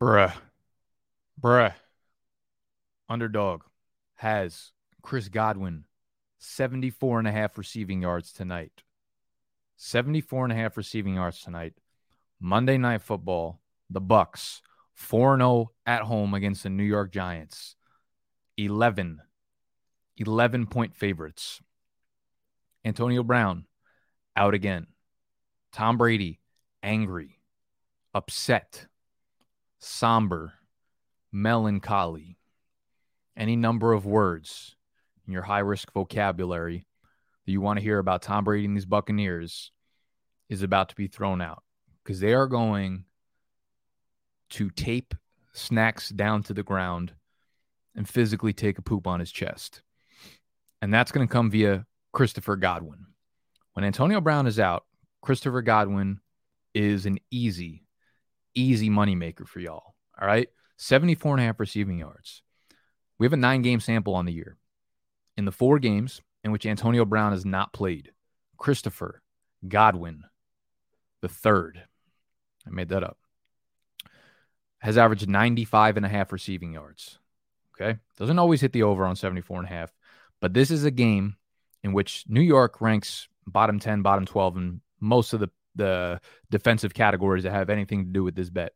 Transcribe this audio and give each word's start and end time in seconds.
Bruh. 0.00 0.32
Bruh. 1.40 1.74
Underdog 3.08 3.62
has 4.16 4.72
Chris 5.02 5.28
Godwin 5.28 5.84
74 6.38 7.20
and 7.20 7.28
a 7.28 7.32
half 7.32 7.58
receiving 7.58 8.02
yards 8.02 8.32
tonight. 8.32 8.82
74 9.76 10.44
and 10.44 10.52
a 10.52 10.56
half 10.56 10.76
receiving 10.76 11.14
yards 11.14 11.42
tonight. 11.42 11.74
Monday 12.40 12.78
night 12.78 13.02
football, 13.02 13.60
the 13.90 14.00
Bucs 14.00 14.60
4-0 14.98 15.68
at 15.86 16.02
home 16.02 16.34
against 16.34 16.62
the 16.64 16.70
New 16.70 16.84
York 16.84 17.12
Giants. 17.12 17.76
11 18.56 19.20
11 20.18 20.66
point 20.66 20.96
favorites. 20.96 21.60
Antonio 22.84 23.22
Brown 23.22 23.66
out 24.34 24.52
again. 24.52 24.88
Tom 25.72 25.96
Brady 25.96 26.40
angry, 26.82 27.38
upset, 28.14 28.87
somber, 29.78 30.54
melancholy. 31.32 32.38
Any 33.36 33.56
number 33.56 33.92
of 33.92 34.04
words 34.04 34.76
in 35.26 35.32
your 35.32 35.42
high 35.42 35.60
risk 35.60 35.92
vocabulary 35.92 36.86
that 37.46 37.52
you 37.52 37.60
want 37.60 37.78
to 37.78 37.82
hear 37.82 37.98
about 37.98 38.22
Tom 38.22 38.44
Brady 38.44 38.66
and 38.66 38.76
these 38.76 38.84
Buccaneers 38.84 39.70
is 40.48 40.62
about 40.62 40.88
to 40.88 40.96
be 40.96 41.06
thrown 41.06 41.40
out 41.40 41.62
because 42.02 42.20
they 42.20 42.34
are 42.34 42.46
going 42.46 43.04
to 44.50 44.70
tape 44.70 45.14
snacks 45.52 46.08
down 46.08 46.42
to 46.44 46.54
the 46.54 46.62
ground 46.62 47.12
and 47.94 48.08
physically 48.08 48.52
take 48.52 48.78
a 48.78 48.82
poop 48.82 49.06
on 49.06 49.20
his 49.20 49.30
chest. 49.30 49.82
And 50.80 50.92
that's 50.92 51.12
going 51.12 51.26
to 51.26 51.32
come 51.32 51.50
via 51.50 51.84
Christopher 52.12 52.56
Godwin. 52.56 53.06
When 53.74 53.84
Antonio 53.84 54.20
Brown 54.20 54.46
is 54.46 54.58
out, 54.58 54.84
Christopher 55.20 55.62
Godwin 55.62 56.20
is 56.74 57.06
an 57.06 57.18
easy, 57.30 57.84
easy 58.54 58.90
moneymaker 58.90 59.46
for 59.46 59.60
y'all. 59.60 59.94
All 60.20 60.26
right. 60.26 60.48
74 60.76 61.34
and 61.34 61.40
a 61.40 61.44
half 61.44 61.60
receiving 61.60 61.98
yards. 61.98 62.42
We 63.18 63.26
have 63.26 63.32
a 63.32 63.36
nine 63.36 63.62
game 63.62 63.80
sample 63.80 64.14
on 64.14 64.26
the 64.26 64.32
year. 64.32 64.56
In 65.36 65.44
the 65.44 65.52
four 65.52 65.78
games 65.78 66.20
in 66.44 66.52
which 66.52 66.66
Antonio 66.66 67.04
Brown 67.04 67.32
has 67.32 67.44
not 67.44 67.72
played, 67.72 68.12
Christopher 68.56 69.22
Godwin, 69.66 70.24
the 71.20 71.28
third, 71.28 71.82
I 72.66 72.70
made 72.70 72.88
that 72.90 73.02
up, 73.02 73.18
has 74.78 74.98
averaged 74.98 75.28
95 75.28 75.96
and 75.96 76.06
a 76.06 76.08
half 76.08 76.32
receiving 76.32 76.72
yards. 76.72 77.18
Okay. 77.74 77.98
Doesn't 78.16 78.38
always 78.38 78.60
hit 78.60 78.72
the 78.72 78.82
over 78.84 79.04
on 79.04 79.16
74 79.16 79.58
and 79.58 79.66
a 79.66 79.70
half, 79.70 79.92
but 80.40 80.54
this 80.54 80.70
is 80.70 80.84
a 80.84 80.90
game 80.90 81.36
in 81.82 81.92
which 81.92 82.24
New 82.28 82.40
York 82.40 82.80
ranks 82.80 83.28
bottom 83.46 83.78
10, 83.78 84.02
bottom 84.02 84.26
12 84.26 84.56
in 84.56 84.80
most 85.00 85.32
of 85.32 85.40
the, 85.40 85.50
the 85.78 86.20
defensive 86.50 86.92
categories 86.92 87.44
that 87.44 87.52
have 87.52 87.70
anything 87.70 88.04
to 88.04 88.10
do 88.10 88.22
with 88.22 88.34
this 88.34 88.50
bet. 88.50 88.72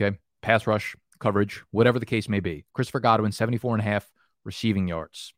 Okay. 0.00 0.16
Pass 0.40 0.68
rush, 0.68 0.94
coverage, 1.18 1.64
whatever 1.72 1.98
the 1.98 2.06
case 2.06 2.28
may 2.28 2.38
be. 2.38 2.64
Christopher 2.72 3.00
Godwin, 3.00 3.32
74 3.32 3.74
and 3.74 3.80
a 3.80 3.84
half 3.84 4.08
receiving 4.44 4.86
yards 4.86 5.34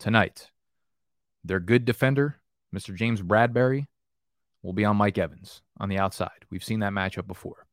tonight. 0.00 0.50
Their 1.44 1.60
good 1.60 1.84
defender, 1.84 2.40
Mr. 2.74 2.94
James 2.94 3.22
Bradberry, 3.22 3.86
will 4.62 4.72
be 4.72 4.84
on 4.84 4.96
Mike 4.96 5.18
Evans 5.18 5.62
on 5.78 5.88
the 5.88 5.98
outside. 5.98 6.44
We've 6.50 6.64
seen 6.64 6.80
that 6.80 6.92
matchup 6.92 7.28
before. 7.28 7.66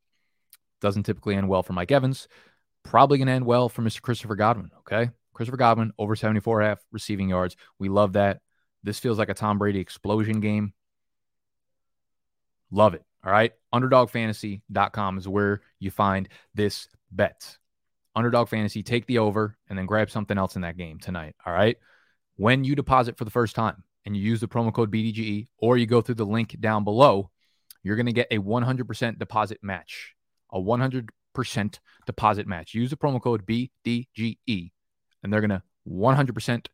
Doesn't 0.82 1.04
typically 1.04 1.36
end 1.36 1.50
well 1.50 1.64
for 1.64 1.74
Mike 1.74 1.92
Evans. 1.92 2.28
Probably 2.84 3.18
going 3.18 3.28
to 3.28 3.34
end 3.34 3.46
well 3.46 3.70
for 3.70 3.82
Mr. 3.82 4.02
Christopher 4.02 4.36
Godwin. 4.36 4.70
Okay. 4.80 5.10
Christopher 5.34 5.58
Godwin, 5.58 5.92
over 5.98 6.16
74 6.16 6.62
half 6.62 6.80
receiving 6.92 7.30
yards. 7.30 7.58
We 7.80 7.90
love 7.90 8.14
that. 8.14 8.42
This 8.84 9.00
feels 9.00 9.18
like 9.18 9.30
a 9.30 9.34
Tom 9.34 9.58
Brady 9.58 9.80
explosion 9.80 10.40
game. 10.40 10.74
Love 12.72 12.94
it. 12.94 13.04
All 13.26 13.32
right. 13.32 13.54
UnderdogFantasy.com 13.74 15.18
is 15.18 15.28
where 15.28 15.62
you 15.80 15.92
find 15.92 16.30
this 16.54 16.88
bet. 17.12 17.58
Underdog 18.16 18.48
Fantasy, 18.48 18.82
take 18.84 19.08
the 19.08 19.20
over 19.20 19.58
and 19.70 19.78
then 19.78 19.86
grab 19.86 20.10
something 20.10 20.38
else 20.38 20.56
in 20.56 20.62
that 20.62 20.78
game 20.78 21.00
tonight. 21.00 21.36
All 21.46 21.54
right. 21.54 21.78
When 22.38 22.64
you 22.64 22.76
deposit 22.76 23.18
for 23.18 23.26
the 23.26 23.32
first 23.32 23.56
time 23.56 23.84
and 24.06 24.16
you 24.16 24.24
use 24.24 24.40
the 24.40 24.48
promo 24.48 24.74
code 24.74 24.92
BDGE 24.92 25.48
or 25.58 25.78
you 25.78 25.86
go 25.86 26.02
through 26.02 26.16
the 26.16 26.26
link 26.26 26.60
down 26.60 26.84
below, 26.84 27.30
you're 27.84 27.96
going 27.96 28.06
to 28.06 28.14
get 28.14 28.28
a 28.32 28.38
100% 28.38 29.20
deposit 29.20 29.60
match. 29.62 30.16
A 30.52 30.60
100% 30.60 31.80
deposit 32.06 32.48
match. 32.48 32.74
Use 32.74 32.90
the 32.90 32.98
promo 32.98 33.22
code 33.22 33.46
BDGE 33.46 34.72
and 35.24 35.34
they're 35.34 35.42
going 35.42 35.50
to 35.50 35.64
100% 35.90 36.68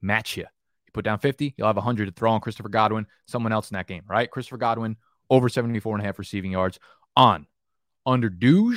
match 0.00 0.36
you. 0.36 0.42
You 0.42 0.92
put 0.92 1.04
down 1.04 1.18
50, 1.18 1.54
you'll 1.56 1.66
have 1.66 1.76
100 1.76 2.06
to 2.06 2.12
throw 2.12 2.32
on 2.32 2.40
Christopher 2.40 2.68
Godwin, 2.68 3.06
someone 3.26 3.52
else 3.52 3.70
in 3.70 3.74
that 3.74 3.86
game, 3.86 4.02
right? 4.08 4.30
Christopher 4.30 4.56
Godwin, 4.56 4.96
over 5.30 5.48
74 5.48 5.96
and 5.96 6.02
a 6.02 6.06
half 6.06 6.18
receiving 6.18 6.52
yards 6.52 6.78
on 7.16 7.46
Underdog 8.04 8.76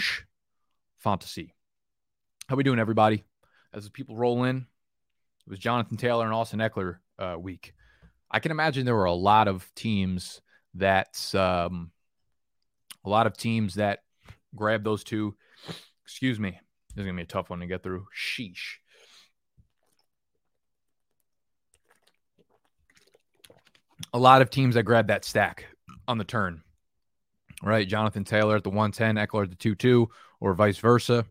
Fantasy. 0.98 1.54
How 2.48 2.56
we 2.56 2.64
doing, 2.64 2.80
everybody? 2.80 3.24
As 3.74 3.84
the 3.84 3.92
people 3.92 4.16
roll 4.16 4.44
in, 4.44 4.58
it 4.58 5.50
was 5.50 5.60
Jonathan 5.60 5.98
Taylor 5.98 6.26
and 6.26 6.34
Austin 6.34 6.60
Ekeler 6.60 6.98
uh, 7.20 7.36
week. 7.40 7.74
I 8.32 8.40
can 8.40 8.52
imagine 8.52 8.86
there 8.86 8.96
were 8.96 9.06
a 9.06 9.14
lot 9.14 9.48
of 9.48 9.70
teams 9.76 10.42
that, 10.76 11.34
um, 11.36 11.92
a 13.06 13.10
lot 13.10 13.28
of 13.28 13.38
teams 13.38 13.76
that 13.76 14.00
grabbed 14.56 14.84
those 14.84 15.04
two. 15.04 15.36
Excuse 16.04 16.40
me. 16.40 16.60
This 16.96 17.04
is 17.04 17.06
gonna 17.06 17.18
be 17.18 17.24
a 17.24 17.26
tough 17.26 17.50
one 17.50 17.60
to 17.60 17.68
get 17.68 17.84
through. 17.84 18.08
Sheesh. 18.18 18.78
A 24.12 24.18
lot 24.18 24.42
of 24.42 24.50
teams 24.50 24.74
that 24.76 24.84
grabbed 24.84 25.10
that 25.10 25.24
stack 25.24 25.68
on 26.10 26.18
the 26.18 26.24
turn, 26.24 26.64
right? 27.62 27.88
Jonathan 27.88 28.24
Taylor 28.24 28.56
at 28.58 28.64
the 28.64 28.72
110, 28.72 29.16
Ekeler 29.16 29.44
at 29.44 29.52
the 29.52 29.56
2 29.56 29.76
2, 29.76 30.10
or 30.42 30.54
vice 30.56 30.80
versa. 30.80 31.24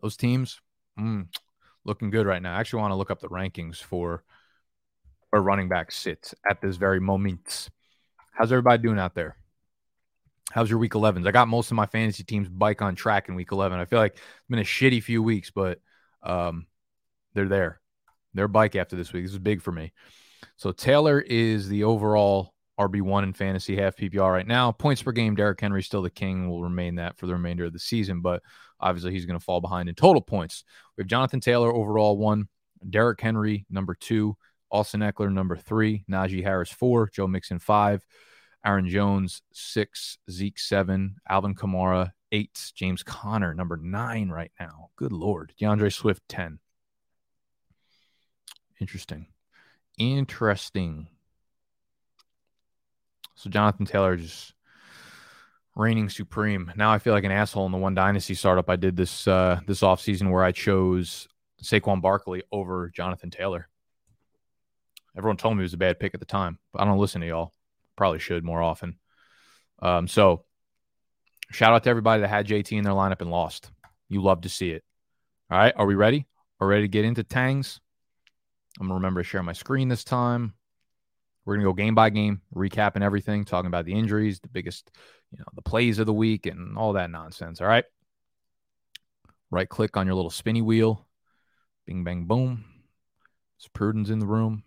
Those 0.00 0.16
teams 0.16 0.60
mm, 0.98 1.26
looking 1.84 2.10
good 2.10 2.26
right 2.26 2.40
now. 2.40 2.56
I 2.56 2.60
actually 2.60 2.80
want 2.80 2.92
to 2.92 2.96
look 2.96 3.10
up 3.10 3.20
the 3.20 3.28
rankings 3.28 3.76
for 3.76 4.24
where 5.30 5.42
running 5.42 5.68
back 5.68 5.92
sits 5.92 6.34
at 6.48 6.62
this 6.62 6.76
very 6.76 6.98
moment. 6.98 7.68
How's 8.32 8.50
everybody 8.50 8.82
doing 8.82 8.98
out 8.98 9.14
there? 9.14 9.36
How's 10.50 10.70
your 10.70 10.78
week 10.78 10.92
11s? 10.92 11.26
I 11.26 11.30
got 11.30 11.46
most 11.46 11.70
of 11.70 11.76
my 11.76 11.86
fantasy 11.86 12.24
teams 12.24 12.48
bike 12.48 12.80
on 12.80 12.94
track 12.94 13.28
in 13.28 13.34
week 13.34 13.52
11. 13.52 13.78
I 13.78 13.84
feel 13.84 13.98
like 13.98 14.14
it's 14.14 14.48
been 14.48 14.58
a 14.58 14.62
shitty 14.62 15.02
few 15.02 15.22
weeks, 15.22 15.50
but 15.50 15.78
um, 16.22 16.66
they're 17.34 17.48
there. 17.48 17.80
They're 18.32 18.48
bike 18.48 18.76
after 18.76 18.96
this 18.96 19.12
week. 19.12 19.24
This 19.24 19.32
is 19.32 19.38
big 19.38 19.60
for 19.60 19.72
me. 19.72 19.92
So 20.56 20.72
Taylor 20.72 21.20
is 21.20 21.68
the 21.68 21.84
overall 21.84 22.54
RB1 22.88 23.22
in 23.22 23.32
fantasy 23.32 23.76
half 23.76 23.96
PPR 23.96 24.32
right 24.32 24.46
now. 24.46 24.72
Points 24.72 25.02
per 25.02 25.12
game, 25.12 25.34
Derrick 25.34 25.60
Henry 25.60 25.82
still 25.82 26.02
the 26.02 26.10
king, 26.10 26.48
will 26.48 26.62
remain 26.62 26.96
that 26.96 27.16
for 27.16 27.26
the 27.26 27.34
remainder 27.34 27.64
of 27.64 27.72
the 27.72 27.78
season, 27.78 28.20
but 28.20 28.42
obviously 28.80 29.12
he's 29.12 29.26
going 29.26 29.38
to 29.38 29.44
fall 29.44 29.60
behind 29.60 29.88
in 29.88 29.94
total 29.94 30.22
points. 30.22 30.64
We 30.96 31.02
have 31.02 31.08
Jonathan 31.08 31.40
Taylor 31.40 31.72
overall 31.72 32.16
one, 32.16 32.48
Derrick 32.88 33.20
Henry 33.20 33.66
number 33.70 33.94
two, 33.94 34.36
Austin 34.70 35.00
Ekeler 35.00 35.32
number 35.32 35.56
three, 35.56 36.04
Najee 36.10 36.42
Harris 36.42 36.70
four, 36.70 37.08
Joe 37.12 37.26
Mixon 37.26 37.58
five, 37.58 38.04
Aaron 38.64 38.88
Jones 38.88 39.42
six, 39.52 40.18
Zeke 40.30 40.58
seven, 40.58 41.16
Alvin 41.28 41.54
Kamara 41.54 42.12
eight, 42.32 42.72
James 42.74 43.02
Conner 43.02 43.54
number 43.54 43.76
nine 43.76 44.30
right 44.30 44.52
now. 44.58 44.90
Good 44.96 45.12
lord, 45.12 45.52
D'Andre 45.58 45.90
Swift 45.90 46.22
ten. 46.28 46.58
Interesting. 48.80 49.26
Interesting. 49.98 51.08
So 53.42 53.50
Jonathan 53.50 53.86
Taylor 53.86 54.16
just 54.16 54.54
reigning 55.74 56.08
supreme. 56.08 56.72
Now 56.76 56.92
I 56.92 57.00
feel 57.00 57.12
like 57.12 57.24
an 57.24 57.32
asshole 57.32 57.66
in 57.66 57.72
the 57.72 57.78
one 57.78 57.94
dynasty 57.94 58.34
startup 58.34 58.70
I 58.70 58.76
did 58.76 58.96
this 58.96 59.26
uh 59.26 59.58
this 59.66 59.80
offseason 59.80 60.30
where 60.30 60.44
I 60.44 60.52
chose 60.52 61.26
Saquon 61.60 62.00
Barkley 62.00 62.44
over 62.52 62.88
Jonathan 62.94 63.30
Taylor. 63.30 63.68
Everyone 65.16 65.36
told 65.36 65.56
me 65.56 65.62
it 65.62 65.64
was 65.64 65.74
a 65.74 65.78
bad 65.78 65.98
pick 65.98 66.14
at 66.14 66.20
the 66.20 66.26
time, 66.26 66.60
but 66.72 66.82
I 66.82 66.84
don't 66.84 66.98
listen 66.98 67.20
to 67.20 67.26
y'all. 67.26 67.52
Probably 67.96 68.20
should 68.20 68.44
more 68.44 68.62
often. 68.62 68.98
Um, 69.80 70.06
so 70.06 70.44
shout 71.50 71.72
out 71.72 71.82
to 71.82 71.90
everybody 71.90 72.20
that 72.20 72.28
had 72.28 72.46
JT 72.46 72.70
in 72.70 72.84
their 72.84 72.94
lineup 72.94 73.22
and 73.22 73.30
lost. 73.30 73.72
You 74.08 74.22
love 74.22 74.42
to 74.42 74.48
see 74.48 74.70
it. 74.70 74.84
All 75.50 75.58
right, 75.58 75.74
are 75.76 75.86
we 75.86 75.96
ready? 75.96 76.28
Are 76.60 76.68
we 76.68 76.74
ready 76.74 76.84
to 76.84 76.88
get 76.88 77.04
into 77.04 77.24
tangs? 77.24 77.80
I'm 78.78 78.86
gonna 78.86 78.94
remember 78.94 79.22
to 79.22 79.28
share 79.28 79.42
my 79.42 79.52
screen 79.52 79.88
this 79.88 80.04
time. 80.04 80.54
We're 81.44 81.56
gonna 81.56 81.66
go 81.68 81.72
game 81.72 81.94
by 81.94 82.10
game, 82.10 82.40
recapping 82.54 83.02
everything, 83.02 83.44
talking 83.44 83.66
about 83.66 83.84
the 83.84 83.94
injuries, 83.94 84.40
the 84.40 84.48
biggest, 84.48 84.90
you 85.30 85.38
know, 85.38 85.44
the 85.54 85.62
plays 85.62 85.98
of 85.98 86.06
the 86.06 86.12
week, 86.12 86.46
and 86.46 86.76
all 86.78 86.92
that 86.94 87.10
nonsense. 87.10 87.60
All 87.60 87.66
right. 87.66 87.84
Right 89.50 89.68
click 89.68 89.96
on 89.96 90.06
your 90.06 90.14
little 90.14 90.30
spinny 90.30 90.62
wheel. 90.62 91.06
Bing 91.86 92.04
bang 92.04 92.24
boom. 92.24 92.64
It's 93.58 93.68
Prudence 93.68 94.08
in 94.08 94.18
the 94.18 94.26
room. 94.26 94.62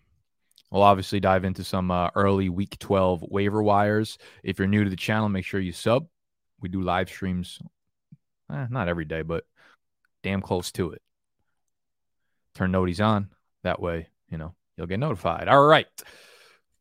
We'll 0.70 0.82
obviously 0.82 1.20
dive 1.20 1.44
into 1.44 1.64
some 1.64 1.90
uh, 1.90 2.10
early 2.14 2.48
week 2.48 2.78
12 2.78 3.22
waiver 3.22 3.62
wires. 3.62 4.18
If 4.42 4.58
you're 4.58 4.68
new 4.68 4.84
to 4.84 4.90
the 4.90 4.96
channel, 4.96 5.28
make 5.28 5.44
sure 5.44 5.60
you 5.60 5.72
sub. 5.72 6.06
We 6.60 6.68
do 6.68 6.82
live 6.82 7.08
streams, 7.08 7.60
eh, 8.52 8.66
not 8.70 8.88
every 8.88 9.04
day, 9.04 9.22
but 9.22 9.44
damn 10.22 10.42
close 10.42 10.72
to 10.72 10.92
it. 10.92 11.02
Turn 12.54 12.72
noties 12.72 13.04
on. 13.04 13.30
That 13.62 13.80
way, 13.80 14.08
you 14.28 14.38
know, 14.38 14.54
you'll 14.76 14.86
get 14.86 15.00
notified. 15.00 15.48
All 15.48 15.64
right. 15.64 15.86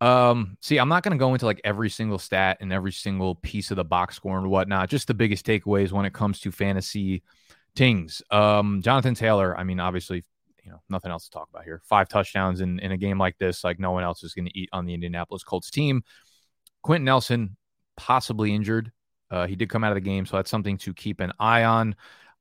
Um, 0.02 0.58
see, 0.62 0.78
I'm 0.78 0.90
not 0.90 1.04
going 1.04 1.18
to 1.18 1.22
go 1.22 1.34
into 1.34 1.46
like 1.46 1.62
every 1.64 1.90
single 1.90 2.20
stat 2.20 2.58
and 2.60 2.72
every 2.74 2.92
single 2.92 3.36
piece 3.36 3.72
of 3.72 3.78
the 3.78 3.86
box 3.86 4.16
score 4.16 4.38
and 4.38 4.50
whatnot. 4.50 4.90
Just 4.90 5.08
the 5.08 5.14
biggest 5.14 5.46
takeaways 5.46 5.92
when 5.92 6.06
it 6.06 6.14
comes 6.14 6.40
to 6.42 6.52
fantasy 6.52 7.24
things. 7.76 8.22
Um, 8.32 8.82
Jonathan 8.82 9.16
Taylor. 9.16 9.58
I 9.58 9.64
mean, 9.64 9.80
obviously, 9.80 10.24
you 10.64 10.72
know, 10.72 10.82
nothing 10.90 11.12
else 11.12 11.26
to 11.26 11.32
talk 11.32 11.48
about 11.50 11.64
here. 11.64 11.82
Five 11.86 12.10
touchdowns 12.10 12.62
in 12.62 12.80
in 12.80 12.92
a 12.92 12.98
game 12.98 13.18
like 13.18 13.38
this, 13.38 13.64
like 13.64 13.80
no 13.80 13.92
one 13.92 14.04
else 14.04 14.24
is 14.24 14.34
going 14.34 14.46
to 14.46 14.58
eat 14.58 14.70
on 14.74 14.86
the 14.86 14.94
Indianapolis 14.94 15.44
Colts 15.44 15.70
team. 15.70 16.04
Quenton 16.82 17.06
Nelson 17.06 17.58
possibly 17.98 18.54
injured. 18.54 18.92
Uh, 19.32 19.48
he 19.48 19.56
did 19.56 19.70
come 19.70 19.84
out 19.84 19.92
of 19.92 19.96
the 19.96 20.02
game, 20.02 20.26
so 20.26 20.38
that's 20.38 20.52
something 20.52 20.78
to 20.80 20.94
keep 20.94 21.20
an 21.20 21.32
eye 21.40 21.64
on. 21.64 21.96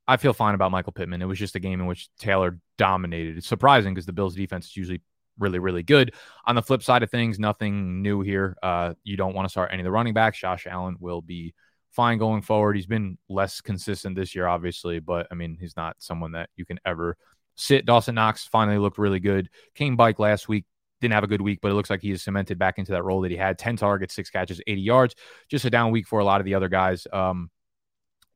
I 0.07 0.19
feel 0.19 0.35
fine 0.35 0.55
about 0.55 0.71
Michael 0.71 0.93
Pittman. 0.93 1.23
It 1.23 1.27
was 1.27 1.39
just 1.39 1.57
a 1.57 1.61
game 1.61 1.81
in 1.81 1.87
which 1.87 2.09
Taylor 2.19 2.59
dominated. 2.77 3.39
It's 3.39 3.47
surprising 3.47 3.95
because 3.95 4.05
the 4.05 4.13
Bills' 4.13 4.35
defense 4.35 4.67
is 4.67 4.77
usually 4.77 5.01
really, 5.39 5.59
really 5.59 5.83
good. 5.83 6.15
On 6.47 6.55
the 6.55 6.63
flip 6.63 6.83
side 6.83 7.03
of 7.03 7.11
things, 7.11 7.39
nothing 7.39 8.03
new 8.03 8.21
here. 8.21 8.57
Uh, 8.63 8.95
you 9.05 9.17
don't 9.17 9.35
want 9.35 9.47
to 9.47 9.51
start 9.51 9.71
any 9.73 9.83
of 9.83 9.85
the 9.85 9.91
running 9.91 10.15
backs. 10.15 10.39
Josh 10.39 10.67
Allen 10.67 10.97
will 11.01 11.23
be 11.23 11.55
fine 11.91 12.19
going 12.19 12.43
forward. 12.43 12.77
He's 12.77 12.87
been 12.87 13.19
less 13.29 13.61
consistent 13.61 14.17
this 14.17 14.35
year, 14.35 14.47
obviously, 14.47 14.99
but 14.99 15.27
I 15.31 15.35
mean, 15.35 15.57
he's 15.61 15.77
not 15.77 15.97
someone 15.99 16.33
that 16.33 16.51
you 16.57 16.65
can 16.65 16.79
ever 16.85 17.17
sit. 17.55 17.87
Dawson 17.87 18.15
Knox 18.15 18.47
finally 18.47 18.79
looked 18.79 18.99
really 18.99 19.21
good. 19.21 19.49
Came 19.75 19.97
Bike 19.97 20.19
last 20.19 20.49
week 20.49 20.65
didn't 21.05 21.15
have 21.15 21.25
a 21.25 21.29
good 21.29 21.43
week, 21.43 21.59
but 21.61 21.71
it 21.71 21.75
looks 21.75 21.91
like 21.91 22.01
he 22.01 22.11
is 22.11 22.23
cemented 22.23 22.59
back 22.59 22.79
into 22.79 22.93
that 22.93 23.05
role 23.05 23.21
that 23.21 23.31
he 23.31 23.37
had 23.37 23.59
10 23.59 23.77
targets, 23.77 24.15
six 24.15 24.31
catches, 24.31 24.61
80 24.67 24.81
yards. 24.81 25.15
Just 25.51 25.65
a 25.67 25.71
down 25.71 25.91
week 25.91 26.07
for 26.07 26.19
a 26.19 26.25
lot 26.25 26.41
of 26.41 26.47
the 26.47 26.55
other 26.55 26.69
guys. 26.69 27.07
Um, 27.13 27.51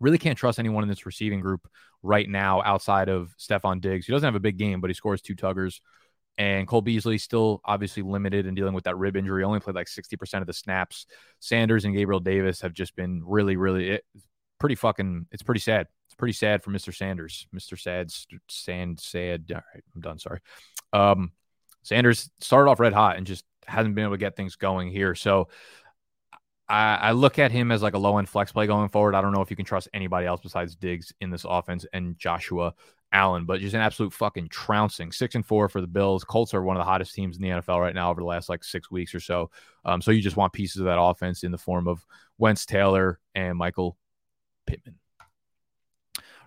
really 0.01 0.19
can't 0.19 0.37
trust 0.37 0.59
anyone 0.59 0.83
in 0.83 0.89
this 0.89 1.07
receiving 1.07 1.41
group 1.41 1.67
right 2.03 2.29
now 2.29 2.63
outside 2.63 3.09
of 3.09 3.35
Stefon 3.39 3.81
Diggs. 3.81 4.07
He 4.07 4.13
doesn't 4.13 4.27
have 4.27 4.35
a 4.35 4.41
big 4.41 4.59
game, 4.59 4.81
but 4.81 4.91
he 4.91 4.95
scores 4.95 5.23
two 5.23 5.35
tuggers. 5.35 5.81
And 6.39 6.69
Cole 6.69 6.83
Beasley 6.83 7.19
still 7.19 7.61
obviously 7.65 8.03
limited 8.03 8.47
and 8.47 8.57
dealing 8.57 8.73
with 8.73 8.85
that 8.85 8.97
rib 8.97 9.17
injury. 9.17 9.43
Only 9.43 9.59
played 9.59 9.75
like 9.75 9.89
60% 9.89 10.41
of 10.41 10.47
the 10.47 10.53
snaps. 10.53 11.07
Sanders 11.41 11.85
and 11.85 11.95
Gabriel 11.95 12.21
Davis 12.21 12.61
have 12.61 12.73
just 12.73 12.95
been 12.95 13.23
really, 13.27 13.57
really 13.57 13.91
it, 13.91 14.05
pretty 14.61 14.77
fucking, 14.77 15.27
it's 15.33 15.43
pretty 15.43 15.61
sad. 15.61 15.89
It's 16.07 16.15
pretty 16.15 16.33
sad 16.33 16.63
for 16.63 16.71
Mr. 16.71 16.95
Sanders. 16.95 17.49
Mr. 17.55 17.79
Sad, 17.79 18.13
Sand, 18.49 19.01
Sad. 19.01 19.47
All 19.51 19.57
right, 19.57 19.85
I'm 19.95 20.01
done. 20.01 20.21
Sorry. 20.21 20.39
Um, 20.93 21.33
Sanders 21.83 22.31
started 22.39 22.71
off 22.71 22.81
red 22.81 22.93
hot 22.93 23.17
and 23.17 23.27
just 23.27 23.45
hasn't 23.67 23.97
been 23.97 24.05
able 24.05 24.15
to 24.15 24.19
get 24.19 24.37
things 24.37 24.55
going 24.55 24.91
here. 24.91 25.17
So 25.17 25.49
I, 26.69 26.97
I, 26.97 27.13
look 27.13 27.39
at 27.39 27.51
him 27.51 27.73
as 27.73 27.83
like 27.83 27.95
a 27.95 27.99
low 27.99 28.19
end 28.19 28.29
flex 28.29 28.53
play 28.53 28.67
going 28.67 28.89
forward. 28.91 29.15
I 29.15 29.23
don't 29.23 29.33
know 29.33 29.43
if 29.43 29.51
you 29.51 29.57
can 29.57 29.65
trust 29.65 29.89
anybody 29.93 30.27
else 30.27 30.41
besides 30.43 30.77
Diggs 30.77 31.13
in 31.21 31.31
this 31.31 31.45
offense 31.49 31.87
and 31.93 32.19
Joshua 32.19 32.75
Allen, 33.13 33.45
but 33.45 33.61
just 33.61 33.75
an 33.75 33.81
absolute 33.81 34.13
fucking 34.13 34.49
trouncing. 34.49 35.13
Six 35.13 35.35
and 35.35 35.45
four 35.45 35.69
for 35.69 35.81
the 35.81 35.87
Bills. 35.87 36.25
Colts 36.25 36.53
are 36.53 36.63
one 36.63 36.77
of 36.77 36.81
the 36.81 36.91
hottest 36.91 37.15
teams 37.15 37.37
in 37.37 37.43
the 37.43 37.49
NFL 37.49 37.81
right 37.81 37.95
now 37.95 38.11
over 38.11 38.21
the 38.21 38.27
last 38.27 38.49
like 38.49 38.63
six 38.63 38.91
weeks 38.91 39.15
or 39.15 39.21
so. 39.21 39.51
Um, 39.85 40.03
so 40.03 40.11
you 40.11 40.21
just 40.21 40.37
want 40.37 40.53
pieces 40.53 40.81
of 40.81 40.87
that 40.87 41.01
offense 41.01 41.43
in 41.43 41.53
the 41.53 41.59
form 41.59 41.89
of 41.89 42.05
Wentz, 42.37 42.67
Taylor, 42.67 43.19
and 43.35 43.57
Michael 43.57 43.97
Pittman. 44.67 44.97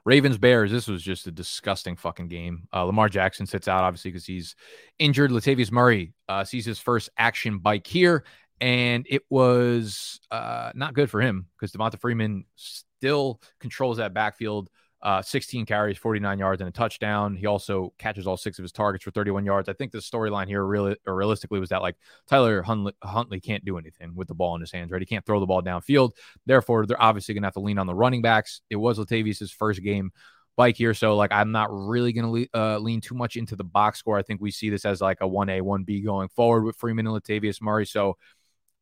Ravens 0.05 0.37
Bears. 0.37 0.71
This 0.71 0.87
was 0.87 1.03
just 1.03 1.27
a 1.27 1.31
disgusting 1.31 1.95
fucking 1.95 2.27
game. 2.27 2.67
Uh, 2.73 2.83
Lamar 2.83 3.09
Jackson 3.09 3.45
sits 3.45 3.67
out 3.67 3.83
obviously 3.83 4.11
because 4.11 4.25
he's 4.25 4.55
injured. 4.99 5.31
Latavius 5.31 5.71
Murray 5.71 6.13
uh, 6.27 6.43
sees 6.43 6.65
his 6.65 6.79
first 6.79 7.09
action 7.17 7.59
bike 7.59 7.85
here, 7.85 8.23
and 8.59 9.05
it 9.09 9.23
was 9.29 10.19
uh, 10.31 10.71
not 10.73 10.93
good 10.93 11.09
for 11.09 11.21
him 11.21 11.47
because 11.55 11.71
Devonta 11.71 11.99
Freeman 11.99 12.45
still 12.55 13.41
controls 13.59 13.97
that 13.97 14.13
backfield 14.13 14.69
uh, 15.03 15.21
16 15.21 15.65
carries, 15.65 15.97
49 15.97 16.37
yards, 16.37 16.61
and 16.61 16.67
a 16.67 16.71
touchdown. 16.71 17.35
He 17.35 17.47
also 17.47 17.93
catches 17.97 18.27
all 18.27 18.37
six 18.37 18.59
of 18.59 18.63
his 18.63 18.71
targets 18.71 19.03
for 19.03 19.11
31 19.11 19.45
yards. 19.45 19.67
I 19.67 19.73
think 19.73 19.91
the 19.91 19.97
storyline 19.97 20.47
here, 20.47 20.63
really, 20.63 20.95
or 21.07 21.15
realistically, 21.15 21.59
was 21.59 21.69
that 21.69 21.81
like 21.81 21.95
Tyler 22.27 22.61
Huntley, 22.61 22.93
Huntley 23.03 23.39
can't 23.39 23.65
do 23.65 23.77
anything 23.77 24.15
with 24.15 24.27
the 24.27 24.35
ball 24.35 24.55
in 24.55 24.61
his 24.61 24.71
hands, 24.71 24.91
right? 24.91 25.01
He 25.01 25.05
can't 25.05 25.25
throw 25.25 25.39
the 25.39 25.47
ball 25.47 25.63
downfield. 25.63 26.11
Therefore, 26.45 26.85
they're 26.85 27.01
obviously 27.01 27.33
going 27.33 27.41
to 27.41 27.47
have 27.47 27.53
to 27.53 27.61
lean 27.61 27.79
on 27.79 27.87
the 27.87 27.95
running 27.95 28.21
backs. 28.21 28.61
It 28.69 28.75
was 28.75 28.99
Latavius's 28.99 29.51
first 29.51 29.81
game 29.81 30.11
bike 30.55 30.77
here. 30.77 30.93
So, 30.93 31.15
like, 31.15 31.31
I'm 31.31 31.51
not 31.51 31.69
really 31.71 32.13
going 32.13 32.25
to 32.25 32.31
le- 32.53 32.61
uh, 32.61 32.77
lean 32.77 33.01
too 33.01 33.15
much 33.15 33.37
into 33.37 33.55
the 33.55 33.63
box 33.63 33.97
score. 33.97 34.17
I 34.17 34.21
think 34.21 34.39
we 34.39 34.51
see 34.51 34.69
this 34.69 34.85
as 34.85 35.01
like 35.01 35.17
a 35.21 35.27
1A, 35.27 35.61
1B 35.61 36.05
going 36.05 36.29
forward 36.29 36.63
with 36.63 36.75
Freeman 36.75 37.07
and 37.07 37.15
Latavius 37.15 37.61
Murray. 37.61 37.87
So, 37.87 38.17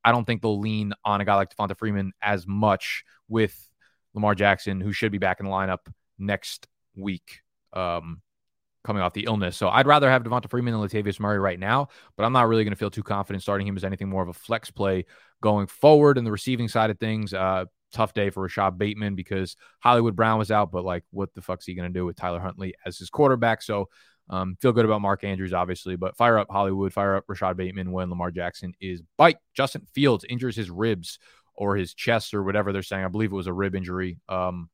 I 0.03 0.11
don't 0.11 0.25
think 0.25 0.41
they'll 0.41 0.59
lean 0.59 0.93
on 1.05 1.21
a 1.21 1.25
guy 1.25 1.35
like 1.35 1.55
Devonta 1.55 1.77
Freeman 1.77 2.11
as 2.21 2.47
much 2.47 3.03
with 3.27 3.69
Lamar 4.13 4.35
Jackson, 4.35 4.81
who 4.81 4.91
should 4.91 5.11
be 5.11 5.17
back 5.17 5.39
in 5.39 5.45
the 5.45 5.51
lineup 5.51 5.79
next 6.19 6.67
week 6.95 7.41
um, 7.73 8.21
coming 8.83 9.01
off 9.01 9.13
the 9.13 9.25
illness. 9.25 9.57
So 9.57 9.69
I'd 9.69 9.87
rather 9.87 10.09
have 10.09 10.23
Devonta 10.23 10.49
Freeman 10.49 10.73
than 10.73 10.81
Latavius 10.81 11.19
Murray 11.19 11.39
right 11.39 11.59
now, 11.59 11.89
but 12.15 12.23
I'm 12.23 12.33
not 12.33 12.47
really 12.47 12.63
going 12.63 12.73
to 12.73 12.79
feel 12.79 12.91
too 12.91 13.03
confident 13.03 13.43
starting 13.43 13.67
him 13.67 13.77
as 13.77 13.83
anything 13.83 14.09
more 14.09 14.23
of 14.23 14.29
a 14.29 14.33
flex 14.33 14.71
play 14.71 15.05
going 15.41 15.67
forward. 15.67 16.17
In 16.17 16.23
the 16.23 16.31
receiving 16.31 16.67
side 16.67 16.89
of 16.89 16.99
things, 16.99 17.33
uh, 17.33 17.65
tough 17.91 18.13
day 18.13 18.29
for 18.29 18.43
Rashod 18.43 18.77
Bateman 18.77 19.15
because 19.15 19.55
Hollywood 19.79 20.15
Brown 20.15 20.39
was 20.39 20.51
out, 20.51 20.71
but 20.71 20.85
like, 20.85 21.03
what 21.11 21.33
the 21.33 21.41
fuck's 21.41 21.65
he 21.65 21.73
going 21.73 21.91
to 21.91 21.97
do 21.97 22.05
with 22.05 22.15
Tyler 22.15 22.39
Huntley 22.39 22.73
as 22.85 22.97
his 22.97 23.09
quarterback? 23.09 23.61
So 23.61 23.89
um, 24.29 24.57
feel 24.61 24.71
good 24.71 24.85
about 24.85 25.01
Mark 25.01 25.23
Andrews, 25.23 25.53
obviously, 25.53 25.95
but 25.95 26.15
fire 26.15 26.37
up 26.37 26.49
Hollywood, 26.49 26.93
fire 26.93 27.15
up 27.15 27.25
Rashod 27.27 27.57
Bateman 27.57 27.91
when 27.91 28.09
Lamar 28.09 28.31
Jackson 28.31 28.73
is 28.79 29.01
bite. 29.17 29.37
Justin 29.53 29.87
Fields 29.93 30.23
injures 30.23 30.55
his 30.55 30.69
ribs 30.69 31.19
or 31.55 31.75
his 31.75 31.93
chest 31.93 32.33
or 32.33 32.43
whatever 32.43 32.71
they're 32.71 32.83
saying. 32.83 33.03
I 33.03 33.09
believe 33.09 33.31
it 33.31 33.35
was 33.35 33.47
a 33.47 33.53
rib 33.53 33.75
injury. 33.75 34.19
Um, 34.29 34.69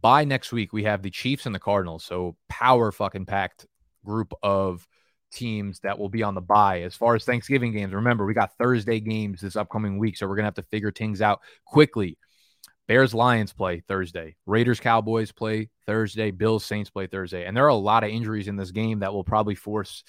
by 0.00 0.24
next 0.24 0.52
week, 0.52 0.72
we 0.72 0.84
have 0.84 1.02
the 1.02 1.10
Chiefs 1.10 1.46
and 1.46 1.54
the 1.54 1.60
Cardinals. 1.60 2.04
So 2.04 2.36
power 2.48 2.92
fucking 2.92 3.26
packed 3.26 3.66
group 4.04 4.32
of 4.42 4.86
teams 5.30 5.80
that 5.80 5.98
will 5.98 6.08
be 6.08 6.22
on 6.22 6.34
the 6.34 6.40
bye. 6.40 6.82
As 6.82 6.94
far 6.94 7.14
as 7.14 7.24
Thanksgiving 7.24 7.72
games, 7.72 7.92
remember, 7.92 8.24
we 8.24 8.34
got 8.34 8.56
Thursday 8.58 9.00
games 9.00 9.40
this 9.40 9.56
upcoming 9.56 9.98
week. 9.98 10.16
So 10.16 10.26
we're 10.26 10.36
to 10.42 10.46
have 10.46 10.54
to 10.54 10.62
figure 10.62 10.92
things 10.92 11.20
out 11.20 11.40
quickly. 11.66 12.18
Bears 12.86 13.12
Lions 13.12 13.52
play 13.52 13.80
Thursday. 13.86 14.36
Raiders 14.46 14.80
Cowboys 14.80 15.30
play 15.30 15.68
Thursday. 15.84 16.30
Bills 16.30 16.64
Saints 16.64 16.88
play 16.88 17.06
Thursday. 17.06 17.44
And 17.44 17.54
there 17.54 17.64
are 17.64 17.68
a 17.68 17.74
lot 17.74 18.02
of 18.02 18.10
injuries 18.10 18.48
in 18.48 18.56
this 18.56 18.70
game 18.70 19.00
that 19.00 19.12
will 19.12 19.24
probably 19.24 19.54
force 19.54 20.04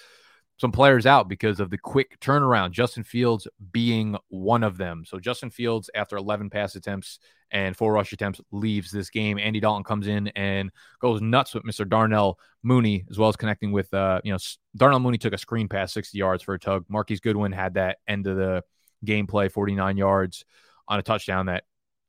some 0.59 0.71
players 0.73 1.05
out 1.05 1.29
because 1.29 1.61
of 1.61 1.69
the 1.69 1.77
quick 1.77 2.19
turnaround. 2.19 2.71
Justin 2.71 3.03
Fields 3.03 3.47
being 3.71 4.17
one 4.27 4.61
of 4.61 4.77
them. 4.77 5.05
So 5.07 5.17
Justin 5.17 5.49
Fields, 5.49 5.89
after 5.95 6.17
11 6.17 6.49
pass 6.49 6.75
attempts 6.75 7.19
and 7.49 7.77
four 7.77 7.93
rush 7.93 8.11
attempts, 8.11 8.41
leaves 8.51 8.91
this 8.91 9.09
game. 9.09 9.39
Andy 9.39 9.61
Dalton 9.61 9.85
comes 9.85 10.07
in 10.07 10.27
and 10.29 10.69
goes 10.99 11.21
nuts 11.21 11.53
with 11.53 11.63
Mr. 11.63 11.87
Darnell 11.87 12.37
Mooney, 12.61 13.05
as 13.09 13.17
well 13.17 13.29
as 13.29 13.37
connecting 13.37 13.71
with, 13.71 13.93
uh, 13.93 14.19
you 14.25 14.33
know, 14.33 14.37
Darnell 14.75 14.99
Mooney 14.99 15.17
took 15.17 15.33
a 15.33 15.37
screen 15.37 15.69
pass 15.69 15.93
60 15.93 16.17
yards 16.17 16.43
for 16.43 16.53
a 16.53 16.59
tug. 16.59 16.83
Marquise 16.89 17.21
Goodwin 17.21 17.53
had 17.53 17.75
that 17.75 17.99
end 18.05 18.27
of 18.27 18.35
the 18.35 18.61
gameplay, 19.05 19.49
49 19.49 19.95
yards 19.95 20.43
on 20.89 20.99
a 20.99 21.03
touchdown 21.03 21.45
that 21.45 21.63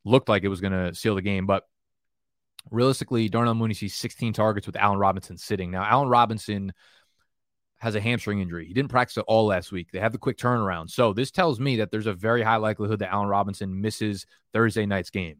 looked 0.04 0.28
like 0.28 0.42
it 0.42 0.48
was 0.48 0.60
going 0.60 0.72
to 0.72 0.92
seal 0.92 1.14
the 1.14 1.22
game. 1.22 1.46
But 1.46 1.62
realistically, 2.68 3.28
Darnell 3.28 3.54
Mooney 3.54 3.74
sees 3.74 3.94
16 3.94 4.32
targets 4.32 4.66
with 4.66 4.74
Allen 4.74 4.98
Robinson 4.98 5.36
sitting. 5.36 5.70
Now, 5.70 5.84
Allen 5.84 6.08
Robinson– 6.08 6.72
has 7.80 7.94
a 7.94 8.00
hamstring 8.00 8.40
injury. 8.40 8.66
He 8.66 8.74
didn't 8.74 8.90
practice 8.90 9.18
at 9.18 9.24
all 9.26 9.46
last 9.46 9.72
week. 9.72 9.90
They 9.90 10.00
have 10.00 10.12
the 10.12 10.18
quick 10.18 10.36
turnaround. 10.36 10.90
So 10.90 11.14
this 11.14 11.30
tells 11.30 11.58
me 11.58 11.76
that 11.76 11.90
there's 11.90 12.06
a 12.06 12.12
very 12.12 12.42
high 12.42 12.56
likelihood 12.56 12.98
that 12.98 13.12
Allen 13.12 13.28
Robinson 13.28 13.80
misses 13.80 14.26
Thursday 14.52 14.84
night's 14.84 15.10
game. 15.10 15.38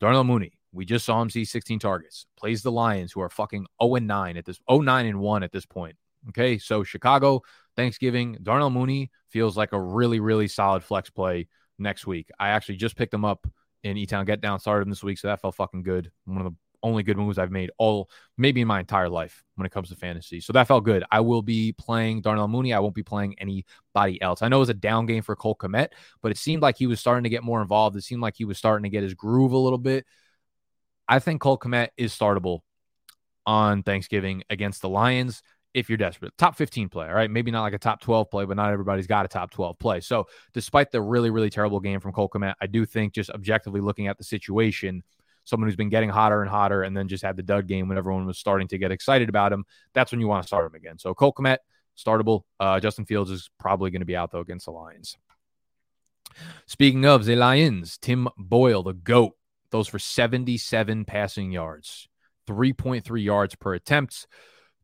Darnell 0.00 0.22
Mooney, 0.22 0.52
we 0.72 0.84
just 0.84 1.04
saw 1.04 1.20
him 1.20 1.28
see 1.28 1.44
16 1.44 1.80
targets. 1.80 2.26
Plays 2.36 2.62
the 2.62 2.70
Lions, 2.70 3.10
who 3.10 3.20
are 3.20 3.28
fucking 3.28 3.66
0 3.82 3.96
and 3.96 4.06
9 4.06 4.36
at 4.36 4.44
this 4.44 4.60
0 4.70 4.82
9 4.82 5.06
and 5.06 5.18
1 5.18 5.42
at 5.42 5.50
this 5.50 5.66
point. 5.66 5.96
Okay. 6.28 6.58
So 6.58 6.84
Chicago, 6.84 7.42
Thanksgiving, 7.76 8.38
Darnell 8.42 8.70
Mooney 8.70 9.10
feels 9.28 9.56
like 9.56 9.72
a 9.72 9.80
really, 9.80 10.20
really 10.20 10.46
solid 10.46 10.84
flex 10.84 11.10
play 11.10 11.48
next 11.78 12.06
week. 12.06 12.30
I 12.38 12.50
actually 12.50 12.76
just 12.76 12.96
picked 12.96 13.14
him 13.14 13.24
up 13.24 13.48
in 13.82 13.96
E 13.96 14.06
Town 14.06 14.24
Get 14.24 14.40
Down, 14.40 14.60
started 14.60 14.82
him 14.82 14.90
this 14.90 15.02
week. 15.02 15.18
So 15.18 15.26
that 15.26 15.40
felt 15.40 15.56
fucking 15.56 15.82
good. 15.82 16.12
One 16.24 16.38
of 16.38 16.52
the 16.52 16.56
only 16.82 17.02
good 17.02 17.16
moves 17.16 17.38
I've 17.38 17.50
made 17.50 17.70
all 17.78 18.10
maybe 18.36 18.60
in 18.60 18.68
my 18.68 18.80
entire 18.80 19.08
life 19.08 19.44
when 19.56 19.66
it 19.66 19.72
comes 19.72 19.88
to 19.88 19.96
fantasy. 19.96 20.40
So 20.40 20.52
that 20.52 20.68
felt 20.68 20.84
good. 20.84 21.04
I 21.10 21.20
will 21.20 21.42
be 21.42 21.72
playing 21.72 22.22
Darnell 22.22 22.48
Mooney. 22.48 22.72
I 22.72 22.78
won't 22.78 22.94
be 22.94 23.02
playing 23.02 23.34
anybody 23.38 24.20
else. 24.22 24.42
I 24.42 24.48
know 24.48 24.56
it 24.56 24.60
was 24.60 24.68
a 24.68 24.74
down 24.74 25.06
game 25.06 25.22
for 25.22 25.36
Cole 25.36 25.56
Kmet, 25.56 25.88
but 26.22 26.30
it 26.30 26.38
seemed 26.38 26.62
like 26.62 26.76
he 26.76 26.86
was 26.86 27.00
starting 27.00 27.24
to 27.24 27.30
get 27.30 27.42
more 27.42 27.60
involved. 27.60 27.96
It 27.96 28.02
seemed 28.02 28.22
like 28.22 28.36
he 28.36 28.44
was 28.44 28.58
starting 28.58 28.84
to 28.84 28.90
get 28.90 29.02
his 29.02 29.14
groove 29.14 29.52
a 29.52 29.58
little 29.58 29.78
bit. 29.78 30.06
I 31.08 31.18
think 31.18 31.40
Cole 31.40 31.58
Kmet 31.58 31.88
is 31.96 32.16
startable 32.16 32.60
on 33.46 33.82
Thanksgiving 33.82 34.44
against 34.50 34.82
the 34.82 34.88
Lions 34.88 35.42
if 35.74 35.88
you're 35.88 35.98
desperate. 35.98 36.36
Top 36.38 36.56
15 36.56 36.88
play, 36.88 37.08
all 37.08 37.14
right? 37.14 37.30
Maybe 37.30 37.50
not 37.50 37.62
like 37.62 37.72
a 37.72 37.78
top 37.78 38.00
12 38.00 38.30
play, 38.30 38.44
but 38.44 38.56
not 38.56 38.72
everybody's 38.72 39.06
got 39.06 39.24
a 39.24 39.28
top 39.28 39.50
12 39.50 39.78
play. 39.78 40.00
So, 40.00 40.26
despite 40.52 40.90
the 40.90 41.00
really, 41.00 41.30
really 41.30 41.50
terrible 41.50 41.80
game 41.80 42.00
from 42.00 42.12
Cole 42.12 42.28
Kmet, 42.28 42.54
I 42.60 42.66
do 42.66 42.84
think 42.84 43.14
just 43.14 43.30
objectively 43.30 43.80
looking 43.80 44.06
at 44.06 44.18
the 44.18 44.24
situation– 44.24 45.02
someone 45.48 45.68
who's 45.68 45.76
been 45.76 45.88
getting 45.88 46.10
hotter 46.10 46.42
and 46.42 46.50
hotter, 46.50 46.82
and 46.82 46.96
then 46.96 47.08
just 47.08 47.24
had 47.24 47.36
the 47.36 47.42
dud 47.42 47.66
game 47.66 47.88
when 47.88 47.98
everyone 47.98 48.26
was 48.26 48.38
starting 48.38 48.68
to 48.68 48.78
get 48.78 48.92
excited 48.92 49.28
about 49.28 49.52
him. 49.52 49.64
That's 49.94 50.12
when 50.12 50.20
you 50.20 50.28
want 50.28 50.42
to 50.42 50.46
start 50.46 50.66
him 50.66 50.74
again. 50.74 50.98
So 50.98 51.14
Cole 51.14 51.32
Kmet, 51.32 51.58
startable. 51.96 52.42
Uh, 52.60 52.80
Justin 52.80 53.06
Fields 53.06 53.30
is 53.30 53.50
probably 53.58 53.90
going 53.90 54.02
to 54.02 54.06
be 54.06 54.16
out 54.16 54.30
though 54.30 54.40
against 54.40 54.66
the 54.66 54.72
Lions. 54.72 55.16
Speaking 56.66 57.06
of 57.06 57.24
the 57.24 57.34
Lions, 57.34 57.98
Tim 57.98 58.28
Boyle, 58.36 58.82
the 58.82 58.92
GOAT, 58.92 59.32
those 59.70 59.88
for 59.88 59.98
77 59.98 61.04
passing 61.04 61.50
yards, 61.50 62.08
3.3 62.46 63.22
yards 63.22 63.54
per 63.54 63.74
attempt, 63.74 64.26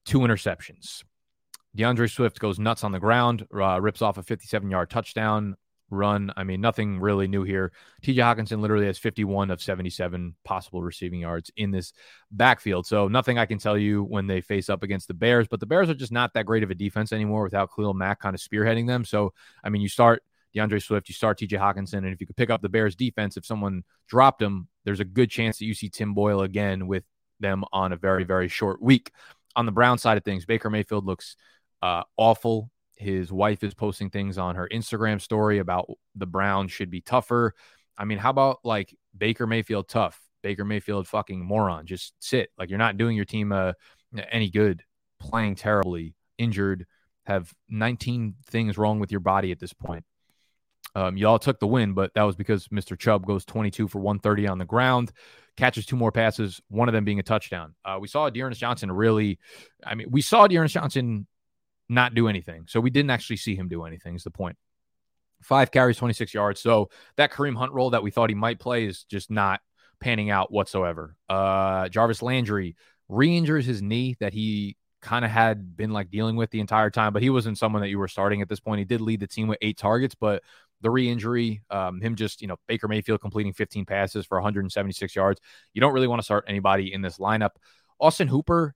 two 0.05 0.21
interceptions. 0.21 1.05
D'Andre 1.77 2.07
Swift 2.07 2.39
goes 2.39 2.59
nuts 2.59 2.85
on 2.85 2.93
the 2.93 3.01
ground, 3.01 3.47
uh, 3.55 3.81
rips 3.81 4.01
off 4.01 4.17
a 4.17 4.23
57 4.23 4.71
yard 4.71 4.91
touchdown 4.91 5.57
run. 5.95 6.33
I 6.37 6.45
mean, 6.45 6.61
nothing 6.61 7.01
really 7.01 7.29
new 7.29 7.43
here. 7.43 7.73
TJ 8.03 8.17
Hockenson 8.17 8.61
literally 8.61 8.87
has 8.87 8.99
51 8.99 9.51
of 9.51 9.63
77 9.63 10.35
possible 10.45 10.83
receiving 10.83 11.21
yards 11.21 11.51
in 11.57 11.71
this 11.71 11.93
backfield. 12.31 12.87
So 12.87 13.09
nothing 13.09 13.39
I 13.39 13.47
can 13.47 13.59
tell 13.59 13.79
you 13.79 14.03
when 14.03 14.27
they 14.27 14.41
face 14.41 14.69
up 14.69 14.83
against 14.83 15.09
the 15.09 15.15
Bears, 15.15 15.49
but 15.49 15.61
the 15.61 15.67
Bears 15.67 15.89
are 15.89 15.95
just 15.95 16.13
not 16.13 16.35
that 16.35 16.47
great 16.47 16.63
of 16.63 16.71
a 16.71 16.75
defense 16.75 17.13
anymore 17.13 17.43
without 17.43 17.71
Khalil 17.75 17.95
Mack 17.95 18.21
kind 18.21 18.35
of 18.35 18.41
spearheading 18.41 18.87
them. 18.87 19.05
So, 19.05 19.33
I 19.63 19.71
mean, 19.71 19.83
you 19.83 19.89
start 19.89 20.23
D'Andre 20.55 20.79
Swift, 20.79 21.09
you 21.09 21.15
start 21.15 21.39
TJ 21.39 21.59
Hockenson, 21.59 21.99
and 21.99 22.09
if 22.09 22.21
you 22.21 22.27
could 22.27 22.37
pick 22.37 22.51
up 22.51 22.63
the 22.63 22.69
Bears 22.69 22.95
defense, 22.95 23.37
if 23.37 23.45
someone 23.45 23.83
dropped 24.07 24.41
him, 24.41 24.69
there's 24.85 25.01
a 25.01 25.05
good 25.05 25.31
chance 25.31 25.59
that 25.59 25.67
you 25.67 25.75
see 25.75 25.89
Tim 25.89 26.15
Boyle 26.15 26.43
again 26.43 26.87
with 26.87 27.05
them 27.41 27.65
on 27.73 27.93
a 27.93 27.97
very, 27.97 28.25
very 28.25 28.49
short 28.49 28.81
week. 28.81 29.11
On 29.57 29.67
the 29.67 29.73
Brown 29.73 29.99
side 29.99 30.17
of 30.17 30.25
things, 30.25 30.47
Baker 30.47 30.71
Mayfield 30.71 31.05
looks 31.05 31.37
uh, 31.83 32.03
awful 32.17 32.71
his 32.97 33.33
wife 33.33 33.63
is 33.65 33.75
posting 33.75 34.11
things 34.11 34.39
on 34.39 34.57
her 34.57 34.69
Instagram 34.73 35.21
story 35.21 35.59
about 35.59 35.91
the 36.15 36.27
Browns 36.27 36.73
should 36.73 36.91
be 36.91 37.01
tougher. 37.01 37.55
I 37.99 38.05
mean, 38.05 38.19
how 38.19 38.31
about 38.31 38.61
like 38.65 38.97
Baker 39.17 39.47
Mayfield 39.47 39.89
tough? 39.89 40.21
Baker 40.43 40.65
Mayfield 40.65 41.09
fucking 41.09 41.45
moron. 41.45 41.87
Just 41.87 42.15
sit. 42.21 42.51
Like 42.59 42.71
you're 42.71 42.79
not 42.79 42.97
doing 42.97 43.17
your 43.17 43.25
team 43.25 43.53
uh, 43.53 43.73
any 44.31 44.51
good, 44.51 44.83
playing 45.19 45.57
terribly, 45.57 46.15
injured, 46.39 46.87
have 47.25 47.53
19 47.69 48.35
things 48.47 48.79
wrong 48.79 49.01
with 49.01 49.11
your 49.11 49.21
body 49.21 49.51
at 49.53 49.59
this 49.59 49.73
point. 49.73 50.05
Um, 50.95 51.17
y'all 51.17 51.41
took 51.41 51.59
the 51.59 51.67
win, 51.67 51.93
but 51.93 52.13
that 52.15 52.23
was 52.23 52.37
because 52.37 52.69
Mr. 52.69 52.97
Chubb 52.97 53.27
goes 53.27 53.45
22 53.45 53.89
for 53.89 53.99
130 53.99 54.47
on 54.47 54.59
the 54.59 54.65
ground, 54.65 55.13
catches 55.57 55.87
two 55.87 55.97
more 55.97 56.13
passes, 56.13 56.61
one 56.69 56.89
of 56.89 56.93
them 56.93 57.05
being 57.05 57.19
a 57.19 57.25
touchdown. 57.25 57.75
Uh, 57.85 57.99
we 58.01 58.07
saw 58.07 58.31
D'Ernest 58.31 58.61
Johnson 58.61 58.93
really, 58.93 59.41
I 59.85 59.97
mean, 59.97 60.09
we 60.11 60.21
saw 60.21 60.47
D'Ernest 60.47 60.75
Johnson 60.75 61.27
not 61.89 62.15
do 62.15 62.29
anything. 62.29 62.65
So 62.69 62.81
we 62.81 62.91
didn't 62.91 63.11
actually 63.11 63.37
see 63.37 63.57
him 63.57 63.69
do 63.69 63.85
anything, 63.85 64.15
is 64.15 64.25
the 64.25 64.31
point. 64.31 64.57
Five 65.43 65.71
carries, 65.71 65.99
26 65.99 66.33
yards. 66.33 66.61
So 66.61 66.91
that 67.17 67.33
Kareem 67.33 67.57
Hunt 67.57 67.73
role 67.73 67.91
that 67.91 68.03
we 68.03 68.11
thought 68.11 68.31
he 68.31 68.35
might 68.35 68.59
play 68.59 68.87
is 68.87 69.05
just 69.05 69.31
not 69.31 69.61
panning 70.01 70.31
out 70.31 70.51
whatsoever. 70.51 71.17
Uh, 71.29 71.89
Jarvis 71.89 72.23
Landry 72.23 72.77
re 73.09 73.37
injures 73.37 73.67
his 73.67 73.83
knee 73.83 74.17
that 74.21 74.33
he 74.33 74.77
kind 75.03 75.25
of 75.25 75.31
had 75.31 75.77
been 75.77 75.91
like 75.91 76.11
dealing 76.11 76.35
with 76.35 76.51
the 76.51 76.61
entire 76.61 76.91
time, 76.91 77.13
but 77.13 77.23
he 77.23 77.31
wasn't 77.31 77.59
someone 77.59 77.83
that 77.83 77.89
you 77.89 77.99
were 77.99 78.09
starting 78.09 78.41
at 78.41 78.49
this 78.49 78.61
point. 78.61 78.79
He 78.79 78.85
did 78.85 79.03
lead 79.03 79.21
the 79.21 79.27
team 79.27 79.49
with 79.49 79.59
eight 79.61 79.77
targets, 79.77 80.15
but 80.15 80.43
the 80.81 80.91
re-injury, 80.91 81.63
um, 81.71 82.01
him 82.01 82.15
just 82.15 82.41
you 82.43 82.49
know 82.49 82.57
Baker 82.67 82.89
Mayfield 82.89 83.21
completing 83.21 83.53
15 83.53 83.85
passes 83.85 84.27
for 84.27 84.39
176 84.39 85.15
yards. 85.15 85.41
You 85.73 85.81
don't 85.81 85.93
really 85.93 86.07
want 86.07 86.21
to 86.21 86.25
start 86.25 86.45
anybody 86.49 86.93
in 86.93 87.03
this 87.03 87.19
lineup. 87.19 87.51
Austin 88.01 88.29
Hooper, 88.29 88.75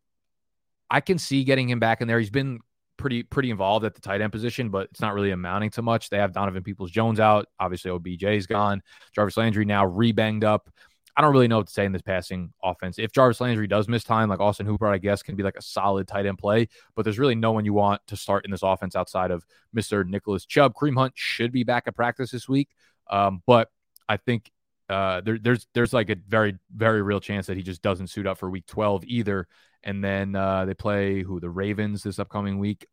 I 0.91 1.01
can 1.01 1.19
see 1.19 1.45
getting 1.45 1.69
him 1.69 1.81
back 1.81 2.01
in 2.01 2.09
there. 2.09 2.19
He's 2.19 2.31
been 2.31 2.61
pretty 2.99 3.23
pretty 3.23 3.51
involved 3.51 3.85
at 3.87 3.95
the 3.95 4.01
tight 4.01 4.21
end 4.21 4.33
position, 4.33 4.69
but 4.69 4.89
it's 4.91 5.01
not 5.01 5.15
really 5.15 5.31
amounting 5.31 5.71
to 5.71 5.83
much. 5.83 6.11
They 6.11 6.19
have 6.19 6.33
Donovan 6.33 6.63
Peoples 6.63 6.91
Jones 6.91 7.21
out. 7.21 7.47
Obviously, 7.59 7.91
OBJ's 7.91 8.47
gone. 8.47 8.83
Jarvis 9.15 9.37
Landry 9.37 9.65
now 9.65 9.87
re-banged 9.87 10.45
up. 10.45 10.69
I 11.17 11.21
don't 11.21 11.33
really 11.33 11.49
know 11.49 11.57
what 11.57 11.67
to 11.67 11.73
say 11.73 11.85
in 11.85 11.91
this 11.91 12.03
passing 12.03 12.53
offense. 12.63 12.99
If 12.99 13.11
Jarvis 13.11 13.41
Landry 13.41 13.67
does 13.67 13.89
miss 13.89 14.05
time, 14.05 14.29
like 14.29 14.39
Austin 14.39 14.67
Hooper, 14.67 14.87
I 14.87 14.99
guess, 14.99 15.21
can 15.21 15.35
be 15.35 15.43
like 15.43 15.57
a 15.57 15.63
solid 15.63 16.07
tight 16.07 16.27
end 16.27 16.39
play, 16.39 16.69
but 16.95 17.03
there's 17.03 17.19
really 17.19 17.35
no 17.35 17.51
one 17.51 17.65
you 17.65 17.73
want 17.73 18.03
to 18.07 18.17
start 18.17 18.45
in 18.45 18.53
this 18.53 18.63
offense 18.63 18.95
outside 18.95 19.33
of 19.33 19.45
Mr. 19.77 20.07
Nicholas 20.07 20.45
Chubb. 20.45 20.75
Kareem 20.75 20.97
Hunt 20.97 21.15
should 21.17 21.51
be 21.51 21.65
back 21.65 21.85
at 21.87 21.97
practice 21.97 22.31
this 22.31 22.49
week, 22.49 22.69
um, 23.11 23.43
but 23.47 23.69
I 24.09 24.17
think 24.17 24.53
uh, 24.89 25.21
there, 25.21 25.39
there's 25.41 25.67
there's 25.75 25.93
like 25.93 26.11
a 26.11 26.17
very 26.29 26.57
very 26.75 27.03
real 27.03 27.21
chance 27.21 27.47
that 27.47 27.57
he 27.57 27.63
just 27.63 27.83
doesn't 27.83 28.09
suit 28.09 28.27
up 28.27 28.39
for 28.39 28.49
week 28.49 28.67
12 28.67 29.05
either 29.05 29.47
and 29.83 30.03
then 30.03 30.35
uh, 30.35 30.65
they 30.65 30.75
play 30.75 31.23
who 31.23 31.41
the 31.41 31.51
Ravens 31.51 32.03
this 32.03 32.19
upcoming 32.19 32.59
week, 32.59 32.87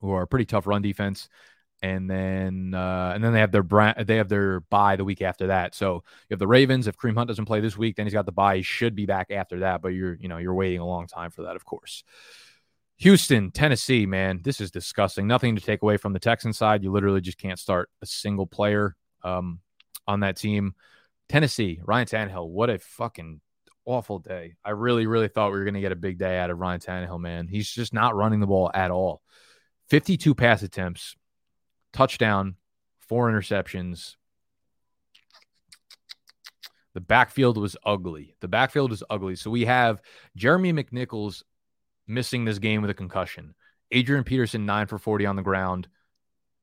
who 0.00 0.10
are 0.10 0.22
a 0.22 0.26
pretty 0.26 0.44
tough 0.44 0.66
run 0.66 0.82
defense. 0.82 1.28
And 1.82 2.10
then 2.10 2.74
uh, 2.74 3.12
and 3.14 3.24
then 3.24 3.32
they 3.32 3.40
have 3.40 3.52
their 3.52 3.62
brand, 3.62 4.06
they 4.06 4.16
have 4.16 4.28
their 4.28 4.60
bye 4.60 4.96
the 4.96 5.04
week 5.04 5.22
after 5.22 5.46
that. 5.46 5.74
So 5.74 6.04
you 6.28 6.34
have 6.34 6.38
the 6.38 6.46
Ravens. 6.46 6.86
If 6.86 6.98
Kareem 6.98 7.16
Hunt 7.16 7.28
doesn't 7.28 7.46
play 7.46 7.60
this 7.60 7.78
week, 7.78 7.96
then 7.96 8.04
he's 8.04 8.12
got 8.12 8.26
the 8.26 8.32
bye. 8.32 8.56
He 8.56 8.62
should 8.62 8.94
be 8.94 9.06
back 9.06 9.30
after 9.30 9.60
that, 9.60 9.80
but 9.80 9.88
you're 9.88 10.14
you 10.16 10.28
know 10.28 10.36
you're 10.36 10.54
waiting 10.54 10.80
a 10.80 10.86
long 10.86 11.06
time 11.06 11.30
for 11.30 11.44
that, 11.44 11.56
of 11.56 11.64
course. 11.64 12.04
Houston, 12.98 13.50
Tennessee, 13.50 14.04
man, 14.04 14.40
this 14.42 14.60
is 14.60 14.70
disgusting. 14.70 15.26
Nothing 15.26 15.56
to 15.56 15.62
take 15.62 15.80
away 15.80 15.96
from 15.96 16.12
the 16.12 16.18
Texan 16.18 16.52
side. 16.52 16.82
You 16.82 16.92
literally 16.92 17.22
just 17.22 17.38
can't 17.38 17.58
start 17.58 17.88
a 18.02 18.06
single 18.06 18.46
player 18.46 18.94
um, 19.22 19.60
on 20.10 20.20
that 20.20 20.36
team. 20.36 20.74
Tennessee, 21.28 21.80
Ryan 21.84 22.06
Tannehill, 22.06 22.48
what 22.48 22.70
a 22.70 22.78
fucking 22.78 23.40
awful 23.84 24.18
day. 24.18 24.56
I 24.64 24.70
really, 24.70 25.06
really 25.06 25.28
thought 25.28 25.52
we 25.52 25.58
were 25.58 25.64
going 25.64 25.74
to 25.74 25.80
get 25.80 25.92
a 25.92 25.96
big 25.96 26.18
day 26.18 26.38
out 26.38 26.50
of 26.50 26.58
Ryan 26.58 26.80
Tannehill, 26.80 27.20
man. 27.20 27.48
He's 27.48 27.70
just 27.70 27.94
not 27.94 28.16
running 28.16 28.40
the 28.40 28.46
ball 28.46 28.70
at 28.72 28.90
all. 28.90 29.22
52 29.88 30.34
pass 30.34 30.62
attempts, 30.62 31.16
touchdown, 31.92 32.56
four 33.00 33.30
interceptions. 33.30 34.16
The 36.94 37.00
backfield 37.00 37.56
was 37.56 37.76
ugly. 37.84 38.34
The 38.40 38.48
backfield 38.48 38.90
was 38.90 39.04
ugly. 39.08 39.36
So 39.36 39.50
we 39.50 39.64
have 39.64 40.00
Jeremy 40.36 40.72
McNichols 40.72 41.44
missing 42.06 42.44
this 42.44 42.58
game 42.58 42.82
with 42.82 42.90
a 42.90 42.94
concussion. 42.94 43.54
Adrian 43.92 44.24
Peterson, 44.24 44.66
nine 44.66 44.86
for 44.86 44.98
40 44.98 45.26
on 45.26 45.36
the 45.36 45.42
ground, 45.42 45.88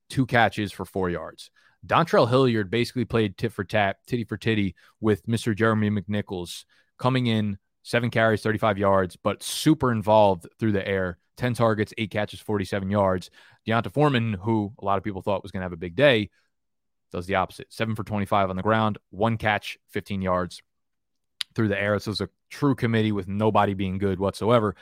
two 0.09 0.25
catches 0.25 0.71
for 0.71 0.85
four 0.85 1.09
yards. 1.09 1.51
Dontrell 1.85 2.29
Hilliard 2.29 2.69
basically 2.69 3.05
played 3.05 3.37
tit 3.37 3.53
for 3.53 3.63
tat, 3.63 3.97
titty 4.07 4.23
for 4.23 4.37
titty 4.37 4.75
with 4.99 5.25
Mr. 5.27 5.55
Jeremy 5.55 5.89
McNichols 5.89 6.65
coming 6.97 7.27
in, 7.27 7.57
seven 7.83 8.09
carries, 8.09 8.41
35 8.41 8.77
yards, 8.77 9.15
but 9.15 9.43
super 9.43 9.91
involved 9.91 10.47
through 10.59 10.73
the 10.73 10.87
air. 10.87 11.17
10 11.37 11.53
targets, 11.53 11.93
eight 11.97 12.09
catches, 12.09 12.39
47 12.39 12.89
yards. 12.89 13.29
D'Onta 13.65 13.91
Foreman, 13.91 14.33
who 14.33 14.73
a 14.81 14.85
lot 14.85 14.97
of 14.97 15.03
people 15.03 15.21
thought 15.21 15.43
was 15.43 15.51
going 15.51 15.61
to 15.61 15.65
have 15.65 15.73
a 15.73 15.77
big 15.77 15.95
day, 15.95 16.31
does 17.11 17.27
the 17.27 17.35
opposite. 17.35 17.67
Seven 17.69 17.95
for 17.95 18.03
25 18.03 18.49
on 18.49 18.55
the 18.55 18.63
ground, 18.63 18.97
one 19.11 19.37
catch, 19.37 19.77
15 19.89 20.21
yards 20.21 20.61
through 21.55 21.67
the 21.67 21.79
air. 21.79 21.95
This 21.95 22.07
was 22.07 22.21
a 22.21 22.29
true 22.49 22.75
committee 22.75 23.11
with 23.11 23.27
nobody 23.27 23.73
being 23.73 23.97
good 23.97 24.19
whatsoever. 24.19 24.75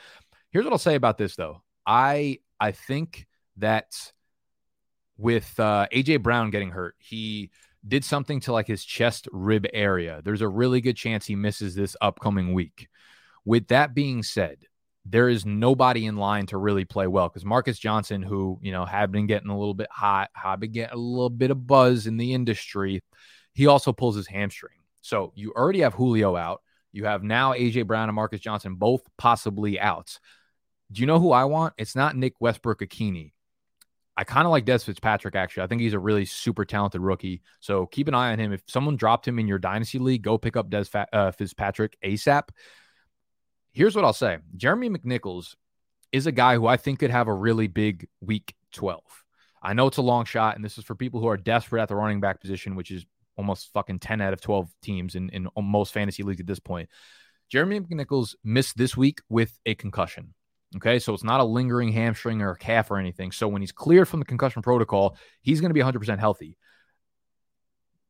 Here's 0.50 0.64
what 0.64 0.72
I'll 0.72 0.78
say 0.78 0.94
about 0.94 1.18
this, 1.18 1.36
though. 1.36 1.62
I 1.86 2.38
I 2.58 2.72
think 2.72 3.26
that 3.58 4.12
with 5.18 5.58
uh, 5.58 5.86
AJ 5.92 6.22
Brown 6.22 6.50
getting 6.50 6.70
hurt, 6.70 6.94
he 6.98 7.50
did 7.86 8.04
something 8.04 8.40
to 8.40 8.52
like 8.52 8.66
his 8.66 8.84
chest 8.84 9.28
rib 9.32 9.66
area. 9.72 10.20
There's 10.24 10.42
a 10.42 10.48
really 10.48 10.80
good 10.80 10.96
chance 10.96 11.26
he 11.26 11.36
misses 11.36 11.74
this 11.74 11.96
upcoming 12.00 12.52
week. 12.52 12.88
With 13.44 13.68
that 13.68 13.94
being 13.94 14.22
said, 14.22 14.58
there 15.04 15.28
is 15.28 15.46
nobody 15.46 16.06
in 16.06 16.16
line 16.16 16.46
to 16.46 16.58
really 16.58 16.84
play 16.84 17.06
well 17.06 17.28
because 17.28 17.44
Marcus 17.44 17.78
Johnson, 17.78 18.22
who 18.22 18.58
you 18.60 18.72
know 18.72 18.84
had 18.84 19.12
been 19.12 19.26
getting 19.26 19.50
a 19.50 19.58
little 19.58 19.74
bit 19.74 19.88
hot, 19.90 20.30
had 20.34 20.60
been 20.60 20.72
getting 20.72 20.94
a 20.94 21.00
little 21.00 21.30
bit 21.30 21.50
of 21.50 21.66
buzz 21.66 22.06
in 22.06 22.16
the 22.16 22.34
industry, 22.34 23.02
he 23.54 23.66
also 23.66 23.92
pulls 23.92 24.16
his 24.16 24.26
hamstring. 24.26 24.78
So 25.00 25.32
you 25.36 25.52
already 25.52 25.80
have 25.80 25.94
Julio 25.94 26.36
out. 26.36 26.62
You 26.92 27.04
have 27.04 27.22
now 27.22 27.52
AJ 27.52 27.86
Brown 27.86 28.08
and 28.08 28.16
Marcus 28.16 28.40
Johnson 28.40 28.74
both 28.74 29.02
possibly 29.16 29.78
out. 29.78 30.18
Do 30.90 31.00
you 31.00 31.06
know 31.06 31.20
who 31.20 31.32
I 31.32 31.44
want? 31.44 31.74
It's 31.78 31.94
not 31.94 32.16
Nick 32.16 32.34
Westbrook-Ikhine. 32.40 33.32
I 34.16 34.24
kind 34.24 34.46
of 34.46 34.50
like 34.50 34.64
Dez 34.64 34.84
Fitzpatrick, 34.84 35.34
actually. 35.34 35.64
I 35.64 35.66
think 35.66 35.82
he's 35.82 35.92
a 35.92 35.98
really 35.98 36.24
super 36.24 36.64
talented 36.64 37.02
rookie. 37.02 37.42
So 37.60 37.86
keep 37.86 38.08
an 38.08 38.14
eye 38.14 38.32
on 38.32 38.38
him. 38.38 38.52
If 38.52 38.62
someone 38.66 38.96
dropped 38.96 39.28
him 39.28 39.38
in 39.38 39.46
your 39.46 39.58
dynasty 39.58 39.98
league, 39.98 40.22
go 40.22 40.38
pick 40.38 40.56
up 40.56 40.70
Dez 40.70 41.06
uh, 41.12 41.30
Fitzpatrick 41.32 41.98
ASAP. 42.02 42.48
Here's 43.72 43.94
what 43.94 44.06
I'll 44.06 44.14
say 44.14 44.38
Jeremy 44.56 44.88
McNichols 44.88 45.54
is 46.12 46.26
a 46.26 46.32
guy 46.32 46.54
who 46.54 46.66
I 46.66 46.78
think 46.78 47.00
could 47.00 47.10
have 47.10 47.28
a 47.28 47.34
really 47.34 47.66
big 47.66 48.08
week 48.20 48.54
12. 48.72 49.02
I 49.62 49.74
know 49.74 49.86
it's 49.86 49.96
a 49.96 50.02
long 50.02 50.24
shot, 50.24 50.56
and 50.56 50.64
this 50.64 50.78
is 50.78 50.84
for 50.84 50.94
people 50.94 51.20
who 51.20 51.28
are 51.28 51.36
desperate 51.36 51.82
at 51.82 51.88
the 51.88 51.96
running 51.96 52.20
back 52.20 52.40
position, 52.40 52.76
which 52.76 52.90
is 52.90 53.04
almost 53.36 53.72
fucking 53.74 53.98
10 53.98 54.20
out 54.20 54.32
of 54.32 54.40
12 54.40 54.70
teams 54.80 55.14
in, 55.14 55.28
in 55.30 55.48
most 55.60 55.92
fantasy 55.92 56.22
leagues 56.22 56.40
at 56.40 56.46
this 56.46 56.60
point. 56.60 56.88
Jeremy 57.50 57.80
McNichols 57.80 58.34
missed 58.42 58.76
this 58.76 58.96
week 58.96 59.20
with 59.28 59.58
a 59.66 59.74
concussion. 59.74 60.34
Okay, 60.76 60.98
so 60.98 61.14
it's 61.14 61.24
not 61.24 61.40
a 61.40 61.44
lingering 61.44 61.92
hamstring 61.92 62.42
or 62.42 62.50
a 62.50 62.56
calf 62.56 62.90
or 62.90 62.98
anything. 62.98 63.32
So 63.32 63.48
when 63.48 63.62
he's 63.62 63.72
cleared 63.72 64.08
from 64.08 64.20
the 64.20 64.26
concussion 64.26 64.62
protocol, 64.62 65.16
he's 65.40 65.60
going 65.60 65.70
to 65.70 65.74
be 65.74 65.80
100% 65.80 66.18
healthy. 66.18 66.58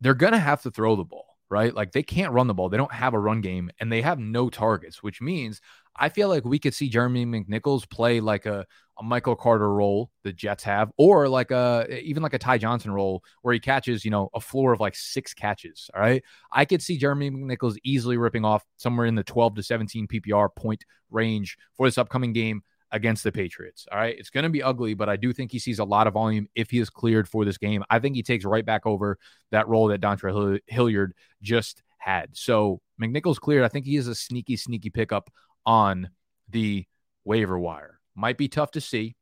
They're 0.00 0.14
going 0.14 0.32
to 0.32 0.38
have 0.38 0.62
to 0.62 0.70
throw 0.70 0.96
the 0.96 1.04
ball, 1.04 1.38
right? 1.48 1.74
Like 1.74 1.92
they 1.92 2.02
can't 2.02 2.32
run 2.32 2.48
the 2.48 2.54
ball. 2.54 2.68
They 2.68 2.76
don't 2.76 2.92
have 2.92 3.14
a 3.14 3.18
run 3.18 3.40
game 3.40 3.70
and 3.78 3.90
they 3.90 4.02
have 4.02 4.18
no 4.18 4.50
targets, 4.50 5.02
which 5.02 5.20
means 5.20 5.60
I 5.98 6.08
feel 6.08 6.28
like 6.28 6.44
we 6.44 6.58
could 6.58 6.74
see 6.74 6.88
Jeremy 6.88 7.24
McNichols 7.26 7.88
play 7.88 8.20
like 8.20 8.46
a, 8.46 8.66
a 8.98 9.02
Michael 9.02 9.36
Carter 9.36 9.72
role 9.72 10.10
the 10.24 10.32
Jets 10.32 10.64
have, 10.64 10.90
or 10.96 11.28
like 11.28 11.50
a 11.50 11.86
even 12.02 12.22
like 12.22 12.34
a 12.34 12.38
Ty 12.38 12.58
Johnson 12.58 12.90
role 12.90 13.22
where 13.42 13.54
he 13.54 13.60
catches, 13.60 14.04
you 14.04 14.10
know, 14.10 14.28
a 14.34 14.40
floor 14.40 14.72
of 14.72 14.80
like 14.80 14.94
six 14.94 15.34
catches. 15.34 15.90
All 15.94 16.00
right. 16.00 16.22
I 16.52 16.64
could 16.64 16.82
see 16.82 16.98
Jeremy 16.98 17.30
McNichols 17.30 17.76
easily 17.84 18.16
ripping 18.16 18.44
off 18.44 18.64
somewhere 18.76 19.06
in 19.06 19.14
the 19.14 19.24
12 19.24 19.56
to 19.56 19.62
17 19.62 20.06
PPR 20.08 20.48
point 20.54 20.84
range 21.10 21.56
for 21.76 21.86
this 21.86 21.98
upcoming 21.98 22.32
game 22.32 22.62
against 22.92 23.24
the 23.24 23.32
Patriots. 23.32 23.86
All 23.90 23.98
right. 23.98 24.16
It's 24.18 24.30
going 24.30 24.44
to 24.44 24.50
be 24.50 24.62
ugly, 24.62 24.94
but 24.94 25.08
I 25.08 25.16
do 25.16 25.32
think 25.32 25.52
he 25.52 25.58
sees 25.58 25.78
a 25.78 25.84
lot 25.84 26.06
of 26.06 26.14
volume 26.14 26.48
if 26.54 26.70
he 26.70 26.78
is 26.78 26.90
cleared 26.90 27.28
for 27.28 27.44
this 27.44 27.58
game. 27.58 27.82
I 27.90 27.98
think 27.98 28.16
he 28.16 28.22
takes 28.22 28.44
right 28.44 28.64
back 28.64 28.86
over 28.86 29.18
that 29.50 29.68
role 29.68 29.88
that 29.88 30.00
Dontrell 30.00 30.60
Hilliard 30.66 31.14
just 31.42 31.82
had. 31.98 32.36
So 32.36 32.80
McNichols 33.02 33.40
cleared. 33.40 33.64
I 33.64 33.68
think 33.68 33.86
he 33.86 33.96
is 33.96 34.06
a 34.06 34.14
sneaky, 34.14 34.56
sneaky 34.56 34.90
pickup 34.90 35.30
on 35.66 36.10
the 36.48 36.86
waiver 37.24 37.58
wire. 37.58 38.00
Might 38.14 38.38
be 38.38 38.48
tough 38.48 38.70
to 38.72 38.80
see. 38.80 39.16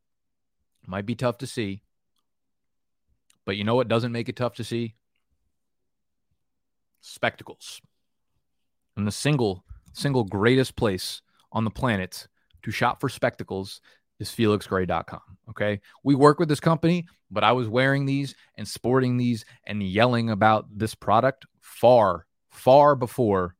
Might 0.86 1.06
be 1.06 1.14
tough 1.16 1.38
to 1.38 1.46
see. 1.46 1.82
But 3.44 3.56
you 3.56 3.64
know 3.64 3.74
what 3.74 3.88
doesn't 3.88 4.12
make 4.12 4.28
it 4.28 4.36
tough 4.36 4.54
to 4.54 4.64
see? 4.64 4.94
Spectacles. 7.00 7.80
And 8.96 9.06
the 9.06 9.12
single, 9.12 9.64
single 9.92 10.24
greatest 10.24 10.76
place 10.76 11.22
on 11.50 11.64
the 11.64 11.70
planet 11.70 12.28
to 12.62 12.70
shop 12.70 13.00
for 13.00 13.08
spectacles 13.08 13.80
is 14.20 14.30
felixgray.com. 14.30 15.20
Okay. 15.50 15.80
We 16.02 16.14
work 16.14 16.38
with 16.38 16.48
this 16.48 16.60
company, 16.60 17.06
but 17.30 17.44
I 17.44 17.52
was 17.52 17.68
wearing 17.68 18.06
these 18.06 18.34
and 18.56 18.66
sporting 18.66 19.16
these 19.16 19.44
and 19.66 19.82
yelling 19.82 20.30
about 20.30 20.66
this 20.70 20.94
product 20.94 21.46
far, 21.60 22.26
far 22.50 22.94
before 22.94 23.56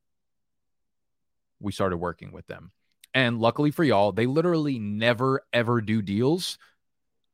we 1.59 1.71
started 1.71 1.97
working 1.97 2.31
with 2.31 2.47
them. 2.47 2.71
And 3.15 3.39
luckily 3.39 3.71
for 3.71 3.85
y'all, 3.85 4.11
they 4.11 4.25
literally 4.25 4.77
never 4.77 5.41
ever 5.53 5.79
do 5.79 6.01
deals 6.01 6.59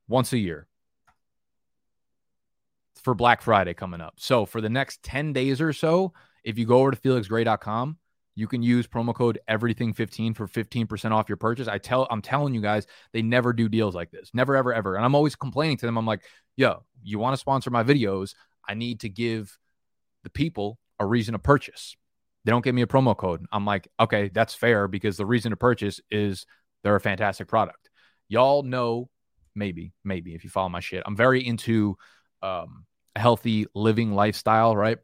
once 0.08 0.32
a 0.32 0.38
year 0.38 0.68
for 3.02 3.16
Black 3.16 3.42
Friday 3.42 3.74
coming 3.74 4.00
up. 4.00 4.14
So 4.18 4.46
for 4.46 4.62
the 4.62 4.70
next 4.70 5.02
10 5.02 5.34
days 5.34 5.60
or 5.60 5.74
so, 5.74 6.14
if 6.44 6.60
you 6.60 6.68
go 6.68 6.78
over 6.78 6.92
to 6.92 6.98
felixgray.com, 6.98 7.98
you 8.36 8.48
can 8.48 8.62
use 8.62 8.86
promo 8.86 9.14
code 9.14 9.40
everything15 9.50 10.36
for 10.36 10.48
15% 10.48 11.12
off 11.12 11.28
your 11.28 11.38
purchase. 11.38 11.68
I 11.68 11.80
tell 11.80 12.08
I'm 12.12 12.22
telling 12.22 12.54
you 12.54 12.62
guys, 12.62 12.86
they 13.12 13.24
never 13.24 13.52
do 13.52 13.68
deals 13.68 13.96
like 13.96 14.12
this. 14.12 14.30
Never 14.36 14.56
ever 14.56 14.72
ever. 14.74 14.96
And 14.96 15.04
I'm 15.04 15.16
always 15.16 15.36
complaining 15.36 15.78
to 15.78 15.88
them. 15.88 15.98
I'm 15.98 16.06
like, 16.06 16.22
"Yo, 16.56 16.86
you 17.04 17.18
want 17.18 17.34
to 17.34 17.40
sponsor 17.40 17.72
my 17.72 17.84
videos? 17.84 18.36
I 18.68 18.76
need 18.76 19.00
to 19.02 19.10
give 19.10 19.58
the 20.24 20.30
people 20.30 20.78
a 21.00 21.06
reason 21.06 21.34
to 21.34 21.40
purchase." 21.40 21.98
They 22.44 22.52
don't 22.52 22.64
give 22.64 22.76
me 22.76 22.82
a 22.82 22.88
promo 22.88 23.16
code. 23.16 23.46
I'm 23.52 23.66
like, 23.66 23.88
okay, 24.00 24.30
that's 24.34 24.54
fair 24.54 24.88
because 24.88 25.18
the 25.18 25.26
reason 25.26 25.52
to 25.52 25.58
purchase 25.58 26.00
is 26.10 26.46
they're 26.84 26.96
a 26.96 27.02
fantastic 27.02 27.48
product. 27.48 27.90
Y'all 28.28 28.64
know, 28.64 29.10
maybe, 29.56 29.94
maybe 30.04 30.34
if 30.34 30.44
you 30.44 30.50
follow 30.50 30.70
my 30.70 30.80
shit, 30.80 31.04
I'm 31.06 31.16
very 31.16 31.46
into 31.46 31.98
um, 32.42 32.86
a 33.16 33.20
healthy 33.20 33.68
living 33.76 34.14
lifestyle, 34.14 34.76
right? 34.76 34.98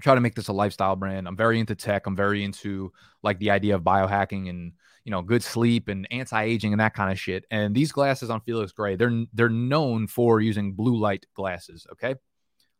Try 0.00 0.14
to 0.14 0.20
make 0.20 0.34
this 0.34 0.48
a 0.48 0.52
lifestyle 0.52 0.96
brand. 0.96 1.28
I'm 1.28 1.36
very 1.36 1.60
into 1.60 1.74
tech. 1.74 2.06
I'm 2.06 2.16
very 2.16 2.42
into 2.42 2.92
like 3.22 3.38
the 3.38 3.50
idea 3.50 3.74
of 3.74 3.82
biohacking 3.82 4.48
and 4.48 4.72
you 5.04 5.10
know 5.10 5.22
good 5.22 5.42
sleep 5.42 5.88
and 5.88 6.08
anti-aging 6.10 6.72
and 6.72 6.80
that 6.80 6.94
kind 6.94 7.12
of 7.12 7.20
shit. 7.20 7.44
And 7.50 7.74
these 7.74 7.92
glasses 7.92 8.30
on 8.30 8.40
Felix 8.40 8.72
Gray, 8.72 8.96
they're 8.96 9.24
they're 9.32 9.48
known 9.48 10.06
for 10.06 10.40
using 10.40 10.72
blue 10.72 10.96
light 10.96 11.26
glasses. 11.34 11.86
Okay, 11.92 12.16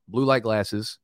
blue 0.09 0.25
light 0.25 0.43
glasses, 0.43 0.99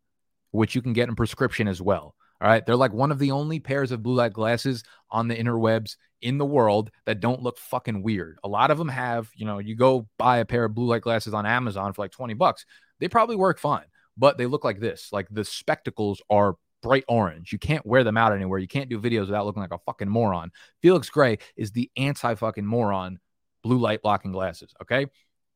which 0.51 0.75
you 0.75 0.83
can 0.83 0.95
get 0.95 1.09
in 1.09 1.15
prescription 1.15 1.69
as 1.69 1.81
well. 1.81 2.15
All 2.41 2.49
right. 2.49 2.65
They're 2.65 2.77
like 2.77 2.93
one 2.93 3.13
of 3.13 3.19
the 3.19 3.33
only 3.33 3.61
pairs 3.61 3.93
of 3.93 4.03
blue 4.03 4.15
light 4.15 4.33
glasses 4.33 4.83
on 5.11 5.29
the 5.29 5.37
interwebs 5.37 5.97
in 6.23 6.39
the 6.39 6.47
world 6.47 6.91
that 7.07 7.21
don't 7.21 7.43
look 7.43 7.59
fucking 7.59 8.03
weird. 8.03 8.39
A 8.45 8.49
lot 8.49 8.71
of 8.71 8.79
them 8.79 8.89
have, 8.89 9.31
you 9.35 9.45
know, 9.45 9.59
you 9.59 9.75
go 9.75 10.09
buy 10.19 10.39
a 10.39 10.45
pair 10.45 10.65
of 10.65 10.75
blue 10.75 10.87
light 10.87 11.03
glasses 11.03 11.35
on 11.35 11.47
Amazon 11.47 11.93
for 11.93 12.03
like 12.03 12.13
20 12.13 12.35
bucks. 12.35 12.65
They 12.99 13.09
probably 13.09 13.37
work 13.37 13.59
fine, 13.59 13.87
but 14.17 14.39
they 14.39 14.47
look 14.47 14.65
like 14.65 14.81
this. 14.81 15.09
Like 15.13 15.27
the 15.31 15.45
spectacles 15.45 16.23
are 16.31 16.57
bright 16.83 17.05
orange. 17.09 17.53
You 17.53 17.59
can't 17.59 17.85
wear 17.85 18.05
them 18.05 18.17
out 18.17 18.33
anywhere. 18.33 18.59
You 18.59 18.69
can't 18.69 18.89
do 18.89 19.01
videos 19.01 19.27
without 19.27 19.47
looking 19.47 19.63
like 19.63 19.73
a 19.73 19.79
fucking 19.79 20.09
moron. 20.09 20.51
Felix 20.81 21.11
Gray 21.11 21.39
is 21.57 21.73
the 21.73 21.91
anti 21.97 22.35
fucking 22.35 22.67
moron 22.67 23.19
blue 23.63 23.79
light 23.79 24.03
blocking 24.03 24.33
glasses. 24.33 24.75
Okay. 24.83 25.07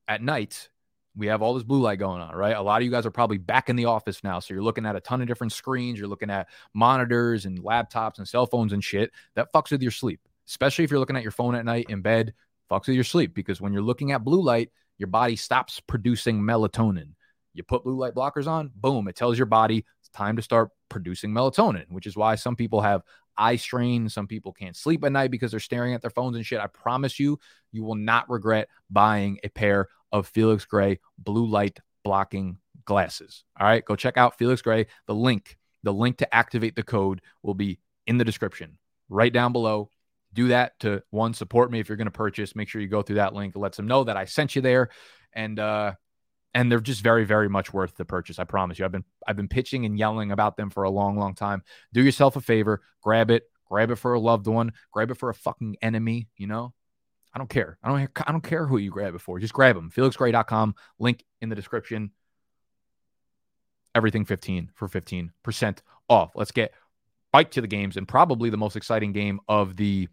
At 0.07 0.23
night, 0.23 0.69
we 1.17 1.29
have 1.29 1.43
all 1.43 1.55
this 1.55 1.63
blue 1.63 1.81
light 1.81 1.99
going 1.99 2.21
on, 2.21 2.35
right? 2.35 2.57
A 2.57 2.63
lot 2.63 2.81
of 2.81 2.85
you 2.85 2.91
guys 2.91 3.07
are 3.07 3.11
probably 3.11 3.39
back 3.39 3.69
in 3.69 3.77
the 3.77 3.85
office 3.85 4.25
now. 4.25 4.41
So 4.41 4.53
you're 4.53 4.63
looking 4.63 4.87
at 4.87 4.97
a 4.97 5.01
ton 5.01 5.21
of 5.21 5.29
different 5.29 5.53
screens. 5.53 5.99
You're 5.99 6.09
looking 6.09 6.31
at 6.31 6.49
monitors 6.75 7.47
and 7.47 7.63
laptops 7.63 8.19
and 8.19 8.29
cell 8.29 8.47
phones 8.47 8.73
and 8.73 8.83
shit. 8.83 9.13
That 9.37 9.53
fucks 9.53 9.71
with 9.71 9.83
your 9.83 9.93
sleep, 9.93 10.21
especially 10.49 10.85
if 10.85 10.91
you're 10.91 11.01
looking 11.01 11.17
at 11.17 11.23
your 11.23 11.33
phone 11.33 11.55
at 11.55 11.65
night 11.65 11.87
in 11.89 12.03
bed, 12.03 12.35
fucks 12.71 12.87
with 12.89 12.97
your 12.97 13.05
sleep 13.05 13.35
because 13.35 13.61
when 13.61 13.73
you're 13.73 13.83
looking 13.83 14.13
at 14.13 14.25
blue 14.25 14.43
light, 14.43 14.71
your 14.99 15.09
body 15.09 15.37
stops 15.37 15.81
producing 15.81 16.41
melatonin. 16.41 17.11
You 17.53 17.63
put 17.63 17.85
blue 17.85 17.97
light 17.97 18.15
blockers 18.15 18.49
on, 18.49 18.73
boom, 18.75 19.07
it 19.07 19.15
tells 19.15 19.39
your 19.39 19.47
body 19.47 19.85
it's 20.01 20.09
time 20.11 20.35
to 20.37 20.43
start 20.43 20.71
producing 20.89 21.31
melatonin, 21.31 21.89
which 21.91 22.07
is 22.07 22.17
why 22.17 22.35
some 22.35 22.57
people 22.57 22.81
have 22.81 23.03
eye 23.37 23.57
strain. 23.57 24.09
Some 24.09 24.27
people 24.27 24.53
can't 24.53 24.77
sleep 24.77 25.05
at 25.05 25.13
night 25.13 25.31
because 25.31 25.51
they're 25.51 25.61
staring 25.61 25.95
at 25.95 26.03
their 26.03 26.11
phones 26.11 26.37
and 26.37 26.45
shit. 26.45 26.61
I 26.61 26.67
promise 26.67 27.19
you, 27.19 27.39
you 27.73 27.85
will 27.85 27.95
not 27.95 28.29
regret 28.31 28.69
buying 28.91 29.39
a 29.45 29.49
pair 29.49 29.89
of 30.15 30.29
Felix 30.29 30.65
Gray 30.65 31.01
blue 31.19 31.45
light 31.45 31.81
blocking 32.05 32.59
glasses. 32.85 33.43
All 33.59 33.67
right, 33.67 33.85
go 33.85 33.97
check 33.97 34.17
out 34.17 34.39
Felix 34.39 34.63
Gray. 34.63 34.87
The 35.07 35.15
link, 35.15 35.59
the 35.83 35.93
link 35.93 36.19
to 36.19 36.35
activate 36.35 36.77
the 36.77 36.85
code 36.85 37.21
will 37.43 37.55
be 37.55 37.81
in 38.07 38.17
the 38.17 38.25
description 38.25 38.79
right 39.09 39.33
down 39.33 39.53
below. 39.53 39.91
Do 40.33 40.49
that 40.49 40.79
to 40.81 41.03
one 41.11 41.35
support 41.35 41.71
me 41.71 41.81
if 41.81 41.89
you're 41.89 41.97
going 41.97 42.07
to 42.07 42.13
purchase. 42.13 42.55
Make 42.55 42.69
sure 42.69 42.81
you 42.81 42.89
go 42.89 43.03
through 43.03 43.17
that 43.17 43.35
link. 43.35 43.55
It 43.55 43.59
lets 43.59 43.77
them 43.77 43.89
know 43.89 44.05
that 44.05 44.17
I 44.17 44.25
sent 44.25 44.55
you 44.55 44.63
there, 44.63 44.91
and 45.33 45.59
uh, 45.59 45.95
and 46.55 46.71
they're 46.71 46.81
just 46.81 47.03
very 47.03 47.25
very 47.25 47.49
much 47.49 47.73
worth 47.73 47.97
the 47.97 48.05
purchase. 48.05 48.39
I 48.39 48.45
promise 48.45 48.79
you. 48.79 48.85
I've 48.85 48.93
been 48.93 49.05
I've 49.27 49.37
been 49.37 49.49
pitching 49.49 49.85
and 49.85 49.99
yelling 49.99 50.31
about 50.31 50.57
them 50.57 50.71
for 50.71 50.85
a 50.85 50.91
long 50.91 51.17
long 51.17 51.35
time. 51.35 51.63
Do 51.93 52.03
yourself 52.03 52.37
a 52.37 52.41
favor, 52.41 52.83
grab 53.01 53.31
it, 53.31 53.45
grab 53.69 53.91
it 53.91 53.97
for 53.97 54.15
a 54.15 54.21
loved 54.21 54.47
one, 54.47 54.73
grab 54.93 55.11
it 55.11 55.19
for 55.19 55.29
a 55.29 55.35
fucking 55.35 55.77
enemy. 55.83 56.29
You 56.37 56.47
know, 56.47 56.75
I 57.35 57.39
don't 57.39 57.51
care. 57.51 57.79
I 57.83 57.89
don't. 57.89 58.11
I 58.27 58.33
don't 58.33 58.45
care 58.45 58.67
who 58.67 58.79
you 58.79 58.91
grab 58.91 59.15
it 59.15 59.21
for. 59.21 59.41
Just 59.41 59.53
grab 59.53 59.75
them. 59.75 59.91
FelixGray.com. 59.91 60.75
Link 61.01 61.25
in 61.41 61.49
the 61.49 61.57
description. 61.57 62.13
Everything 63.95 64.25
15 64.25 64.71
for 64.75 64.89
15% 64.89 65.79
off. 66.09 66.33
Let's 66.35 66.51
get 66.51 66.73
right 67.33 67.51
to 67.53 67.61
the 67.61 67.67
games 67.67 67.97
and 67.97 68.07
probably 68.09 68.51
the 68.51 68.57
most 68.57 68.77
exciting 68.77 69.13
game 69.13 69.41
of 69.49 69.77
the 69.77 70.09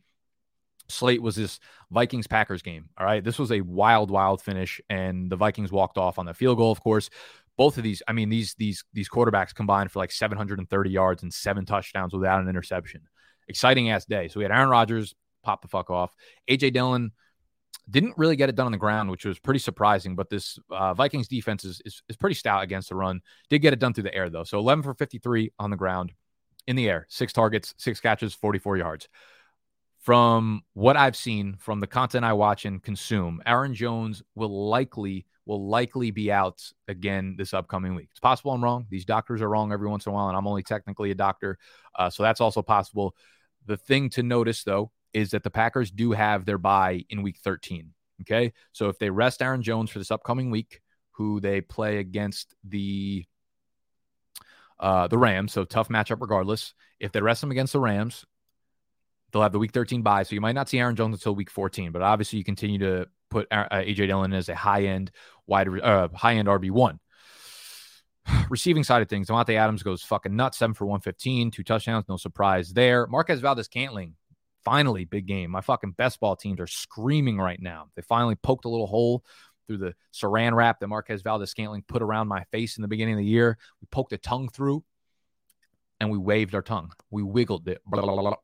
slate 0.87 1.21
was 1.21 1.35
this 1.35 1.59
Vikings 1.89 2.27
Packers 2.27 2.61
game. 2.61 2.89
All 2.97 3.05
right. 3.05 3.23
This 3.23 3.39
was 3.39 3.51
a 3.51 3.61
wild, 3.61 4.11
wild 4.11 4.41
finish, 4.41 4.81
and 4.89 5.29
the 5.29 5.35
Vikings 5.35 5.71
walked 5.71 5.97
off 5.97 6.19
on 6.19 6.25
the 6.25 6.33
field 6.33 6.57
goal, 6.57 6.71
of 6.71 6.81
course. 6.81 7.09
Both 7.57 7.77
of 7.77 7.83
these, 7.83 8.01
I 8.07 8.13
mean, 8.13 8.29
these 8.29 8.55
these 8.55 8.83
these 8.93 9.09
quarterbacks 9.09 9.53
combined 9.53 9.91
for 9.91 9.99
like 9.99 10.11
730 10.11 10.89
yards 10.89 11.23
and 11.23 11.33
seven 11.33 11.65
touchdowns 11.65 12.13
without 12.13 12.41
an 12.41 12.49
interception. 12.49 13.01
Exciting 13.47 13.89
ass 13.89 14.05
day. 14.05 14.27
So 14.27 14.39
we 14.39 14.43
had 14.43 14.51
Aaron 14.51 14.69
Rodgers 14.69 15.13
pop 15.43 15.61
the 15.61 15.67
fuck 15.67 15.89
off. 15.89 16.13
AJ 16.49 16.73
Dillon 16.73 17.11
didn't 17.89 18.17
really 18.17 18.35
get 18.35 18.49
it 18.49 18.55
done 18.55 18.67
on 18.67 18.71
the 18.71 18.77
ground, 18.77 19.09
which 19.09 19.25
was 19.25 19.39
pretty 19.39 19.59
surprising. 19.59 20.15
But 20.15 20.29
this 20.29 20.59
uh, 20.69 20.93
Vikings 20.93 21.27
defense 21.27 21.65
is, 21.65 21.81
is, 21.85 22.03
is 22.09 22.15
pretty 22.15 22.35
stout 22.35 22.63
against 22.63 22.89
the 22.89 22.95
run. 22.95 23.21
Did 23.49 23.59
get 23.59 23.73
it 23.73 23.79
done 23.79 23.93
through 23.93 24.03
the 24.03 24.15
air 24.15 24.29
though. 24.29 24.43
So 24.43 24.59
11 24.59 24.83
for 24.83 24.93
53 24.93 25.51
on 25.59 25.69
the 25.71 25.77
ground, 25.77 26.13
in 26.67 26.75
the 26.75 26.89
air, 26.89 27.05
six 27.09 27.33
targets, 27.33 27.73
six 27.77 27.99
catches, 27.99 28.33
44 28.33 28.77
yards. 28.77 29.09
From 29.99 30.63
what 30.73 30.97
I've 30.97 31.15
seen, 31.15 31.57
from 31.59 31.79
the 31.79 31.87
content 31.87 32.25
I 32.25 32.33
watch 32.33 32.65
and 32.65 32.81
consume, 32.81 33.41
Aaron 33.45 33.75
Jones 33.75 34.23
will 34.35 34.69
likely 34.69 35.25
will 35.47 35.67
likely 35.67 36.11
be 36.11 36.31
out 36.31 36.61
again 36.87 37.35
this 37.35 37.53
upcoming 37.53 37.95
week. 37.95 38.07
It's 38.11 38.19
possible 38.19 38.51
I'm 38.51 38.63
wrong. 38.63 38.85
These 38.89 39.05
doctors 39.05 39.41
are 39.41 39.49
wrong 39.49 39.71
every 39.71 39.89
once 39.89 40.05
in 40.05 40.11
a 40.11 40.15
while, 40.15 40.27
and 40.27 40.37
I'm 40.37 40.47
only 40.47 40.63
technically 40.63 41.11
a 41.11 41.15
doctor, 41.15 41.57
uh, 41.95 42.09
so 42.09 42.23
that's 42.23 42.41
also 42.41 42.61
possible. 42.61 43.15
The 43.65 43.77
thing 43.77 44.09
to 44.11 44.23
notice 44.23 44.63
though 44.63 44.91
is 45.13 45.31
that 45.31 45.43
the 45.43 45.49
Packers 45.49 45.91
do 45.91 46.11
have 46.11 46.45
their 46.45 46.57
bye 46.57 47.05
in 47.09 47.21
week 47.21 47.37
13. 47.43 47.93
Okay. 48.21 48.53
So 48.71 48.89
if 48.89 48.99
they 48.99 49.09
rest 49.09 49.41
Aaron 49.41 49.63
Jones 49.63 49.89
for 49.89 49.99
this 49.99 50.11
upcoming 50.11 50.51
week, 50.51 50.81
who 51.11 51.39
they 51.39 51.61
play 51.61 51.97
against 51.97 52.55
the 52.63 53.25
uh, 54.79 55.07
the 55.07 55.17
Rams, 55.17 55.53
so 55.53 55.63
tough 55.63 55.89
matchup 55.89 56.21
regardless. 56.21 56.73
If 56.99 57.11
they 57.11 57.21
rest 57.21 57.43
him 57.43 57.51
against 57.51 57.73
the 57.73 57.79
Rams, 57.79 58.25
they'll 59.31 59.43
have 59.43 59.51
the 59.51 59.59
week 59.59 59.71
13 59.71 60.01
bye. 60.01 60.23
So 60.23 60.33
you 60.33 60.41
might 60.41 60.55
not 60.55 60.69
see 60.69 60.79
Aaron 60.79 60.95
Jones 60.95 61.15
until 61.15 61.35
week 61.35 61.51
14, 61.51 61.91
but 61.91 62.01
obviously 62.01 62.39
you 62.39 62.43
continue 62.43 62.79
to 62.79 63.07
put 63.29 63.47
uh, 63.51 63.67
AJ 63.71 64.07
Dillon 64.07 64.33
as 64.33 64.49
a 64.49 64.55
high 64.55 64.85
end 64.85 65.11
wide, 65.45 65.67
uh, 65.67 66.09
high 66.15 66.35
end 66.35 66.47
RB1. 66.47 66.97
Receiving 68.49 68.83
side 68.83 69.01
of 69.01 69.09
things, 69.09 69.27
Davante 69.27 69.55
Adams 69.55 69.83
goes 69.83 70.03
fucking 70.03 70.35
nuts, 70.35 70.57
seven 70.57 70.73
for 70.73 70.85
115, 70.85 71.51
two 71.51 71.63
touchdowns, 71.63 72.05
no 72.09 72.17
surprise 72.17 72.73
there. 72.73 73.05
Marquez 73.07 73.39
Valdes 73.39 73.65
Scantling, 73.65 74.15
Finally, 74.63 75.05
big 75.05 75.25
game. 75.25 75.51
My 75.51 75.61
fucking 75.61 75.91
best 75.91 76.19
ball 76.19 76.35
teams 76.35 76.59
are 76.59 76.67
screaming 76.67 77.37
right 77.37 77.59
now. 77.61 77.87
They 77.95 78.01
finally 78.01 78.35
poked 78.35 78.65
a 78.65 78.69
little 78.69 78.87
hole 78.87 79.23
through 79.67 79.77
the 79.77 79.95
saran 80.13 80.53
wrap 80.53 80.79
that 80.79 80.87
Marquez 80.87 81.21
Valdes 81.21 81.49
Scantling 81.49 81.83
put 81.87 82.01
around 82.01 82.27
my 82.27 82.43
face 82.51 82.77
in 82.77 82.81
the 82.81 82.87
beginning 82.87 83.15
of 83.15 83.19
the 83.19 83.25
year. 83.25 83.57
We 83.81 83.87
poked 83.89 84.13
a 84.13 84.17
tongue 84.17 84.49
through 84.49 84.83
and 85.99 86.09
we 86.09 86.17
waved 86.17 86.55
our 86.55 86.61
tongue. 86.61 86.91
We 87.09 87.23
wiggled 87.23 87.67
it 87.67 87.81
blah, 87.85 88.01
blah, 88.01 88.15
blah, 88.15 88.35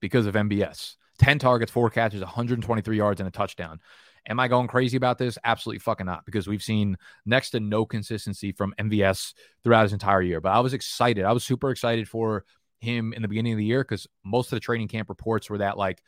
because 0.00 0.26
of 0.26 0.34
MVS. 0.34 0.96
10 1.18 1.38
targets, 1.38 1.70
four 1.70 1.90
catches, 1.90 2.20
123 2.20 2.96
yards, 2.96 3.20
and 3.20 3.28
a 3.28 3.30
touchdown. 3.30 3.80
Am 4.28 4.40
I 4.40 4.48
going 4.48 4.68
crazy 4.68 4.96
about 4.96 5.18
this? 5.18 5.38
Absolutely 5.44 5.80
fucking 5.80 6.06
not, 6.06 6.24
because 6.24 6.46
we've 6.46 6.62
seen 6.62 6.96
next 7.26 7.50
to 7.50 7.60
no 7.60 7.84
consistency 7.84 8.52
from 8.52 8.74
MVS 8.80 9.34
throughout 9.62 9.82
his 9.82 9.92
entire 9.92 10.22
year. 10.22 10.40
But 10.40 10.52
I 10.52 10.60
was 10.60 10.72
excited. 10.72 11.24
I 11.24 11.32
was 11.32 11.44
super 11.44 11.70
excited 11.70 12.08
for 12.08 12.44
him 12.84 13.12
in 13.12 13.22
the 13.22 13.28
beginning 13.28 13.52
of 13.52 13.58
the 13.58 13.64
year 13.64 13.82
because 13.82 14.06
most 14.24 14.46
of 14.52 14.56
the 14.56 14.60
training 14.60 14.88
camp 14.88 15.08
reports 15.08 15.50
were 15.50 15.58
that 15.58 15.76
like 15.76 16.02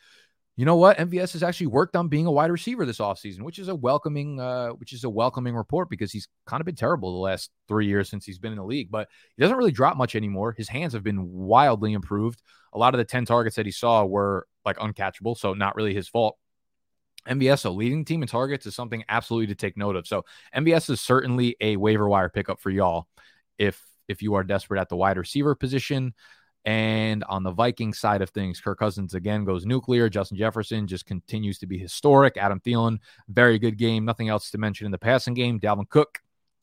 you 0.56 0.64
know 0.64 0.76
what 0.76 0.96
mvs 0.98 1.32
has 1.32 1.42
actually 1.42 1.66
worked 1.66 1.96
on 1.96 2.08
being 2.08 2.26
a 2.26 2.30
wide 2.30 2.50
receiver 2.50 2.86
this 2.86 2.98
offseason 2.98 3.42
which 3.42 3.58
is 3.58 3.68
a 3.68 3.74
welcoming 3.74 4.40
uh 4.40 4.68
which 4.70 4.92
is 4.92 5.04
a 5.04 5.10
welcoming 5.10 5.54
report 5.54 5.90
because 5.90 6.12
he's 6.12 6.28
kind 6.46 6.60
of 6.60 6.64
been 6.64 6.74
terrible 6.74 7.12
the 7.12 7.18
last 7.18 7.50
three 7.68 7.86
years 7.86 8.08
since 8.08 8.24
he's 8.24 8.38
been 8.38 8.52
in 8.52 8.58
the 8.58 8.64
league 8.64 8.90
but 8.90 9.08
he 9.36 9.42
doesn't 9.42 9.56
really 9.56 9.72
drop 9.72 9.96
much 9.96 10.14
anymore 10.14 10.52
his 10.52 10.68
hands 10.68 10.92
have 10.92 11.04
been 11.04 11.30
wildly 11.30 11.92
improved 11.92 12.42
a 12.72 12.78
lot 12.78 12.94
of 12.94 12.98
the 12.98 13.04
10 13.04 13.24
targets 13.24 13.56
that 13.56 13.66
he 13.66 13.72
saw 13.72 14.04
were 14.04 14.46
like 14.64 14.76
uncatchable 14.78 15.36
so 15.36 15.52
not 15.52 15.76
really 15.76 15.94
his 15.94 16.08
fault 16.08 16.36
MVS, 17.28 17.60
so 17.60 17.72
leading 17.72 18.04
team 18.04 18.22
in 18.22 18.28
targets 18.28 18.66
is 18.66 18.74
something 18.74 19.04
absolutely 19.08 19.48
to 19.48 19.54
take 19.54 19.76
note 19.76 19.96
of. 19.96 20.06
So 20.06 20.24
MVS 20.54 20.90
is 20.90 21.00
certainly 21.00 21.56
a 21.60 21.76
waiver 21.76 22.08
wire 22.08 22.28
pickup 22.28 22.60
for 22.60 22.70
y'all 22.70 23.08
if 23.58 23.82
if 24.08 24.22
you 24.22 24.34
are 24.34 24.44
desperate 24.44 24.80
at 24.80 24.88
the 24.88 24.96
wide 24.96 25.18
receiver 25.18 25.54
position. 25.54 26.14
And 26.66 27.22
on 27.24 27.44
the 27.44 27.52
Viking 27.52 27.94
side 27.94 28.22
of 28.22 28.30
things, 28.30 28.60
Kirk 28.60 28.80
Cousins 28.80 29.14
again 29.14 29.44
goes 29.44 29.64
nuclear. 29.64 30.08
Justin 30.08 30.36
Jefferson 30.36 30.88
just 30.88 31.06
continues 31.06 31.60
to 31.60 31.66
be 31.66 31.78
historic. 31.78 32.36
Adam 32.36 32.58
Thielen, 32.58 32.98
very 33.28 33.60
good 33.60 33.78
game. 33.78 34.04
Nothing 34.04 34.28
else 34.28 34.50
to 34.50 34.58
mention 34.58 34.84
in 34.84 34.90
the 34.90 34.98
passing 34.98 35.32
game. 35.32 35.60
Dalvin 35.60 35.88
Cook, 35.88 36.18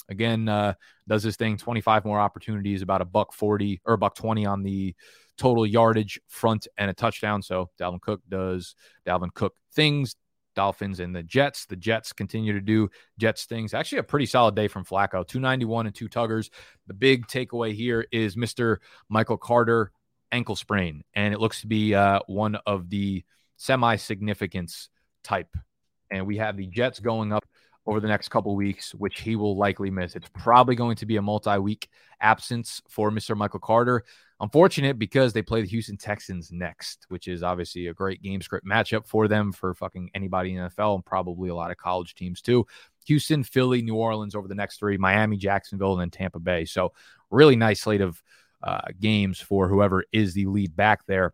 again, 0.10 0.50
uh, 0.50 0.74
does 1.08 1.24
his 1.24 1.38
thing. 1.38 1.56
25 1.56 2.04
more 2.04 2.20
opportunities, 2.20 2.82
about 2.82 3.02
a 3.02 3.06
buck 3.06 3.32
40 3.32 3.80
or 3.86 3.94
a 3.94 3.98
buck 3.98 4.14
20 4.16 4.46
on 4.46 4.62
the 4.62 4.94
total 5.38 5.66
yardage 5.66 6.20
front 6.28 6.68
and 6.78 6.92
a 6.92 6.94
touchdown. 6.94 7.42
So 7.42 7.70
Dalvin 7.80 8.02
Cook 8.02 8.22
does 8.28 8.76
Dalvin 9.08 9.34
Cook 9.34 9.56
things. 9.72 10.18
Dolphins 10.56 11.00
and 11.00 11.16
the 11.16 11.24
Jets. 11.24 11.66
The 11.66 11.76
Jets 11.76 12.14
continue 12.14 12.54
to 12.54 12.62
do 12.62 12.90
Jets 13.18 13.46
things. 13.46 13.74
Actually, 13.74 14.00
a 14.00 14.04
pretty 14.04 14.26
solid 14.26 14.56
day 14.56 14.68
from 14.68 14.86
Flacco 14.86 15.28
291 15.28 15.88
and 15.88 15.96
two 15.96 16.10
tuggers. 16.10 16.50
The 16.88 16.94
big 16.94 17.28
takeaway 17.28 17.74
here 17.74 18.06
is 18.12 18.36
Mr. 18.36 18.78
Michael 19.10 19.38
Carter 19.38 19.92
ankle 20.32 20.56
sprain, 20.56 21.04
and 21.14 21.34
it 21.34 21.40
looks 21.40 21.62
to 21.62 21.68
be 21.68 21.94
uh, 21.94 22.20
one 22.28 22.56
of 22.66 22.90
the 22.90 23.24
semi 23.58 23.96
significance 23.96 24.90
type. 25.24 25.56
And 26.12 26.28
we 26.28 26.38
have 26.38 26.58
the 26.58 26.68
Jets 26.68 27.00
going 27.00 27.34
up 27.34 27.46
over 27.86 28.00
the 28.00 28.08
next 28.08 28.30
couple 28.30 28.56
weeks, 28.56 28.94
which 28.96 29.22
he 29.22 29.36
will 29.36 29.58
likely 29.58 29.90
miss. 29.90 30.16
It's 30.16 30.30
probably 30.34 30.76
going 30.76 30.96
to 30.98 31.06
be 31.06 31.18
a 31.18 31.22
multi 31.22 31.58
week 31.58 31.90
absence 32.20 32.82
for 32.88 33.12
Mr. 33.12 33.36
Michael 33.36 33.60
Carter. 33.60 34.04
Unfortunate 34.44 35.00
because 35.00 35.32
they 35.32 35.42
play 35.42 35.62
the 35.62 35.70
Houston 35.70 35.96
Texans 35.96 36.52
next, 36.52 37.06
which 37.08 37.30
is 37.30 37.44
obviously 37.44 37.88
a 37.88 37.94
great 37.94 38.22
game 38.22 38.42
script 38.42 38.68
matchup 38.68 39.08
for 39.08 39.30
them 39.30 39.54
for 39.54 39.74
fucking 39.74 40.12
anybody 40.14 40.54
in 40.54 40.68
NFL 40.68 40.96
and 40.96 41.06
probably 41.06 41.48
a 41.48 41.56
lot 41.56 41.72
of 41.72 41.78
college 41.78 42.14
teams 42.14 42.42
too. 42.42 42.68
Houston, 43.06 43.46
Philly, 43.46 43.82
New 43.82 43.96
Orleans 43.96 44.36
over 44.36 44.50
the 44.50 44.54
next 44.54 44.80
three, 44.80 44.98
Miami, 44.98 45.38
Jacksonville, 45.38 45.94
and 45.94 46.02
then 46.02 46.10
Tampa 46.10 46.40
Bay. 46.40 46.66
So, 46.66 46.92
really 47.32 47.56
nice 47.56 47.80
slate 47.80 48.02
of 48.02 48.22
uh, 48.62 48.82
games 49.00 49.40
for 49.40 49.70
whoever 49.70 50.04
is 50.12 50.34
the 50.34 50.46
lead 50.48 50.76
back 50.76 51.06
there. 51.06 51.34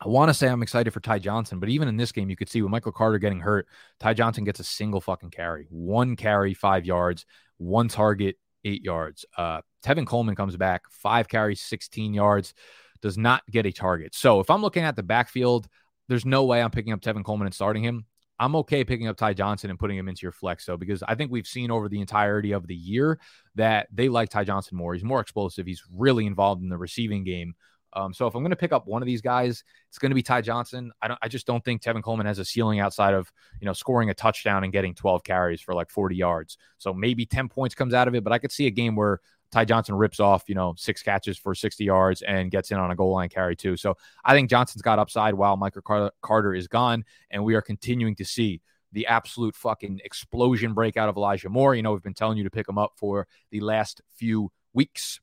I 0.00 0.08
want 0.08 0.28
to 0.28 0.34
say 0.34 0.48
I'm 0.48 0.64
excited 0.64 0.90
for 0.90 0.98
Ty 0.98 1.20
Johnson, 1.20 1.60
but 1.60 1.68
even 1.68 1.86
in 1.86 1.96
this 1.96 2.10
game, 2.10 2.30
you 2.30 2.36
could 2.36 2.48
see 2.48 2.62
with 2.62 2.72
Michael 2.72 2.90
Carter 2.90 3.18
getting 3.18 3.38
hurt, 3.38 3.68
Ty 4.00 4.14
Johnson 4.14 4.42
gets 4.42 4.58
a 4.58 4.64
single 4.64 5.00
fucking 5.00 5.30
carry, 5.30 5.68
one 5.70 6.16
carry, 6.16 6.52
five 6.52 6.84
yards, 6.84 7.26
one 7.58 7.86
target, 7.86 8.38
eight 8.64 8.82
yards. 8.82 9.24
Uh, 9.36 9.60
Tevin 9.84 10.06
Coleman 10.06 10.34
comes 10.34 10.56
back, 10.56 10.82
five 10.90 11.28
carries, 11.28 11.60
16 11.60 12.14
yards, 12.14 12.54
does 13.00 13.16
not 13.16 13.42
get 13.50 13.66
a 13.66 13.72
target. 13.72 14.14
So 14.14 14.40
if 14.40 14.50
I'm 14.50 14.62
looking 14.62 14.84
at 14.84 14.96
the 14.96 15.02
backfield, 15.02 15.68
there's 16.08 16.24
no 16.24 16.44
way 16.44 16.62
I'm 16.62 16.70
picking 16.70 16.92
up 16.92 17.00
Tevin 17.00 17.24
Coleman 17.24 17.46
and 17.46 17.54
starting 17.54 17.82
him. 17.82 18.06
I'm 18.40 18.54
okay 18.56 18.84
picking 18.84 19.08
up 19.08 19.16
Ty 19.16 19.34
Johnson 19.34 19.70
and 19.70 19.78
putting 19.78 19.98
him 19.98 20.08
into 20.08 20.22
your 20.22 20.32
flex, 20.32 20.64
though, 20.64 20.76
because 20.76 21.02
I 21.02 21.14
think 21.16 21.32
we've 21.32 21.46
seen 21.46 21.70
over 21.70 21.88
the 21.88 22.00
entirety 22.00 22.52
of 22.52 22.66
the 22.66 22.74
year 22.74 23.18
that 23.56 23.88
they 23.92 24.08
like 24.08 24.28
Ty 24.28 24.44
Johnson 24.44 24.76
more. 24.76 24.94
He's 24.94 25.02
more 25.02 25.20
explosive. 25.20 25.66
He's 25.66 25.82
really 25.92 26.24
involved 26.24 26.62
in 26.62 26.68
the 26.68 26.78
receiving 26.78 27.24
game. 27.24 27.54
Um, 27.94 28.12
so 28.12 28.26
if 28.26 28.34
I'm 28.34 28.42
going 28.42 28.50
to 28.50 28.56
pick 28.56 28.72
up 28.72 28.86
one 28.86 29.02
of 29.02 29.06
these 29.06 29.22
guys, 29.22 29.64
it's 29.88 29.98
going 29.98 30.10
to 30.10 30.14
be 30.14 30.22
Ty 30.22 30.42
Johnson. 30.42 30.92
I 31.00 31.08
don't. 31.08 31.18
I 31.22 31.28
just 31.28 31.46
don't 31.46 31.64
think 31.64 31.82
Tevin 31.82 32.02
Coleman 32.02 32.26
has 32.26 32.38
a 32.38 32.44
ceiling 32.44 32.80
outside 32.80 33.14
of 33.14 33.32
you 33.60 33.66
know 33.66 33.72
scoring 33.72 34.10
a 34.10 34.14
touchdown 34.14 34.62
and 34.62 34.72
getting 34.72 34.94
12 34.94 35.24
carries 35.24 35.60
for 35.60 35.74
like 35.74 35.90
40 35.90 36.14
yards. 36.14 36.58
So 36.76 36.92
maybe 36.92 37.24
10 37.24 37.48
points 37.48 37.74
comes 37.74 37.94
out 37.94 38.06
of 38.06 38.14
it, 38.14 38.22
but 38.22 38.32
I 38.32 38.38
could 38.38 38.52
see 38.52 38.66
a 38.66 38.70
game 38.70 38.94
where 38.94 39.20
Ty 39.50 39.64
Johnson 39.64 39.94
rips 39.94 40.20
off 40.20 40.48
you 40.48 40.54
know 40.54 40.74
six 40.76 41.02
catches 41.02 41.38
for 41.38 41.54
60 41.54 41.84
yards 41.84 42.22
and 42.22 42.50
gets 42.50 42.70
in 42.70 42.78
on 42.78 42.90
a 42.90 42.96
goal 42.96 43.12
line 43.12 43.28
carry 43.28 43.56
too. 43.56 43.76
So 43.76 43.96
I 44.24 44.34
think 44.34 44.50
Johnson's 44.50 44.82
got 44.82 44.98
upside 44.98 45.34
while 45.34 45.56
Michael 45.56 46.10
Carter 46.22 46.54
is 46.54 46.68
gone, 46.68 47.04
and 47.30 47.44
we 47.44 47.54
are 47.54 47.62
continuing 47.62 48.14
to 48.16 48.24
see 48.24 48.60
the 48.92 49.06
absolute 49.06 49.54
fucking 49.54 50.00
explosion 50.04 50.72
breakout 50.72 51.08
of 51.08 51.16
Elijah 51.16 51.48
Moore. 51.48 51.74
You 51.74 51.82
know 51.82 51.92
we've 51.92 52.02
been 52.02 52.14
telling 52.14 52.38
you 52.38 52.44
to 52.44 52.50
pick 52.50 52.68
him 52.68 52.78
up 52.78 52.92
for 52.96 53.26
the 53.50 53.60
last 53.60 54.00
few 54.16 54.50
weeks 54.72 55.20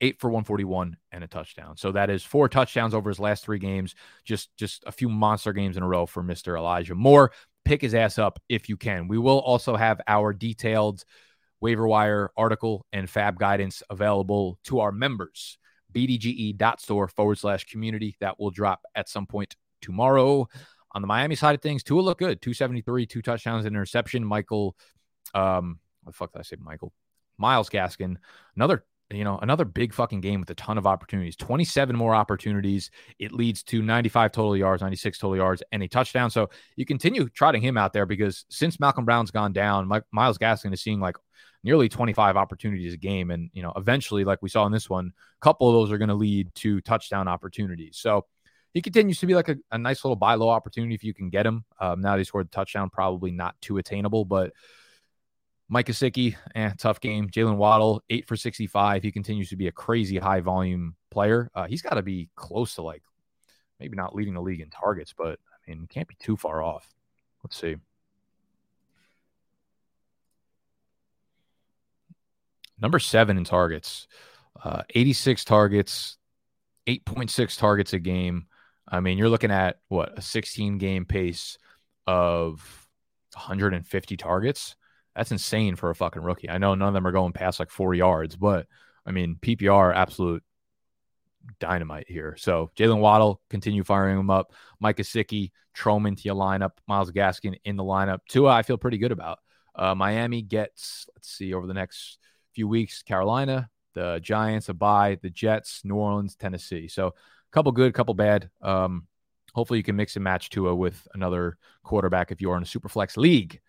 eight 0.00 0.18
for 0.18 0.28
141 0.28 0.96
and 1.12 1.24
a 1.24 1.26
touchdown. 1.28 1.76
So 1.76 1.92
that 1.92 2.10
is 2.10 2.22
four 2.22 2.48
touchdowns 2.48 2.94
over 2.94 3.10
his 3.10 3.20
last 3.20 3.44
three 3.44 3.58
games. 3.58 3.94
Just 4.24 4.50
just 4.56 4.82
a 4.86 4.92
few 4.92 5.08
monster 5.08 5.52
games 5.52 5.76
in 5.76 5.82
a 5.82 5.88
row 5.88 6.06
for 6.06 6.22
Mr. 6.22 6.56
Elijah 6.56 6.94
Moore. 6.94 7.32
Pick 7.64 7.82
his 7.82 7.94
ass 7.94 8.18
up 8.18 8.40
if 8.48 8.68
you 8.68 8.76
can. 8.76 9.08
We 9.08 9.18
will 9.18 9.38
also 9.40 9.76
have 9.76 10.00
our 10.06 10.32
detailed 10.32 11.04
waiver 11.60 11.86
wire 11.86 12.30
article 12.36 12.86
and 12.92 13.08
fab 13.08 13.38
guidance 13.38 13.82
available 13.90 14.58
to 14.64 14.80
our 14.80 14.92
members. 14.92 15.58
BDGE.store 15.92 17.08
forward 17.08 17.38
slash 17.38 17.64
community. 17.64 18.16
That 18.20 18.38
will 18.38 18.50
drop 18.50 18.82
at 18.94 19.08
some 19.08 19.26
point 19.26 19.56
tomorrow. 19.82 20.48
On 20.92 21.02
the 21.02 21.08
Miami 21.08 21.34
side 21.34 21.54
of 21.54 21.62
things, 21.62 21.82
Tua 21.82 22.00
look 22.00 22.18
good. 22.18 22.40
273, 22.40 23.06
two 23.06 23.22
touchdowns, 23.22 23.66
interception. 23.66 24.24
Michael, 24.24 24.76
um, 25.34 25.78
what 26.02 26.12
the 26.12 26.16
fuck 26.16 26.32
did 26.32 26.40
I 26.40 26.42
say? 26.42 26.56
Michael 26.60 26.92
Myles 27.38 27.70
Gaskin, 27.70 28.16
another 28.56 28.84
you 29.12 29.24
know, 29.24 29.38
another 29.42 29.64
big 29.64 29.92
fucking 29.92 30.20
game 30.20 30.40
with 30.40 30.50
a 30.50 30.54
ton 30.54 30.78
of 30.78 30.86
opportunities. 30.86 31.36
27 31.36 31.96
more 31.96 32.14
opportunities. 32.14 32.90
It 33.18 33.32
leads 33.32 33.62
to 33.64 33.82
95 33.82 34.32
total 34.32 34.56
yards, 34.56 34.82
96 34.82 35.18
total 35.18 35.36
yards, 35.36 35.62
and 35.72 35.82
a 35.82 35.88
touchdown. 35.88 36.30
So 36.30 36.50
you 36.76 36.86
continue 36.86 37.28
trotting 37.28 37.62
him 37.62 37.76
out 37.76 37.92
there 37.92 38.06
because 38.06 38.44
since 38.48 38.78
Malcolm 38.78 39.04
Brown's 39.04 39.30
gone 39.30 39.52
down, 39.52 39.88
My, 39.88 40.02
Myles 40.12 40.38
Gaskin 40.38 40.72
is 40.72 40.80
seeing 40.80 41.00
like 41.00 41.16
nearly 41.62 41.88
25 41.88 42.36
opportunities 42.36 42.94
a 42.94 42.96
game. 42.96 43.30
And, 43.30 43.50
you 43.52 43.62
know, 43.62 43.72
eventually, 43.76 44.24
like 44.24 44.40
we 44.42 44.48
saw 44.48 44.66
in 44.66 44.72
this 44.72 44.88
one, 44.88 45.12
a 45.40 45.44
couple 45.44 45.68
of 45.68 45.74
those 45.74 45.92
are 45.92 45.98
going 45.98 46.08
to 46.08 46.14
lead 46.14 46.54
to 46.56 46.80
touchdown 46.80 47.28
opportunities. 47.28 47.98
So 47.98 48.26
he 48.72 48.80
continues 48.80 49.18
to 49.18 49.26
be 49.26 49.34
like 49.34 49.48
a, 49.48 49.56
a 49.72 49.78
nice 49.78 50.04
little 50.04 50.16
buy 50.16 50.34
low 50.34 50.48
opportunity 50.48 50.94
if 50.94 51.04
you 51.04 51.12
can 51.12 51.28
get 51.30 51.46
him. 51.46 51.64
Um, 51.80 52.00
now 52.00 52.12
that 52.12 52.18
he 52.18 52.24
scored 52.24 52.46
the 52.46 52.52
touchdown, 52.54 52.90
probably 52.90 53.32
not 53.32 53.60
too 53.60 53.78
attainable, 53.78 54.24
but 54.24 54.52
Mike 55.72 55.86
Gesicki, 55.86 56.34
eh, 56.56 56.72
tough 56.76 57.00
game. 57.00 57.30
Jaylen 57.30 57.56
Waddle, 57.56 58.02
eight 58.10 58.26
for 58.26 58.34
65. 58.34 59.04
He 59.04 59.12
continues 59.12 59.50
to 59.50 59.56
be 59.56 59.68
a 59.68 59.72
crazy 59.72 60.18
high 60.18 60.40
volume 60.40 60.96
player. 61.12 61.48
Uh, 61.54 61.66
he's 61.68 61.80
got 61.80 61.94
to 61.94 62.02
be 62.02 62.28
close 62.34 62.74
to 62.74 62.82
like 62.82 63.04
maybe 63.78 63.96
not 63.96 64.12
leading 64.12 64.34
the 64.34 64.42
league 64.42 64.60
in 64.60 64.68
targets, 64.68 65.14
but 65.16 65.38
I 65.38 65.70
mean, 65.70 65.86
can't 65.88 66.08
be 66.08 66.16
too 66.18 66.36
far 66.36 66.60
off. 66.60 66.92
Let's 67.44 67.56
see. 67.56 67.76
Number 72.80 72.98
seven 72.98 73.38
in 73.38 73.44
targets, 73.44 74.08
uh, 74.64 74.82
86 74.92 75.44
targets, 75.44 76.18
8.6 76.88 77.56
targets 77.56 77.92
a 77.92 78.00
game. 78.00 78.46
I 78.88 78.98
mean, 78.98 79.18
you're 79.18 79.28
looking 79.28 79.52
at 79.52 79.78
what 79.86 80.18
a 80.18 80.22
16 80.22 80.78
game 80.78 81.04
pace 81.04 81.58
of 82.08 82.88
150 83.34 84.16
targets. 84.16 84.74
That's 85.14 85.32
insane 85.32 85.76
for 85.76 85.90
a 85.90 85.94
fucking 85.94 86.22
rookie. 86.22 86.50
I 86.50 86.58
know 86.58 86.74
none 86.74 86.88
of 86.88 86.94
them 86.94 87.06
are 87.06 87.12
going 87.12 87.32
past 87.32 87.58
like 87.58 87.70
four 87.70 87.94
yards, 87.94 88.36
but 88.36 88.66
I 89.04 89.10
mean, 89.10 89.36
PPR, 89.40 89.94
absolute 89.94 90.42
dynamite 91.58 92.08
here. 92.08 92.36
So 92.38 92.70
Jaylen 92.76 93.00
Waddle, 93.00 93.40
continue 93.50 93.84
firing 93.84 94.18
him 94.18 94.30
up. 94.30 94.52
Mike 94.78 94.98
Gesicki, 94.98 95.50
Troman 95.76 96.16
to 96.16 96.22
your 96.22 96.34
lineup. 96.34 96.72
Myles 96.86 97.10
Gaskin 97.10 97.56
in 97.64 97.76
the 97.76 97.82
lineup. 97.82 98.20
Tua, 98.28 98.50
I 98.50 98.62
feel 98.62 98.78
pretty 98.78 98.98
good 98.98 99.12
about. 99.12 99.38
Uh, 99.74 99.94
Miami 99.94 100.42
gets, 100.42 101.06
let's 101.14 101.30
see, 101.30 101.54
over 101.54 101.66
the 101.66 101.74
next 101.74 102.18
few 102.54 102.68
weeks, 102.68 103.02
Carolina, 103.02 103.68
the 103.94 104.20
Giants, 104.22 104.68
a 104.68 104.74
bye, 104.74 105.18
the 105.22 105.30
Jets, 105.30 105.82
New 105.84 105.94
Orleans, 105.94 106.36
Tennessee. 106.36 106.88
So 106.88 107.08
a 107.08 107.12
couple 107.52 107.72
good, 107.72 107.94
couple 107.94 108.14
bad. 108.14 108.50
Um, 108.60 109.06
hopefully 109.54 109.78
you 109.78 109.82
can 109.82 109.96
mix 109.96 110.16
and 110.16 110.24
match 110.24 110.50
Tua 110.50 110.74
with 110.74 111.06
another 111.14 111.56
quarterback 111.82 112.30
if 112.30 112.40
you 112.40 112.50
are 112.50 112.56
in 112.56 112.62
a 112.62 112.66
super 112.66 112.88
flex 112.88 113.16
league. 113.16 113.60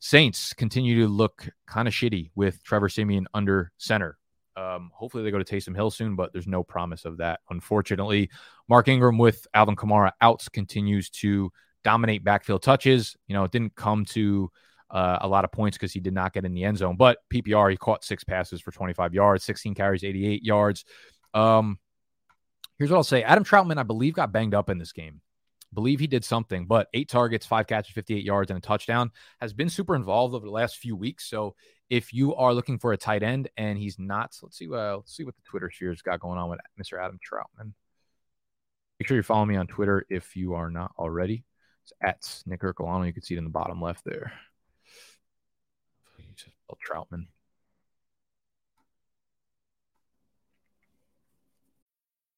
Saints 0.00 0.52
continue 0.54 1.02
to 1.02 1.08
look 1.08 1.48
kind 1.66 1.86
of 1.86 1.94
shitty 1.94 2.30
with 2.34 2.62
Trevor 2.62 2.88
Siemian 2.88 3.26
under 3.34 3.72
center. 3.78 4.16
Um, 4.56 4.90
hopefully 4.94 5.22
they 5.22 5.30
go 5.30 5.42
to 5.42 5.44
Taysom 5.44 5.74
Hill 5.74 5.90
soon, 5.90 6.16
but 6.16 6.32
there's 6.32 6.46
no 6.46 6.62
promise 6.62 7.04
of 7.04 7.18
that. 7.18 7.40
Unfortunately, 7.50 8.30
Mark 8.68 8.88
Ingram 8.88 9.18
with 9.18 9.46
Alvin 9.54 9.76
Kamara 9.76 10.12
outs 10.20 10.48
continues 10.48 11.10
to 11.10 11.52
dominate 11.84 12.24
backfield 12.24 12.62
touches. 12.62 13.16
You 13.26 13.34
know, 13.34 13.44
it 13.44 13.52
didn't 13.52 13.74
come 13.74 14.04
to 14.06 14.50
uh, 14.90 15.18
a 15.20 15.28
lot 15.28 15.44
of 15.44 15.52
points 15.52 15.76
because 15.76 15.92
he 15.92 16.00
did 16.00 16.14
not 16.14 16.32
get 16.32 16.44
in 16.44 16.52
the 16.52 16.64
end 16.64 16.78
zone, 16.78 16.96
but 16.96 17.18
PPR, 17.32 17.70
he 17.70 17.76
caught 17.76 18.04
six 18.04 18.24
passes 18.24 18.60
for 18.60 18.72
25 18.72 19.14
yards, 19.14 19.44
16 19.44 19.74
carries, 19.74 20.04
88 20.04 20.42
yards. 20.42 20.84
Um, 21.32 21.78
here's 22.80 22.90
what 22.90 22.96
I'll 22.96 23.04
say 23.04 23.22
Adam 23.22 23.44
Trautman, 23.44 23.78
I 23.78 23.84
believe, 23.84 24.14
got 24.14 24.32
banged 24.32 24.54
up 24.54 24.68
in 24.68 24.78
this 24.78 24.92
game 24.92 25.20
believe 25.72 26.00
he 26.00 26.06
did 26.06 26.24
something, 26.24 26.66
but 26.66 26.88
eight 26.94 27.08
targets, 27.08 27.46
five 27.46 27.66
catches, 27.66 27.92
58 27.94 28.24
yards, 28.24 28.50
and 28.50 28.58
a 28.58 28.60
touchdown 28.60 29.10
has 29.40 29.52
been 29.52 29.68
super 29.68 29.94
involved 29.94 30.34
over 30.34 30.44
the 30.44 30.52
last 30.52 30.76
few 30.76 30.96
weeks. 30.96 31.28
So 31.28 31.54
if 31.88 32.12
you 32.12 32.34
are 32.34 32.54
looking 32.54 32.78
for 32.78 32.92
a 32.92 32.96
tight 32.96 33.22
end 33.22 33.48
and 33.56 33.78
he's 33.78 33.98
not, 33.98 34.36
let's 34.42 34.58
see, 34.58 34.66
uh, 34.66 34.96
let's 34.96 35.14
see 35.14 35.24
what 35.24 35.36
the 35.36 35.42
Twitter 35.42 35.70
sphere's 35.70 36.02
got 36.02 36.20
going 36.20 36.38
on 36.38 36.50
with 36.50 36.60
Mr. 36.80 37.02
Adam 37.02 37.18
Trautman. 37.18 37.72
Make 38.98 39.08
sure 39.08 39.16
you 39.16 39.22
follow 39.22 39.46
me 39.46 39.56
on 39.56 39.66
Twitter 39.66 40.04
if 40.10 40.36
you 40.36 40.54
are 40.54 40.70
not 40.70 40.92
already. 40.98 41.44
It's 41.84 41.92
at 42.02 42.42
Nick 42.46 42.60
Ercolano. 42.60 43.06
You 43.06 43.12
can 43.12 43.22
see 43.22 43.34
it 43.34 43.38
in 43.38 43.44
the 43.44 43.50
bottom 43.50 43.80
left 43.80 44.04
there. 44.04 44.32
Trautman. 46.86 47.26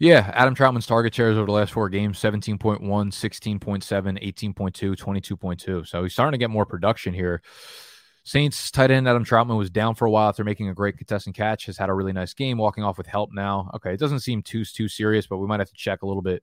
Yeah, 0.00 0.30
Adam 0.34 0.56
Trautman's 0.56 0.86
target 0.86 1.14
shares 1.14 1.36
over 1.36 1.46
the 1.46 1.52
last 1.52 1.72
four 1.72 1.88
games 1.88 2.18
17.1, 2.18 2.80
16.7, 2.80 3.60
18.2, 3.62 4.96
22.2. 4.96 5.86
So 5.86 6.02
he's 6.02 6.12
starting 6.12 6.32
to 6.32 6.38
get 6.38 6.50
more 6.50 6.66
production 6.66 7.14
here. 7.14 7.42
Saints 8.24 8.70
tight 8.70 8.90
end 8.90 9.06
Adam 9.06 9.24
Trautman 9.24 9.56
was 9.56 9.70
down 9.70 9.94
for 9.94 10.06
a 10.06 10.10
while 10.10 10.30
after 10.30 10.44
making 10.44 10.68
a 10.68 10.74
great 10.74 10.96
contesting 10.96 11.32
catch. 11.32 11.66
Has 11.66 11.76
had 11.76 11.90
a 11.90 11.92
really 11.92 12.12
nice 12.12 12.32
game, 12.32 12.58
walking 12.58 12.82
off 12.82 12.98
with 12.98 13.06
help 13.06 13.30
now. 13.32 13.70
Okay, 13.74 13.92
it 13.92 14.00
doesn't 14.00 14.20
seem 14.20 14.42
too 14.42 14.64
too 14.64 14.88
serious, 14.88 15.26
but 15.26 15.36
we 15.38 15.46
might 15.46 15.60
have 15.60 15.68
to 15.68 15.74
check 15.74 16.02
a 16.02 16.06
little 16.06 16.22
bit 16.22 16.42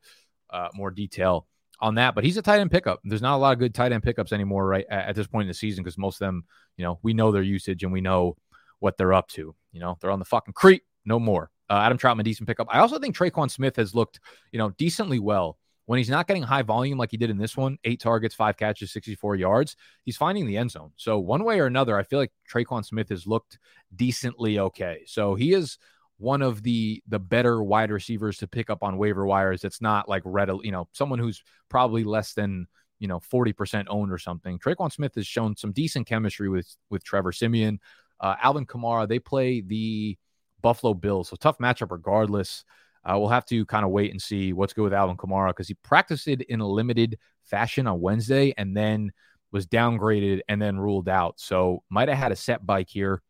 uh, 0.52 0.70
more 0.76 0.92
detail 0.92 1.48
on 1.80 1.96
that. 1.96 2.14
But 2.14 2.24
he's 2.24 2.38
a 2.38 2.42
tight 2.44 2.60
end 2.60 2.72
pickup. 2.72 3.02
There's 3.04 3.22
not 3.22 3.36
a 3.36 3.38
lot 3.38 3.54
of 3.54 3.60
good 3.60 3.74
tight 3.74 3.92
end 3.92 4.04
pickups 4.04 4.32
anymore, 4.32 4.68
right 4.68 4.86
at, 4.92 5.10
at 5.10 5.16
this 5.16 5.28
point 5.28 5.46
in 5.46 5.48
the 5.48 5.56
season, 5.56 5.84
because 5.84 5.98
most 5.98 6.22
of 6.22 6.28
them, 6.28 6.46
you 6.78 6.86
know, 6.86 7.00
we 7.02 7.14
know 7.16 7.32
their 7.32 7.42
usage 7.42 7.84
and 7.84 7.92
we 7.92 8.00
know 8.00 8.38
what 8.80 8.96
they're 8.96 9.14
up 9.14 9.28
to. 9.30 9.56
You 9.72 9.80
know, 9.80 9.98
they're 10.00 10.12
on 10.12 10.20
the 10.20 10.26
fucking 10.26 10.54
creek, 10.54 10.84
no 11.04 11.20
more. 11.20 11.50
Uh, 11.72 11.80
Adam 11.84 11.98
Trautman, 11.98 12.26
decent 12.26 12.50
pickup. 12.50 12.68
I 12.70 12.80
also 12.80 13.00
think 13.00 13.16
Tre'Quan 13.16 13.50
Smith 13.50 13.78
has 13.78 13.96
looked, 13.96 14.20
you 14.52 14.60
know, 14.60 14.72
decently 14.72 15.20
well 15.20 15.58
when 15.86 15.98
he's 15.98 16.10
not 16.10 16.28
getting 16.28 16.44
high 16.44 16.64
volume 16.64 16.98
like 16.98 17.12
he 17.12 17.18
did 17.18 17.30
in 17.30 17.38
this 17.38 17.56
one. 17.56 17.78
Eight 17.86 18.02
targets, 18.02 18.36
five 18.36 18.58
catches, 18.58 18.92
64 18.92 19.38
yards. 19.38 19.78
He's 20.04 20.18
finding 20.18 20.46
the 20.46 20.58
end 20.58 20.72
zone. 20.72 20.92
So 20.98 21.18
one 21.18 21.46
way 21.46 21.62
or 21.62 21.68
another, 21.68 21.98
I 21.98 22.04
feel 22.04 22.20
like 22.20 22.34
Tre'Quan 22.52 22.84
Smith 22.84 23.08
has 23.08 23.26
looked 23.26 23.58
decently 23.96 24.60
okay. 24.60 25.04
So 25.06 25.34
he 25.34 25.54
is 25.54 25.78
one 26.18 26.42
of 26.42 26.62
the 26.62 27.02
the 27.08 27.20
better 27.20 27.64
wide 27.64 27.90
receivers 27.90 28.38
to 28.40 28.48
pick 28.48 28.70
up 28.70 28.84
on 28.84 28.98
waiver 28.98 29.26
wires. 29.26 29.64
It's 29.64 29.82
not 29.82 30.10
like 30.10 30.24
red, 30.26 30.50
you 30.64 30.74
know, 30.74 30.90
someone 30.92 31.20
who's 31.20 31.42
probably 31.70 32.04
less 32.04 32.34
than 32.34 32.68
you 33.00 33.08
know 33.08 33.22
40% 33.22 33.86
owned 33.88 34.12
or 34.12 34.18
something. 34.18 34.60
Tre'Quan 34.60 34.92
Smith 34.92 35.16
has 35.16 35.26
shown 35.26 35.56
some 35.56 35.72
decent 35.72 36.06
chemistry 36.06 36.50
with 36.50 36.76
with 36.90 37.02
Trevor 37.06 37.32
Siemian, 37.32 37.80
uh, 38.20 38.36
Alvin 38.44 38.66
Kamara. 38.66 39.08
They 39.08 39.20
play 39.20 39.62
the 39.62 40.18
Buffalo 40.62 40.93
Bills. 40.93 41.30
So 41.30 41.36
tough 41.36 41.58
matchup 41.58 41.91
regardless. 41.91 42.63
Uh, 43.04 43.17
we'll 43.17 43.30
have 43.30 43.45
to 43.47 43.65
kind 43.65 43.84
of 43.84 43.91
wait 43.91 44.12
and 44.12 44.21
see 44.21 44.54
what's 44.54 44.74
good 44.74 44.84
with 44.84 44.93
Alvin 44.93 45.17
Kamara 45.17 45.50
because 45.50 45.67
he 45.67 45.74
practiced 45.76 46.28
it 46.28 46.41
in 46.41 46.60
a 46.60 46.67
limited 46.67 47.17
fashion 47.43 47.88
on 47.88 48.00
Wednesday 48.00 48.54
and 48.58 48.78
then 48.78 49.12
was 49.52 49.67
downgraded 49.67 50.41
and 50.47 50.62
then 50.62 50.80
ruled 50.80 51.10
out. 51.10 51.39
So 51.39 51.84
might 51.89 52.10
have 52.10 52.17
had 52.17 52.32
a 52.32 52.36
set 52.36 52.65
bike 52.65 52.89
here. 52.89 53.21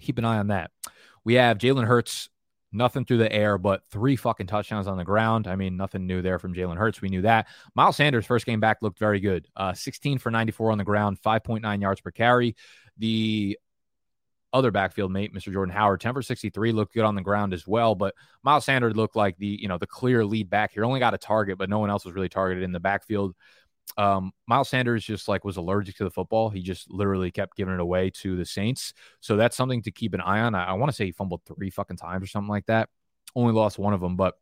Keep 0.00 0.18
an 0.18 0.24
eye 0.24 0.38
on 0.38 0.48
that. 0.48 0.70
We 1.24 1.34
have 1.34 1.58
Jalen 1.58 1.86
Hurts, 1.86 2.28
nothing 2.72 3.04
through 3.04 3.18
the 3.18 3.32
air, 3.32 3.58
but 3.58 3.82
three 3.90 4.16
fucking 4.16 4.46
touchdowns 4.46 4.86
on 4.86 4.96
the 4.96 5.04
ground. 5.04 5.46
I 5.46 5.56
mean, 5.56 5.76
nothing 5.76 6.06
new 6.06 6.22
there 6.22 6.38
from 6.38 6.54
Jalen 6.54 6.76
Hurts. 6.76 7.00
We 7.00 7.10
knew 7.10 7.22
that. 7.22 7.48
Miles 7.74 7.96
Sanders, 7.96 8.26
first 8.26 8.46
game 8.46 8.60
back, 8.60 8.78
looked 8.80 8.98
very 8.98 9.20
good. 9.20 9.46
Uh, 9.56 9.72
16 9.72 10.18
for 10.18 10.30
94 10.30 10.72
on 10.72 10.78
the 10.78 10.84
ground, 10.84 11.18
5.9 11.24 11.80
yards 11.80 12.00
per 12.00 12.10
carry. 12.10 12.56
The 12.98 13.58
other 14.52 14.70
backfield 14.70 15.12
mate, 15.12 15.34
Mr. 15.34 15.52
Jordan 15.52 15.74
Howard. 15.74 16.00
10 16.00 16.14
for 16.14 16.22
63 16.22 16.72
looked 16.72 16.94
good 16.94 17.04
on 17.04 17.14
the 17.14 17.22
ground 17.22 17.52
as 17.54 17.66
well, 17.66 17.94
but 17.94 18.14
Miles 18.42 18.64
Sanders 18.64 18.96
looked 18.96 19.16
like 19.16 19.36
the, 19.38 19.58
you 19.60 19.68
know, 19.68 19.78
the 19.78 19.86
clear 19.86 20.24
lead 20.24 20.50
back 20.50 20.72
here. 20.72 20.84
Only 20.84 21.00
got 21.00 21.14
a 21.14 21.18
target, 21.18 21.58
but 21.58 21.70
no 21.70 21.78
one 21.78 21.90
else 21.90 22.04
was 22.04 22.14
really 22.14 22.28
targeted 22.28 22.64
in 22.64 22.72
the 22.72 22.80
backfield. 22.80 23.34
Um, 23.96 24.32
Miles 24.46 24.68
Sanders 24.68 25.04
just 25.04 25.28
like 25.28 25.44
was 25.44 25.56
allergic 25.56 25.96
to 25.96 26.04
the 26.04 26.10
football. 26.10 26.50
He 26.50 26.62
just 26.62 26.90
literally 26.90 27.30
kept 27.30 27.56
giving 27.56 27.74
it 27.74 27.80
away 27.80 28.10
to 28.10 28.36
the 28.36 28.44
Saints. 28.44 28.92
So 29.20 29.36
that's 29.36 29.56
something 29.56 29.82
to 29.82 29.90
keep 29.90 30.14
an 30.14 30.20
eye 30.20 30.40
on. 30.40 30.54
I, 30.54 30.66
I 30.66 30.72
want 30.74 30.90
to 30.90 30.96
say 30.96 31.06
he 31.06 31.12
fumbled 31.12 31.42
three 31.44 31.70
fucking 31.70 31.96
times 31.96 32.24
or 32.24 32.26
something 32.26 32.50
like 32.50 32.66
that. 32.66 32.88
Only 33.34 33.52
lost 33.52 33.78
one 33.78 33.94
of 33.94 34.00
them, 34.00 34.16
but 34.16 34.34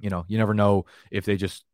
you 0.00 0.10
know, 0.10 0.24
you 0.28 0.38
never 0.38 0.54
know 0.54 0.84
if 1.10 1.24
they 1.24 1.36
just 1.36 1.64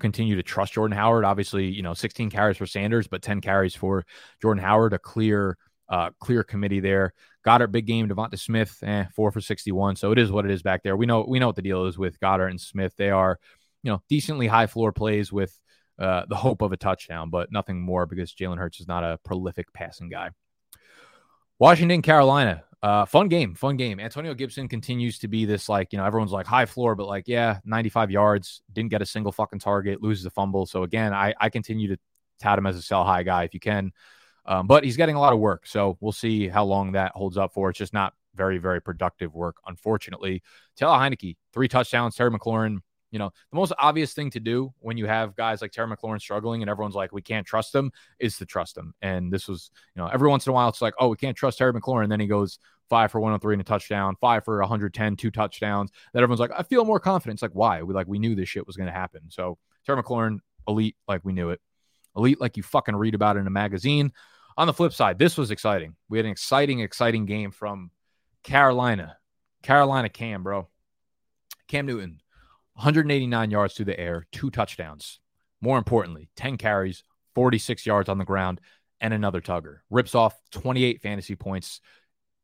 continue 0.00 0.36
to 0.36 0.42
trust 0.42 0.74
Jordan 0.74 0.96
Howard. 0.96 1.24
Obviously, 1.24 1.66
you 1.66 1.82
know, 1.82 1.94
16 1.94 2.30
carries 2.30 2.56
for 2.56 2.66
Sanders, 2.66 3.06
but 3.06 3.22
10 3.22 3.40
carries 3.40 3.74
for 3.74 4.04
Jordan 4.42 4.62
Howard, 4.62 4.92
a 4.92 4.98
clear 4.98 5.56
uh, 5.88 6.10
clear 6.20 6.42
committee 6.42 6.80
there. 6.80 7.12
Goedert, 7.46 7.72
big 7.72 7.86
game. 7.86 8.08
Devonta 8.08 8.38
Smith, 8.38 8.76
eh, 8.82 9.04
four 9.14 9.30
for 9.30 9.40
61. 9.40 9.96
So 9.96 10.12
it 10.12 10.18
is 10.18 10.32
what 10.32 10.44
it 10.44 10.50
is 10.50 10.62
back 10.62 10.82
there. 10.82 10.96
We 10.96 11.06
know 11.06 11.24
we 11.26 11.38
know 11.38 11.46
what 11.46 11.56
the 11.56 11.62
deal 11.62 11.86
is 11.86 11.96
with 11.96 12.18
Goedert 12.20 12.50
and 12.50 12.60
Smith. 12.60 12.94
They 12.96 13.10
are, 13.10 13.38
you 13.82 13.92
know, 13.92 14.02
decently 14.08 14.46
high 14.46 14.66
floor 14.66 14.92
plays 14.92 15.32
with 15.32 15.56
uh, 15.98 16.24
the 16.28 16.36
hope 16.36 16.62
of 16.62 16.72
a 16.72 16.76
touchdown, 16.76 17.30
but 17.30 17.52
nothing 17.52 17.80
more 17.80 18.06
because 18.06 18.34
Jalen 18.34 18.58
Hurts 18.58 18.80
is 18.80 18.88
not 18.88 19.04
a 19.04 19.18
prolific 19.24 19.72
passing 19.72 20.08
guy. 20.08 20.30
Washington, 21.58 22.02
Carolina. 22.02 22.64
Uh, 22.82 23.06
fun 23.06 23.28
game, 23.28 23.54
fun 23.54 23.76
game. 23.76 23.98
Antonio 23.98 24.34
Gibson 24.34 24.68
continues 24.68 25.18
to 25.20 25.28
be 25.28 25.44
this 25.44 25.68
like, 25.68 25.92
you 25.92 25.98
know, 25.98 26.04
everyone's 26.04 26.32
like 26.32 26.46
high 26.46 26.66
floor, 26.66 26.94
but 26.94 27.06
like, 27.06 27.24
yeah, 27.26 27.58
95 27.64 28.10
yards, 28.10 28.62
didn't 28.72 28.90
get 28.90 29.02
a 29.02 29.06
single 29.06 29.32
fucking 29.32 29.58
target, 29.58 30.02
loses 30.02 30.26
a 30.26 30.30
fumble. 30.30 30.66
So 30.66 30.82
again, 30.82 31.14
I, 31.14 31.34
I 31.40 31.48
continue 31.48 31.88
to 31.88 31.98
tout 32.40 32.58
him 32.58 32.66
as 32.66 32.76
a 32.76 32.82
sell 32.82 33.04
high 33.04 33.22
guy 33.22 33.44
if 33.44 33.54
you 33.54 33.60
can. 33.60 33.92
Um, 34.46 34.66
but 34.66 34.84
he's 34.84 34.96
getting 34.96 35.16
a 35.16 35.20
lot 35.20 35.32
of 35.32 35.38
work. 35.38 35.66
So 35.66 35.98
we'll 36.00 36.12
see 36.12 36.48
how 36.48 36.64
long 36.64 36.92
that 36.92 37.12
holds 37.12 37.36
up 37.36 37.52
for. 37.52 37.70
It's 37.70 37.78
just 37.78 37.92
not 37.92 38.14
very, 38.34 38.58
very 38.58 38.80
productive 38.80 39.34
work, 39.34 39.56
unfortunately. 39.66 40.42
Taylor 40.76 40.98
Heinicke, 40.98 41.36
three 41.52 41.68
touchdowns. 41.68 42.14
Terry 42.14 42.30
McLaurin, 42.30 42.78
you 43.10 43.18
know, 43.18 43.30
the 43.50 43.56
most 43.56 43.72
obvious 43.78 44.12
thing 44.12 44.30
to 44.30 44.40
do 44.40 44.72
when 44.78 44.96
you 44.96 45.06
have 45.06 45.34
guys 45.34 45.62
like 45.62 45.72
Terry 45.72 45.88
McLaurin 45.88 46.20
struggling 46.20 46.62
and 46.62 46.70
everyone's 46.70 46.94
like, 46.94 47.12
we 47.12 47.22
can't 47.22 47.46
trust 47.46 47.72
them, 47.72 47.90
is 48.18 48.36
to 48.38 48.46
trust 48.46 48.74
them. 48.74 48.94
And 49.02 49.32
this 49.32 49.48
was, 49.48 49.70
you 49.94 50.02
know, 50.02 50.08
every 50.08 50.28
once 50.28 50.46
in 50.46 50.50
a 50.50 50.54
while, 50.54 50.68
it's 50.68 50.82
like, 50.82 50.94
oh, 51.00 51.08
we 51.08 51.16
can't 51.16 51.36
trust 51.36 51.58
Terry 51.58 51.72
McLaurin. 51.72 52.04
And 52.04 52.12
then 52.12 52.20
he 52.20 52.26
goes 52.26 52.58
five 52.88 53.10
for 53.10 53.20
103 53.20 53.54
and 53.54 53.60
a 53.60 53.64
touchdown, 53.64 54.16
five 54.20 54.44
for 54.44 54.58
110, 54.60 55.16
two 55.16 55.30
touchdowns. 55.30 55.90
That 56.12 56.22
everyone's 56.22 56.40
like, 56.40 56.52
I 56.56 56.62
feel 56.62 56.84
more 56.84 57.00
confident. 57.00 57.36
It's 57.36 57.42
like, 57.42 57.54
why? 57.54 57.82
We 57.82 57.94
like, 57.94 58.06
we 58.06 58.18
knew 58.18 58.34
this 58.34 58.48
shit 58.48 58.66
was 58.66 58.76
going 58.76 58.88
to 58.88 58.92
happen. 58.92 59.22
So 59.28 59.58
Terry 59.84 60.02
McLaurin, 60.02 60.38
elite, 60.68 60.96
like 61.08 61.22
we 61.24 61.32
knew 61.32 61.50
it. 61.50 61.60
Elite, 62.16 62.40
like 62.40 62.56
you 62.56 62.62
fucking 62.62 62.96
read 62.96 63.14
about 63.14 63.36
in 63.36 63.46
a 63.46 63.50
magazine. 63.50 64.12
On 64.56 64.66
the 64.66 64.72
flip 64.72 64.92
side, 64.92 65.18
this 65.18 65.36
was 65.36 65.50
exciting. 65.50 65.96
We 66.08 66.18
had 66.18 66.24
an 66.24 66.32
exciting, 66.32 66.80
exciting 66.80 67.26
game 67.26 67.50
from 67.50 67.90
Carolina. 68.42 69.18
Carolina 69.62 70.08
Cam, 70.08 70.42
bro. 70.42 70.68
Cam 71.68 71.86
Newton, 71.86 72.20
189 72.74 73.50
yards 73.50 73.74
through 73.74 73.86
the 73.86 73.98
air, 73.98 74.26
two 74.32 74.50
touchdowns. 74.50 75.20
More 75.60 75.78
importantly, 75.78 76.28
10 76.36 76.56
carries, 76.56 77.02
46 77.34 77.84
yards 77.84 78.08
on 78.08 78.18
the 78.18 78.24
ground, 78.24 78.60
and 79.00 79.12
another 79.12 79.40
tugger. 79.40 79.78
Rips 79.90 80.14
off 80.14 80.34
28 80.52 81.02
fantasy 81.02 81.34
points. 81.34 81.80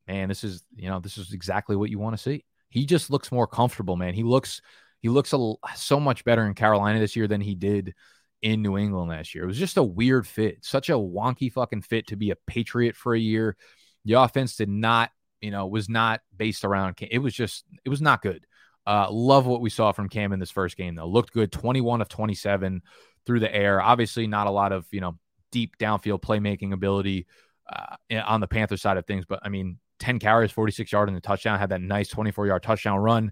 Man, 0.07 0.29
this 0.29 0.42
is, 0.42 0.64
you 0.75 0.88
know, 0.88 0.98
this 0.98 1.16
is 1.16 1.33
exactly 1.33 1.77
what 1.77 1.90
you 1.90 1.98
want 1.98 2.16
to 2.16 2.22
see. 2.22 2.44
He 2.68 2.85
just 2.85 3.11
looks 3.11 3.31
more 3.31 3.46
comfortable, 3.46 3.96
man. 3.96 4.14
He 4.14 4.22
looks 4.22 4.61
he 5.01 5.09
looks 5.09 5.33
a, 5.33 5.55
so 5.75 5.98
much 5.98 6.25
better 6.25 6.46
in 6.46 6.55
Carolina 6.55 6.98
this 7.01 7.16
year 7.16 7.27
than 7.27 7.40
he 7.40 7.55
did 7.55 7.94
in 8.42 8.61
New 8.61 8.76
England 8.76 9.09
last 9.09 9.35
year. 9.35 9.44
It 9.44 9.48
was 9.48 9.59
just 9.59 9.76
a 9.76 9.83
weird 9.83 10.26
fit, 10.26 10.64
such 10.64 10.90
a 10.90 10.94
wonky 10.94 11.50
fucking 11.50 11.83
fit 11.83 12.09
to 12.09 12.16
be 12.16 12.31
a 12.31 12.37
Patriot 12.46 12.96
for 12.96 13.14
a 13.14 13.18
year. 13.18 13.57
The 14.05 14.14
offense 14.14 14.57
did 14.57 14.68
not, 14.68 15.11
you 15.40 15.50
know, 15.50 15.66
was 15.66 15.88
not 15.88 16.20
based 16.37 16.64
around. 16.64 16.96
Cam. 16.96 17.09
It 17.11 17.18
was 17.18 17.35
just, 17.35 17.64
it 17.85 17.88
was 17.88 18.02
not 18.02 18.20
good. 18.20 18.46
Uh, 18.85 19.07
love 19.11 19.46
what 19.46 19.61
we 19.61 19.70
saw 19.70 19.92
from 19.92 20.09
Cam 20.09 20.33
in 20.33 20.40
this 20.40 20.50
first 20.50 20.76
game, 20.76 20.96
though. 20.96 21.07
Looked 21.07 21.33
good, 21.33 21.52
21 21.52 22.00
of 22.00 22.09
27 22.09 22.83
through 23.24 23.40
the 23.40 23.55
air. 23.55 23.81
Obviously, 23.81 24.26
not 24.26 24.48
a 24.48 24.50
lot 24.50 24.72
of, 24.72 24.87
you 24.90 25.00
know, 25.00 25.16
deep 25.52 25.78
downfield 25.78 26.20
playmaking 26.20 26.72
ability 26.72 27.26
uh, 27.72 27.96
on 28.26 28.40
the 28.40 28.48
Panther 28.48 28.76
side 28.76 28.96
of 28.96 29.07
things, 29.07 29.24
but 29.28 29.38
I 29.42 29.50
mean, 29.50 29.78
10 30.00 30.18
carries, 30.18 30.50
46 30.50 30.90
yard 30.90 31.09
in 31.09 31.14
the 31.14 31.20
touchdown, 31.20 31.61
had 31.61 31.70
that 31.70 31.81
nice 31.81 32.09
24 32.09 32.48
yard 32.48 32.62
touchdown 32.62 32.98
run. 32.98 33.31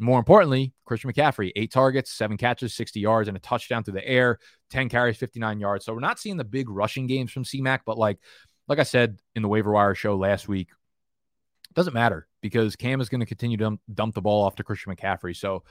More 0.00 0.18
importantly, 0.18 0.72
Christian 0.86 1.12
McCaffrey, 1.12 1.52
eight 1.56 1.70
targets, 1.70 2.10
seven 2.10 2.38
catches, 2.38 2.74
60 2.74 3.00
yards, 3.00 3.28
and 3.28 3.36
a 3.36 3.40
touchdown 3.40 3.84
through 3.84 3.94
the 3.94 4.08
air, 4.08 4.38
10 4.70 4.88
carries, 4.88 5.18
59 5.18 5.60
yards. 5.60 5.84
So 5.84 5.92
we're 5.92 6.00
not 6.00 6.18
seeing 6.18 6.38
the 6.38 6.44
big 6.44 6.70
rushing 6.70 7.06
games 7.06 7.30
from 7.30 7.44
CMAC, 7.44 7.80
but 7.84 7.98
like, 7.98 8.18
like 8.66 8.78
I 8.78 8.84
said 8.84 9.18
in 9.34 9.42
the 9.42 9.48
waiver 9.48 9.72
wire 9.72 9.94
show 9.94 10.16
last 10.16 10.48
week, 10.48 10.68
doesn't 11.74 11.92
matter 11.92 12.26
because 12.40 12.76
Cam 12.76 13.00
is 13.02 13.10
going 13.10 13.20
to 13.20 13.26
continue 13.26 13.58
to 13.58 13.64
dump, 13.64 13.80
dump, 13.92 14.14
the 14.14 14.22
ball 14.22 14.44
off 14.44 14.56
to 14.56 14.64
Christian 14.64 14.94
McCaffrey. 14.94 15.36
So 15.36 15.64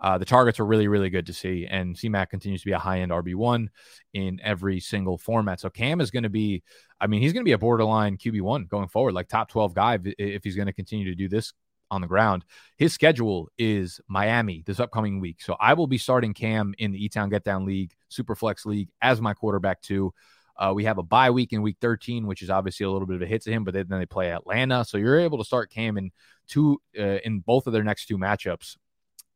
uh, 0.00 0.18
the 0.18 0.24
targets 0.24 0.58
are 0.58 0.66
really, 0.66 0.88
really 0.88 1.08
good 1.08 1.26
to 1.26 1.32
see. 1.32 1.66
And 1.70 1.94
CMAC 1.94 2.28
continues 2.28 2.62
to 2.62 2.66
be 2.66 2.72
a 2.72 2.78
high 2.78 3.00
end 3.00 3.12
RB1 3.12 3.68
in 4.14 4.40
every 4.42 4.80
single 4.80 5.16
format. 5.16 5.60
So 5.60 5.70
Cam 5.70 6.00
is 6.00 6.10
going 6.10 6.24
to 6.24 6.28
be, 6.28 6.64
I 7.00 7.06
mean, 7.06 7.22
he's 7.22 7.32
going 7.32 7.42
to 7.42 7.48
be 7.48 7.52
a 7.52 7.58
borderline 7.58 8.18
QB1 8.18 8.68
going 8.68 8.88
forward, 8.88 9.14
like 9.14 9.28
top 9.28 9.48
12 9.48 9.74
guy 9.74 9.98
if 10.18 10.42
he's 10.42 10.56
going 10.56 10.66
to 10.66 10.72
continue 10.72 11.06
to 11.06 11.14
do 11.14 11.28
this 11.28 11.52
on 11.90 12.00
the 12.00 12.06
ground. 12.06 12.44
His 12.76 12.92
schedule 12.92 13.48
is 13.58 14.00
Miami 14.08 14.62
this 14.66 14.80
upcoming 14.80 15.20
week. 15.20 15.40
So 15.40 15.56
I 15.60 15.74
will 15.74 15.86
be 15.86 15.98
starting 15.98 16.34
Cam 16.34 16.74
in 16.78 16.92
the 16.92 17.04
E 17.04 17.08
Town 17.08 17.28
Get 17.28 17.44
Down 17.44 17.64
League, 17.64 17.92
Superflex 18.10 18.66
League 18.66 18.88
as 19.00 19.20
my 19.20 19.34
quarterback 19.34 19.80
too. 19.82 20.12
Uh, 20.58 20.72
we 20.74 20.84
have 20.84 20.98
a 20.98 21.02
bye 21.02 21.30
week 21.30 21.52
in 21.52 21.60
week 21.60 21.76
13, 21.80 22.26
which 22.26 22.42
is 22.42 22.48
obviously 22.48 22.84
a 22.84 22.90
little 22.90 23.06
bit 23.06 23.16
of 23.16 23.22
a 23.22 23.26
hit 23.26 23.42
to 23.42 23.50
him, 23.50 23.62
but 23.62 23.74
then 23.74 23.86
they 23.88 24.06
play 24.06 24.32
Atlanta. 24.32 24.84
So 24.84 24.96
you're 24.96 25.20
able 25.20 25.38
to 25.38 25.44
start 25.44 25.70
Cam 25.70 25.98
in 25.98 26.10
two 26.48 26.80
uh, 26.98 27.18
in 27.24 27.40
both 27.40 27.66
of 27.66 27.72
their 27.72 27.84
next 27.84 28.06
two 28.06 28.16
matchups. 28.16 28.76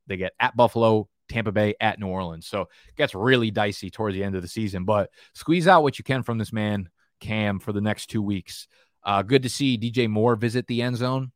They 0.06 0.16
get 0.16 0.32
at 0.40 0.56
Buffalo, 0.56 1.08
Tampa 1.28 1.52
Bay, 1.52 1.74
at 1.80 1.98
New 1.98 2.06
Orleans. 2.06 2.46
So 2.46 2.62
it 2.62 2.96
gets 2.96 3.14
really 3.14 3.50
dicey 3.50 3.90
towards 3.90 4.14
the 4.14 4.24
end 4.24 4.34
of 4.34 4.42
the 4.42 4.48
season, 4.48 4.84
but 4.84 5.10
squeeze 5.34 5.68
out 5.68 5.82
what 5.82 5.98
you 5.98 6.04
can 6.04 6.22
from 6.22 6.38
this 6.38 6.52
man, 6.52 6.88
Cam, 7.20 7.58
for 7.60 7.72
the 7.72 7.82
next 7.82 8.06
two 8.06 8.22
weeks. 8.22 8.66
Uh, 9.04 9.22
good 9.22 9.42
to 9.42 9.48
see 9.48 9.78
DJ 9.78 10.08
Moore 10.08 10.36
visit 10.36 10.66
the 10.66 10.82
end 10.82 10.96
zone. 10.96 11.32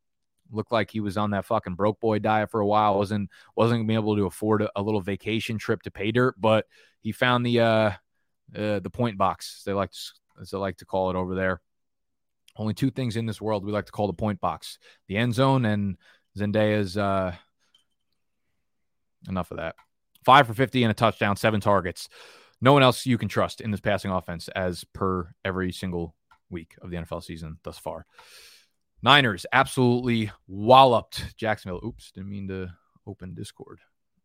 Looked 0.51 0.73
like 0.73 0.91
he 0.91 1.01
was 1.01 1.17
on 1.17 1.31
that 1.31 1.47
fucking 1.47 1.75
broke 1.75 2.01
boy 2.01 2.19
diet 2.19 2.51
for 2.51 2.61
a 2.61 2.67
while. 2.67 2.99
wasn't 2.99 3.31
wasn't 3.57 3.87
be 3.87 3.95
able 3.95 4.17
to 4.17 4.27
afford 4.27 4.63
a, 4.63 4.71
a 4.77 4.83
little 4.83 5.01
vacation 5.01 5.59
trip 5.59 5.83
to 5.83 5.91
pay 5.91 6.13
dirt, 6.13 6.35
but 6.39 6.67
he 7.01 7.13
found 7.13 7.45
the 7.45 7.61
uh 7.61 7.91
uh, 8.57 8.81
the 8.81 8.91
point 8.93 9.17
box. 9.17 9.63
They 9.65 9.73
like 9.73 9.91
to, 9.93 9.99
as 10.41 10.51
they 10.51 10.59
like 10.59 10.77
to 10.79 10.85
call 10.85 11.11
it 11.11 11.17
over 11.17 11.35
there. 11.35 11.61
Only 12.57 12.75
two 12.75 12.91
things 12.91 13.17
in 13.17 13.27
this 13.27 13.41
world 13.41 13.65
we 13.65 13.73
like 13.73 13.87
to 13.87 13.93
call 13.93 14.07
the 14.07 14.13
point 14.13 14.41
box: 14.41 14.79
the 15.09 15.17
end 15.17 15.35
zone 15.35 15.65
and 15.65 15.97
Zendaya's. 16.37 16.97
Uh, 16.97 17.35
enough 19.29 19.51
of 19.51 19.59
that. 19.59 19.77
Five 20.25 20.47
for 20.47 20.55
fifty 20.55 20.83
and 20.83 20.91
a 20.91 20.95
touchdown, 20.95 21.37
seven 21.37 21.61
targets. 21.61 22.09
No 22.61 22.73
one 22.73 22.83
else 22.83 23.05
you 23.05 23.19
can 23.19 23.29
trust 23.29 23.61
in 23.61 23.71
this 23.71 23.81
passing 23.81 24.11
offense, 24.11 24.49
as 24.49 24.85
per 24.85 25.35
every 25.45 25.73
single 25.73 26.15
week 26.51 26.75
of 26.81 26.91
the 26.91 26.97
NFL 26.97 27.23
season 27.23 27.59
thus 27.63 27.79
far. 27.79 28.07
Niners 29.05 29.45
absolutely 29.53 30.31
walloped 30.49 31.37
Jacksonville. 31.37 31.83
Oops, 31.85 32.11
didn't 32.13 32.31
mean 32.31 32.49
to 32.49 32.71
open 33.07 33.35
Discord. 33.35 33.81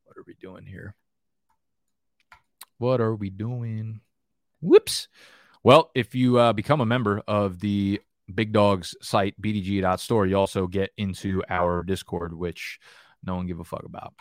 What 0.05 0.15
are 0.15 0.23
we 0.25 0.35
doing 0.35 0.65
here? 0.65 0.95
What 2.77 3.01
are 3.01 3.13
we 3.13 3.29
doing? 3.29 3.99
Whoops. 4.61 5.09
Well, 5.63 5.91
if 5.95 6.15
you 6.15 6.39
uh, 6.39 6.53
become 6.53 6.79
a 6.79 6.85
member 6.85 7.21
of 7.27 7.59
the 7.59 7.99
Big 8.33 8.53
Dogs 8.53 8.95
site, 9.01 9.35
bdg.store, 9.41 10.27
you 10.27 10.37
also 10.37 10.65
get 10.65 10.91
into 10.95 11.43
our 11.49 11.83
Discord, 11.83 12.33
which 12.33 12.79
no 13.21 13.35
one 13.35 13.47
give 13.47 13.59
a 13.59 13.65
fuck 13.65 13.83
about 13.83 14.13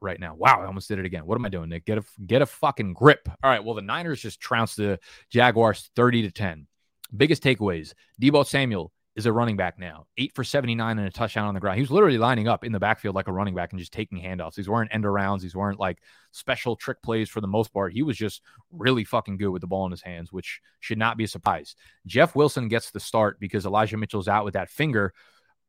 right 0.00 0.20
now. 0.20 0.36
Wow, 0.36 0.62
I 0.62 0.66
almost 0.66 0.86
did 0.86 1.00
it 1.00 1.06
again. 1.06 1.26
What 1.26 1.34
am 1.38 1.44
I 1.44 1.48
doing, 1.48 1.70
Nick? 1.70 1.86
Get 1.86 1.98
a 1.98 2.04
get 2.24 2.40
a 2.40 2.46
fucking 2.46 2.92
grip. 2.92 3.28
All 3.42 3.50
right. 3.50 3.64
Well, 3.64 3.74
the 3.74 3.82
Niners 3.82 4.20
just 4.20 4.38
trounced 4.38 4.76
the 4.76 5.00
Jaguars 5.28 5.90
30 5.96 6.22
to 6.22 6.30
10. 6.30 6.68
Biggest 7.16 7.42
takeaways: 7.42 7.94
Deebo 8.22 8.46
Samuel 8.46 8.92
is 9.16 9.26
a 9.26 9.32
running 9.32 9.56
back 9.56 9.78
now. 9.78 10.06
Eight 10.18 10.34
for 10.34 10.42
79 10.42 10.98
and 10.98 11.06
a 11.06 11.10
touchdown 11.10 11.46
on 11.46 11.54
the 11.54 11.60
ground. 11.60 11.76
He 11.76 11.82
was 11.82 11.90
literally 11.90 12.18
lining 12.18 12.48
up 12.48 12.64
in 12.64 12.72
the 12.72 12.80
backfield 12.80 13.14
like 13.14 13.28
a 13.28 13.32
running 13.32 13.54
back 13.54 13.72
and 13.72 13.78
just 13.78 13.92
taking 13.92 14.20
handoffs. 14.20 14.54
These 14.54 14.68
weren't 14.68 14.92
end 14.92 15.04
arounds. 15.04 15.40
These 15.40 15.54
weren't 15.54 15.78
like 15.78 15.98
special 16.32 16.74
trick 16.74 17.00
plays 17.00 17.28
for 17.28 17.40
the 17.40 17.46
most 17.46 17.72
part. 17.72 17.92
He 17.92 18.02
was 18.02 18.16
just 18.16 18.42
really 18.72 19.04
fucking 19.04 19.36
good 19.36 19.50
with 19.50 19.60
the 19.60 19.68
ball 19.68 19.86
in 19.86 19.92
his 19.92 20.02
hands, 20.02 20.32
which 20.32 20.60
should 20.80 20.98
not 20.98 21.16
be 21.16 21.24
a 21.24 21.28
surprise. 21.28 21.76
Jeff 22.06 22.34
Wilson 22.34 22.66
gets 22.68 22.90
the 22.90 23.00
start 23.00 23.38
because 23.38 23.66
Elijah 23.66 23.96
Mitchell's 23.96 24.28
out 24.28 24.44
with 24.44 24.54
that 24.54 24.70
finger. 24.70 25.12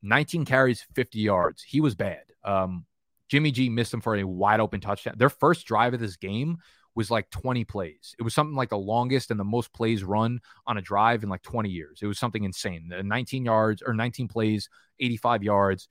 19 0.01 0.45
carries, 0.45 0.85
50 0.95 1.19
yards. 1.19 1.61
He 1.61 1.81
was 1.81 1.93
bad. 1.93 2.23
Um, 2.43 2.85
Jimmy 3.27 3.51
G 3.51 3.69
missed 3.69 3.93
him 3.93 4.01
for 4.01 4.15
a 4.15 4.23
wide 4.23 4.59
open 4.59 4.81
touchdown. 4.81 5.15
Their 5.17 5.29
first 5.29 5.65
drive 5.67 5.93
of 5.93 5.99
this 5.99 6.15
game 6.15 6.57
was 6.95 7.11
like 7.11 7.29
20 7.29 7.65
plays. 7.65 8.15
It 8.17 8.23
was 8.23 8.33
something 8.33 8.55
like 8.55 8.69
the 8.69 8.77
longest 8.77 9.31
and 9.31 9.39
the 9.39 9.43
most 9.43 9.73
plays 9.73 10.03
run 10.03 10.39
on 10.65 10.77
a 10.77 10.81
drive 10.81 11.23
in 11.23 11.29
like 11.29 11.41
20 11.41 11.69
years. 11.69 11.99
It 12.01 12.07
was 12.07 12.17
something 12.17 12.43
insane. 12.43 12.89
19 12.89 13.45
yards 13.45 13.83
or 13.85 13.93
19 13.93 14.27
plays, 14.27 14.69
85 14.99 15.43
yards. 15.43 15.87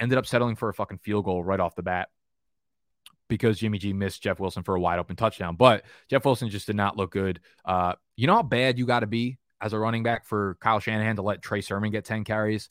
Ended 0.00 0.18
up 0.18 0.26
settling 0.26 0.56
for 0.56 0.68
a 0.68 0.74
fucking 0.74 0.98
field 0.98 1.24
goal 1.24 1.44
right 1.44 1.60
off 1.60 1.76
the 1.76 1.82
bat 1.82 2.08
because 3.28 3.58
Jimmy 3.58 3.78
G 3.78 3.92
missed 3.92 4.22
Jeff 4.22 4.40
Wilson 4.40 4.64
for 4.64 4.74
a 4.74 4.80
wide 4.80 4.98
open 4.98 5.16
touchdown. 5.16 5.54
But 5.56 5.84
Jeff 6.10 6.24
Wilson 6.24 6.50
just 6.50 6.66
did 6.66 6.76
not 6.76 6.96
look 6.96 7.12
good. 7.12 7.40
Uh, 7.64 7.94
you 8.16 8.26
know 8.26 8.34
how 8.34 8.42
bad 8.42 8.78
you 8.78 8.84
got 8.84 9.00
to 9.00 9.06
be 9.06 9.38
as 9.60 9.72
a 9.72 9.78
running 9.78 10.02
back 10.02 10.26
for 10.26 10.56
Kyle 10.60 10.80
Shanahan 10.80 11.16
to 11.16 11.22
let 11.22 11.40
Trey 11.40 11.60
Sermon 11.60 11.92
get 11.92 12.04
10 12.04 12.24
carries? 12.24 12.68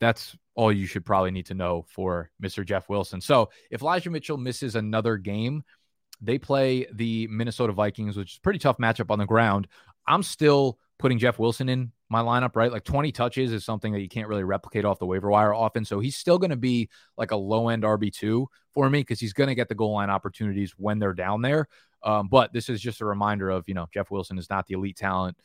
That's 0.00 0.36
all 0.54 0.72
you 0.72 0.86
should 0.86 1.06
probably 1.06 1.30
need 1.30 1.46
to 1.46 1.54
know 1.54 1.86
for 1.88 2.30
Mr. 2.42 2.66
Jeff 2.66 2.88
Wilson. 2.88 3.20
So 3.20 3.50
if 3.70 3.82
Elijah 3.82 4.10
Mitchell 4.10 4.36
misses 4.36 4.74
another 4.74 5.16
game, 5.16 5.62
they 6.22 6.38
play 6.38 6.86
the 6.92 7.26
Minnesota 7.28 7.72
Vikings, 7.72 8.16
which 8.16 8.34
is 8.34 8.38
pretty 8.38 8.58
tough 8.58 8.78
matchup 8.78 9.10
on 9.10 9.18
the 9.18 9.26
ground. 9.26 9.68
I'm 10.06 10.22
still 10.22 10.78
putting 10.98 11.18
Jeff 11.18 11.38
Wilson 11.38 11.68
in 11.68 11.92
my 12.08 12.22
lineup, 12.22 12.54
right? 12.54 12.70
Like 12.70 12.84
20 12.84 13.10
touches 13.12 13.52
is 13.52 13.64
something 13.64 13.92
that 13.92 14.00
you 14.00 14.08
can't 14.08 14.28
really 14.28 14.44
replicate 14.44 14.84
off 14.84 14.98
the 14.98 15.06
waiver 15.06 15.30
wire 15.30 15.52
often. 15.52 15.84
So 15.84 15.98
he's 15.98 16.16
still 16.16 16.38
going 16.38 16.50
to 16.50 16.56
be 16.56 16.88
like 17.16 17.32
a 17.32 17.36
low 17.36 17.68
end 17.68 17.82
RB2 17.82 18.46
for 18.70 18.88
me 18.88 19.00
because 19.00 19.18
he's 19.18 19.32
going 19.32 19.48
to 19.48 19.54
get 19.54 19.68
the 19.68 19.74
goal 19.74 19.94
line 19.94 20.10
opportunities 20.10 20.74
when 20.76 20.98
they're 20.98 21.14
down 21.14 21.42
there. 21.42 21.66
Um, 22.04 22.28
but 22.28 22.52
this 22.52 22.68
is 22.68 22.80
just 22.80 23.00
a 23.00 23.04
reminder 23.04 23.50
of, 23.50 23.64
you 23.66 23.74
know, 23.74 23.86
Jeff 23.92 24.10
Wilson 24.10 24.38
is 24.38 24.50
not 24.50 24.66
the 24.66 24.74
elite 24.74 24.96
talent 24.96 25.36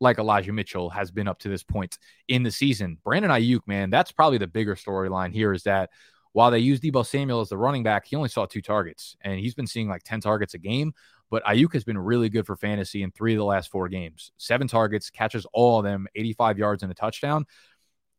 like 0.00 0.18
Elijah 0.18 0.52
Mitchell 0.52 0.90
has 0.90 1.10
been 1.10 1.28
up 1.28 1.38
to 1.40 1.48
this 1.48 1.62
point 1.62 1.98
in 2.28 2.42
the 2.42 2.50
season. 2.50 2.98
Brandon 3.04 3.30
Aiyuk, 3.30 3.60
man, 3.66 3.90
that's 3.90 4.10
probably 4.10 4.38
the 4.38 4.46
bigger 4.46 4.74
storyline 4.74 5.32
here 5.32 5.52
is 5.52 5.64
that 5.64 5.90
while 6.32 6.50
they 6.50 6.58
use 6.60 6.80
Deebo 6.80 7.04
Samuel 7.04 7.40
as 7.40 7.48
the 7.48 7.56
running 7.56 7.82
back, 7.82 8.06
he 8.06 8.16
only 8.16 8.28
saw 8.28 8.46
two 8.46 8.62
targets 8.62 9.16
and 9.22 9.38
he's 9.38 9.54
been 9.54 9.66
seeing 9.66 9.88
like 9.88 10.02
10 10.04 10.20
targets 10.20 10.54
a 10.54 10.58
game. 10.58 10.92
But 11.30 11.44
Aiyuk 11.44 11.72
has 11.74 11.84
been 11.84 11.98
really 11.98 12.28
good 12.28 12.46
for 12.46 12.56
fantasy 12.56 13.02
in 13.02 13.10
three 13.10 13.34
of 13.34 13.38
the 13.38 13.44
last 13.44 13.70
four 13.70 13.88
games. 13.88 14.32
Seven 14.36 14.66
targets, 14.66 15.10
catches 15.10 15.46
all 15.52 15.78
of 15.78 15.84
them, 15.84 16.06
85 16.14 16.58
yards 16.58 16.82
and 16.82 16.90
a 16.90 16.94
touchdown. 16.94 17.46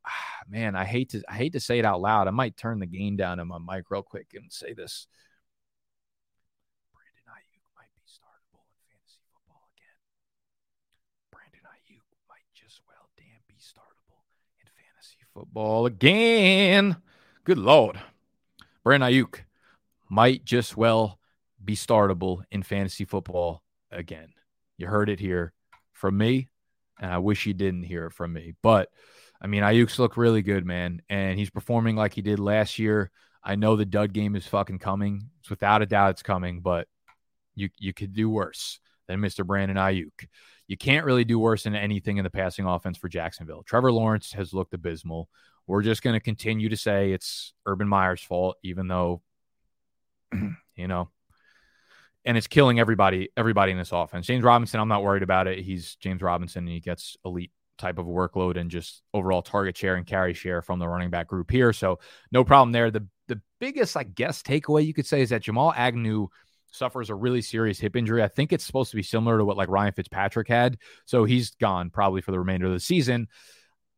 Ah, 0.06 0.40
man, 0.50 0.76
I 0.76 0.86
hate 0.86 1.10
to 1.10 1.22
I 1.30 1.36
hate 1.36 1.54
to 1.54 1.60
say 1.60 1.78
it 1.78 1.86
out 1.86 2.02
loud. 2.02 2.28
I 2.28 2.32
might 2.32 2.58
turn 2.58 2.80
the 2.80 2.86
game 2.86 3.18
down 3.18 3.40
in 3.40 3.48
my 3.48 3.60
mic 3.60 3.92
real 3.92 4.02
quick 4.02 4.28
and 4.34 4.52
say 4.52 4.74
this. 4.74 5.08
Brandon 6.94 7.28
Aiyuk 7.28 7.64
might 7.76 7.92
be 7.96 8.02
startable 8.08 8.64
in 8.66 8.80
fantasy 8.90 9.22
football 9.32 9.68
again. 9.76 10.00
Brandon 11.32 11.68
Aiyuk 11.68 12.08
might 12.28 12.48
just 12.56 12.82
well 12.88 13.10
damn 13.16 13.44
be 13.48 13.60
startable 13.60 14.24
in 14.60 14.68
fantasy 14.74 15.20
football 15.34 15.86
again. 15.86 16.98
Good 17.44 17.58
Lord. 17.58 18.00
Brandon 18.84 19.10
Aiyuk 19.10 19.40
might 20.12 20.46
just 20.46 20.78
well 20.78 21.18
be 21.64 21.76
startable 21.76 22.44
in 22.52 22.62
fantasy 22.62 23.04
football 23.04 23.64
again. 23.90 24.34
You 24.78 24.86
heard 24.86 25.10
it 25.10 25.20
here 25.20 25.52
from 25.92 26.20
me, 26.20 26.50
and 27.00 27.12
I 27.12 27.18
wish 27.18 27.48
you 27.48 27.56
didn't 27.56 27.82
hear 27.82 28.06
it 28.06 28.14
from 28.14 28.34
me. 28.34 28.54
But 28.62 28.90
I 29.42 29.48
mean, 29.48 29.64
Aiyuk's 29.64 29.98
look 29.98 30.18
really 30.18 30.44
good, 30.44 30.68
man, 30.68 31.02
and 31.10 31.40
he's 31.40 31.50
performing 31.50 31.96
like 31.96 32.14
he 32.14 32.22
did 32.22 32.40
last 32.40 32.78
year. 32.78 33.10
I 33.44 33.56
know 33.56 33.76
the 33.76 33.86
dud 33.86 34.14
game 34.14 34.36
is 34.36 34.46
fucking 34.46 34.78
coming. 34.78 35.24
It's 35.40 35.50
without 35.50 35.82
a 35.82 35.88
doubt 35.88 36.12
it's 36.12 36.22
coming, 36.22 36.62
but 36.62 36.88
you 37.56 37.70
you 37.80 37.92
could 37.92 38.14
do 38.14 38.30
worse 38.30 38.80
than 39.08 39.20
Mr. 39.20 39.44
Brandon 39.44 39.78
Aiyuk. 39.78 40.28
You 40.68 40.78
can't 40.78 41.06
really 41.06 41.26
do 41.26 41.40
worse 41.40 41.64
than 41.64 41.76
anything 41.76 42.18
in 42.18 42.24
the 42.24 42.30
passing 42.30 42.66
offense 42.66 43.00
for 43.00 43.10
Jacksonville. 43.10 43.64
Trevor 43.64 43.92
Lawrence 43.92 44.32
has 44.34 44.54
looked 44.54 44.76
abysmal. 44.76 45.28
We're 45.72 45.84
just 45.84 46.04
going 46.04 46.16
to 46.16 46.20
continue 46.20 46.68
to 46.68 46.76
say 46.76 47.14
it's 47.14 47.54
Urban 47.66 47.88
Meyer's 47.88 48.22
fault, 48.22 48.58
even 48.62 48.90
though, 48.90 49.22
you 50.76 50.88
know, 50.90 51.10
and 52.26 52.36
it's 52.36 52.48
killing 52.48 52.78
everybody, 52.78 53.30
everybody 53.38 53.72
in 53.72 53.78
this 53.78 53.94
offense. 53.94 54.28
James 54.28 54.44
Robinson, 54.44 54.82
I'm 54.82 54.90
not 54.90 55.02
worried 55.02 55.24
about 55.24 55.48
it. 55.48 55.60
He's 55.60 55.96
James 55.96 56.22
Robinson 56.22 56.66
and 56.66 56.74
he 56.74 56.82
gets 56.82 57.16
elite 57.24 57.52
type 57.78 58.00
of 58.00 58.06
workload 58.06 58.58
and 58.58 58.70
just 58.70 59.02
overall 59.14 59.42
target 59.42 59.78
share 59.78 59.96
and 59.96 60.06
carry 60.06 60.34
share 60.34 60.62
from 60.62 60.78
the 60.78 60.90
running 60.90 61.10
back 61.10 61.28
group 61.28 61.50
here. 61.50 61.72
So 61.72 62.00
no 62.34 62.44
problem 62.44 62.74
there. 62.74 62.92
The 62.92 63.08
the 63.30 63.40
biggest, 63.62 63.96
I 63.96 64.04
guess, 64.04 64.44
takeaway 64.44 64.86
you 64.86 64.94
could 64.94 65.08
say 65.08 65.22
is 65.22 65.30
that 65.30 65.42
Jamal 65.42 65.72
Agnew 65.74 66.28
suffers 66.74 67.10
a 67.10 67.16
really 67.16 67.42
serious 67.42 67.80
hip 67.80 67.96
injury. 67.96 68.22
I 68.22 68.28
think 68.28 68.52
it's 68.52 68.66
supposed 68.66 68.92
to 68.92 68.98
be 68.98 69.04
similar 69.04 69.38
to 69.38 69.46
what 69.46 69.56
like 69.56 69.70
Ryan 69.70 69.94
Fitzpatrick 69.94 70.50
had. 70.50 70.80
So 71.06 71.24
he's 71.24 71.52
gone 71.52 71.92
probably 71.92 72.20
for 72.20 72.32
the 72.32 72.40
remainder 72.40 72.68
of 72.68 72.74
the 72.74 72.80
season. 72.82 73.30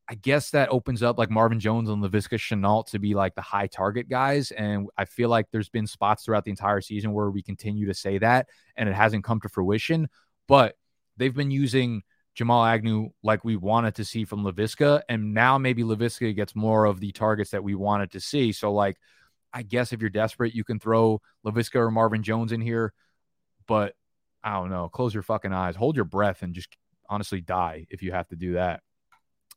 I 0.10 0.16
guess 0.16 0.52
that 0.52 0.70
opens 0.70 1.02
up 1.02 1.18
like 1.18 1.30
Marvin 1.30 1.60
Jones 1.60 1.90
and 1.90 2.04
Laviska 2.04 2.38
Shenault 2.38 2.88
to 2.88 3.00
be 3.00 3.14
like 3.14 3.36
the 3.36 3.42
high 3.42 3.68
target 3.68 4.10
guys. 4.10 4.52
And 4.52 4.90
I 4.98 5.06
feel 5.06 5.30
like 5.30 5.48
there's 5.52 5.70
been 5.70 5.88
spots 5.88 6.26
throughout 6.26 6.44
the 6.44 6.52
entire 6.52 6.82
season 6.82 7.14
where 7.14 7.30
we 7.30 7.42
continue 7.42 7.88
to 7.88 7.94
say 7.94 8.18
that 8.18 8.50
and 8.76 8.90
it 8.90 8.96
hasn't 8.96 9.24
come 9.24 9.40
to 9.42 9.50
fruition. 9.50 10.10
But 10.48 10.76
they've 11.16 11.34
been 11.34 11.52
using 11.52 12.04
Jamal 12.36 12.66
Agnew 12.66 13.12
like 13.22 13.46
we 13.46 13.56
wanted 13.56 13.96
to 13.96 14.06
see 14.06 14.26
from 14.26 14.44
Laviska. 14.44 15.04
And 15.08 15.34
now 15.34 15.58
maybe 15.58 15.84
Laviska 15.84 16.36
gets 16.36 16.54
more 16.54 16.86
of 16.86 17.00
the 17.00 17.14
targets 17.14 17.52
that 17.52 17.64
we 17.64 17.74
wanted 17.74 18.12
to 18.12 18.20
see. 18.20 18.52
So, 18.52 18.74
like, 18.74 18.98
I 19.54 19.62
guess 19.62 19.94
if 19.94 20.02
you're 20.02 20.10
desperate, 20.10 20.54
you 20.54 20.64
can 20.64 20.80
throw 20.80 21.22
Laviska 21.46 21.76
or 21.76 21.92
Marvin 21.92 22.24
Jones 22.24 22.52
in 22.52 22.60
here. 22.60 22.94
But 23.68 23.96
I 24.44 24.54
don't 24.54 24.70
know. 24.70 24.90
Close 24.90 25.14
your 25.14 25.24
fucking 25.24 25.54
eyes, 25.54 25.76
hold 25.76 25.96
your 25.96 26.06
breath, 26.06 26.42
and 26.42 26.54
just 26.54 26.76
honestly 27.08 27.40
die 27.40 27.86
if 27.90 28.04
you 28.04 28.12
have 28.12 28.28
to 28.30 28.36
do 28.36 28.54
that. 28.54 28.82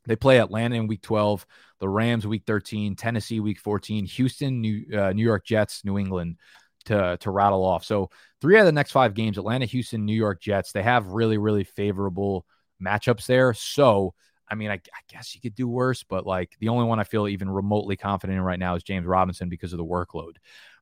They 0.07 0.15
play 0.15 0.39
Atlanta 0.39 0.75
in 0.75 0.87
week 0.87 1.01
12, 1.01 1.45
the 1.79 1.89
Rams 1.89 2.25
week 2.25 2.43
13, 2.47 2.95
Tennessee 2.95 3.39
week 3.39 3.59
14, 3.59 4.05
Houston, 4.05 4.61
New, 4.61 4.85
uh, 4.97 5.13
New 5.13 5.23
York 5.23 5.45
Jets, 5.45 5.83
New 5.85 5.99
England 5.99 6.37
to, 6.85 7.17
to 7.19 7.29
rattle 7.29 7.63
off. 7.63 7.83
So, 7.83 8.09
three 8.41 8.55
out 8.55 8.61
of 8.61 8.65
the 8.67 8.71
next 8.71 8.91
five 8.91 9.13
games 9.13 9.37
Atlanta, 9.37 9.65
Houston, 9.65 10.05
New 10.05 10.15
York 10.15 10.41
Jets, 10.41 10.71
they 10.71 10.81
have 10.81 11.07
really, 11.07 11.37
really 11.37 11.65
favorable 11.65 12.45
matchups 12.81 13.25
there. 13.25 13.53
So, 13.53 14.13
I 14.49 14.55
mean, 14.55 14.71
I, 14.71 14.75
I, 14.75 14.99
guess 15.09 15.35
you 15.35 15.41
could 15.41 15.55
do 15.55 15.67
worse, 15.67 16.03
but 16.03 16.25
like 16.25 16.55
the 16.59 16.69
only 16.69 16.85
one 16.85 16.99
I 16.99 17.03
feel 17.03 17.27
even 17.27 17.49
remotely 17.49 17.97
confident 17.97 18.37
in 18.37 18.43
right 18.43 18.59
now 18.59 18.75
is 18.75 18.83
James 18.83 19.05
Robinson 19.05 19.49
because 19.49 19.73
of 19.73 19.77
the 19.77 19.85
workload. 19.85 20.37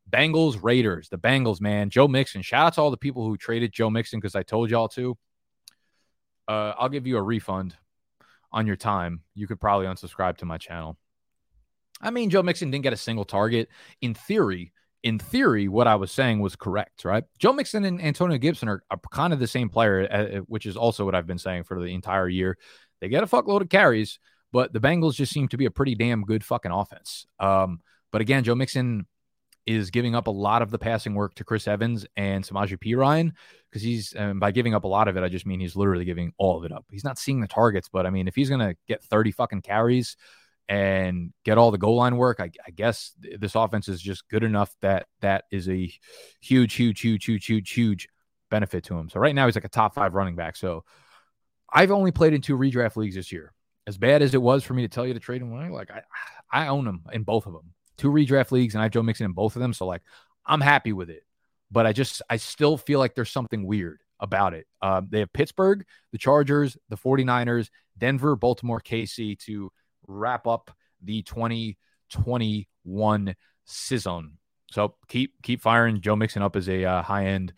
Bengals, 0.08 0.62
Raiders, 0.62 1.10
the 1.10 1.18
Bengals, 1.18 1.60
man. 1.60 1.90
Joe 1.90 2.08
Mixon. 2.08 2.44
Shout 2.44 2.68
out 2.68 2.74
to 2.76 2.82
all 2.82 2.92
the 2.92 2.98
people 2.98 3.26
who 3.26 3.38
traded 3.38 3.72
Joe 3.74 3.90
Mixon 3.90 4.20
because 4.20 4.36
I 4.36 4.44
told 4.44 4.70
y'all 4.70 4.88
to. 4.90 5.18
Uh, 6.48 6.74
I'll 6.78 6.90
give 6.90 7.08
you 7.08 7.18
a 7.18 7.22
refund 7.24 7.76
on 8.56 8.66
your 8.66 8.78
time. 8.78 9.22
You 9.36 9.45
could 9.45 9.60
probably 9.60 9.86
unsubscribe 9.86 10.38
to 10.38 10.45
my 10.45 10.58
channel. 10.58 10.97
I 12.01 12.10
mean, 12.10 12.30
Joe 12.30 12.41
Mixon 12.41 12.72
didn't 12.72 12.84
get 12.84 12.93
a 12.93 12.97
single 12.97 13.26
target. 13.26 13.70
In 14.01 14.14
theory, 14.14 14.72
in 15.03 15.20
theory, 15.20 15.68
what 15.68 15.88
I 15.88 15.95
was 15.95 16.12
saying 16.12 16.39
was 16.39 16.56
correct, 16.56 17.06
right? 17.06 17.26
Joe 17.38 17.53
Mixon 17.53 17.86
and 17.86 18.01
Antonio 18.01 18.38
Gibson 18.38 18.70
are, 18.70 18.82
are 18.89 18.99
kind 19.12 19.34
of 19.34 19.39
the 19.39 19.47
same 19.47 19.70
player, 19.70 20.08
uh, 20.12 20.38
uh, 20.38 20.39
which 20.47 20.66
is 20.66 20.78
also 20.78 21.06
what 21.06 21.14
I've 21.14 21.28
been 21.28 21.38
saying 21.38 21.64
for 21.66 21.80
the 21.80 21.93
entire 21.93 22.28
year. 22.28 22.58
They 23.01 23.10
get 23.10 23.24
a 23.24 23.28
fuckload 23.28 23.62
of 23.62 23.70
carries, 23.70 24.20
but 24.51 24.74
the 24.74 24.80
Bengals 24.80 25.14
just 25.14 25.34
seem 25.34 25.47
to 25.49 25.58
be 25.58 25.66
a 25.66 25.72
pretty 25.72 25.95
damn 25.95 26.24
good 26.24 26.43
fucking 26.43 26.72
offense. 26.72 27.28
Um, 27.39 27.82
but 28.12 28.22
again, 28.22 28.43
Joe 28.43 28.56
Mixon 28.56 29.06
is 29.66 29.89
giving 29.89 30.16
up 30.16 30.28
a 30.28 30.32
lot 30.32 30.61
of 30.61 30.70
the 30.70 30.78
passing 30.78 31.16
work 31.16 31.34
to 31.36 31.43
Chris 31.43 31.68
Evans 31.68 32.05
and 32.16 32.43
Samaje 32.43 32.78
Perine 32.78 33.32
because 33.70 33.82
he's 33.82 34.16
um, 34.16 34.39
by 34.39 34.51
giving 34.51 34.76
up 34.76 34.84
a 34.84 34.88
lot 34.88 35.07
of 35.07 35.18
it, 35.18 35.24
I 35.24 35.30
just 35.30 35.45
mean 35.45 35.59
he's 35.59 35.76
literally 35.76 36.05
giving 36.05 36.34
all 36.38 36.57
of 36.57 36.66
it 36.66 36.72
up. 36.72 36.86
He's 36.91 37.03
not 37.03 37.18
seeing 37.18 37.41
the 37.41 37.47
targets, 37.47 37.89
but 37.89 38.05
I 38.05 38.09
mean, 38.09 38.28
if 38.28 38.36
he's 38.36 38.49
gonna 38.49 38.76
get 38.88 39.03
30 39.03 39.32
fucking 39.32 39.61
carries 39.61 40.18
and 40.68 41.34
get 41.43 41.57
all 41.57 41.72
the 41.72 41.78
goal 41.78 41.95
line 41.95 42.18
work, 42.18 42.39
I, 42.39 42.51
I 42.66 42.72
guess 42.72 43.13
this 43.20 43.55
offense 43.55 43.88
is 43.88 44.01
just 44.01 44.28
good 44.30 44.43
enough 44.43 44.74
that 44.82 45.07
that 45.22 45.45
is 45.51 45.68
a 45.68 45.91
huge, 46.41 46.74
huge, 46.74 47.01
huge, 47.01 47.26
huge, 47.26 47.45
huge, 47.45 47.72
huge 47.72 48.07
benefit 48.51 48.84
to 48.86 48.97
him. 48.97 49.09
So 49.09 49.20
right 49.20 49.36
now 49.36 49.45
he's 49.45 49.55
like 49.55 49.66
a 49.66 49.70
top 49.70 49.95
five 49.95 50.13
running 50.13 50.36
back. 50.36 50.55
So 50.55 50.84
I've 51.72 51.91
only 51.91 52.11
played 52.11 52.34
in 52.34 52.41
two 52.41 52.57
redraft 52.57 52.95
leagues 52.95 53.16
this 53.16 53.32
year. 53.32 53.51
As 53.88 53.97
bad 53.97 54.24
as 54.24 54.34
it 54.34 54.41
was 54.41 54.63
for 54.63 54.74
me 54.74 54.82
to 54.82 54.88
tell 54.88 55.05
you 55.05 55.13
to 55.13 55.20
trade 55.20 55.43
him 55.43 55.51
away, 55.51 55.70
like 55.70 55.91
I, 55.91 56.01
I 56.51 56.68
own 56.68 56.88
him 56.88 57.03
in 57.11 57.22
both 57.22 57.45
of 57.45 57.53
them 57.53 57.75
two 57.98 58.12
redraft 58.12 58.52
leagues, 58.52 58.76
and 58.76 58.82
I 58.82 58.86
have 58.86 58.91
Joe 58.91 59.04
Mixon 59.04 59.26
in 59.26 59.34
both 59.34 59.56
of 59.56 59.62
them. 59.62 59.74
So 59.74 59.86
like, 59.86 60.02
I'm 60.46 60.62
happy 60.62 60.93
with 60.93 61.10
it. 61.10 61.24
But 61.72 61.86
I 61.86 61.93
just, 61.93 62.22
I 62.30 62.38
still 62.38 62.78
feel 62.78 63.00
like 63.00 63.16
there's 63.16 63.32
something 63.32 63.66
weird 63.66 64.00
about 64.20 64.54
it. 64.54 64.68
Um, 64.82 65.08
they 65.10 65.20
have 65.20 65.34
Pittsburgh, 65.34 65.86
the 66.12 66.18
Chargers, 66.18 66.78
the 66.89 66.98
49ers, 66.98 67.70
Denver, 67.98 68.36
Baltimore, 68.36 68.82
KC 68.82 69.39
to 69.39 69.72
wrap 70.08 70.48
up 70.48 70.72
the 71.02 71.22
2021 71.24 73.36
season. 73.66 74.38
So 74.72 74.96
keep 75.08 75.41
keep 75.41 75.62
firing 75.62 76.02
Joe 76.02 76.16
Mixon 76.16 76.41
up 76.41 76.56
as 76.56 76.70
a 76.70 76.86
uh, 76.86 77.02
high 77.02 77.26
end 77.28 77.54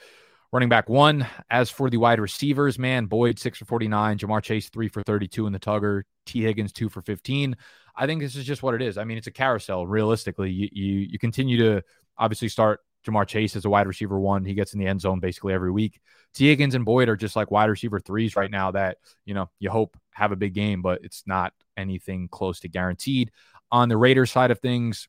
running 0.51 0.69
back 0.69 0.89
one. 0.89 1.27
As 1.49 1.69
for 1.69 1.89
the 1.89 1.97
wide 1.97 2.19
receivers, 2.19 2.77
man, 2.77 3.05
Boyd 3.05 3.39
six 3.39 3.57
for 3.57 3.65
49, 3.65 4.19
Ja'Marr 4.19 4.43
Chase 4.43 4.69
three 4.69 4.87
for 4.87 5.03
32 5.03 5.47
in 5.47 5.53
the 5.53 5.59
Tugger, 5.59 6.03
Tee 6.25 6.43
Higgins 6.43 6.71
two 6.71 6.89
for 6.89 7.01
15. 7.01 7.55
I 7.97 8.05
think 8.05 8.21
this 8.21 8.35
is 8.35 8.45
just 8.45 8.61
what 8.61 8.75
it 8.75 8.81
is. 8.81 8.97
I 8.97 9.03
mean, 9.03 9.17
it's 9.17 9.27
a 9.27 9.31
carousel. 9.31 9.87
Realistically, 9.87 10.51
you 10.51 10.69
you, 10.71 11.07
you 11.11 11.19
continue 11.19 11.57
to 11.57 11.83
obviously 12.17 12.47
start 12.47 12.81
Ja'Marr 13.05 13.27
Chase 13.27 13.55
as 13.55 13.65
a 13.65 13.69
wide 13.69 13.87
receiver 13.87 14.19
one. 14.19 14.45
He 14.45 14.53
gets 14.53 14.73
in 14.73 14.79
the 14.79 14.87
end 14.87 15.01
zone 15.01 15.19
basically 15.19 15.53
every 15.53 15.71
week. 15.71 15.99
Tee 16.33 16.47
Higgins 16.47 16.75
and 16.75 16.85
Boyd 16.85 17.09
are 17.09 17.15
just 17.15 17.35
like 17.35 17.51
wide 17.51 17.69
receiver 17.69 17.99
threes 17.99 18.35
right 18.35 18.51
now 18.51 18.71
that, 18.71 18.97
you 19.25 19.33
know, 19.33 19.49
you 19.59 19.69
hope 19.69 19.97
have 20.11 20.31
a 20.31 20.35
big 20.35 20.53
game, 20.53 20.81
but 20.81 21.03
it's 21.03 21.23
not 21.25 21.53
anything 21.75 22.27
close 22.27 22.59
to 22.61 22.69
guaranteed. 22.69 23.31
On 23.71 23.89
the 23.89 23.97
Raiders 23.97 24.31
side 24.31 24.51
of 24.51 24.59
things, 24.59 25.07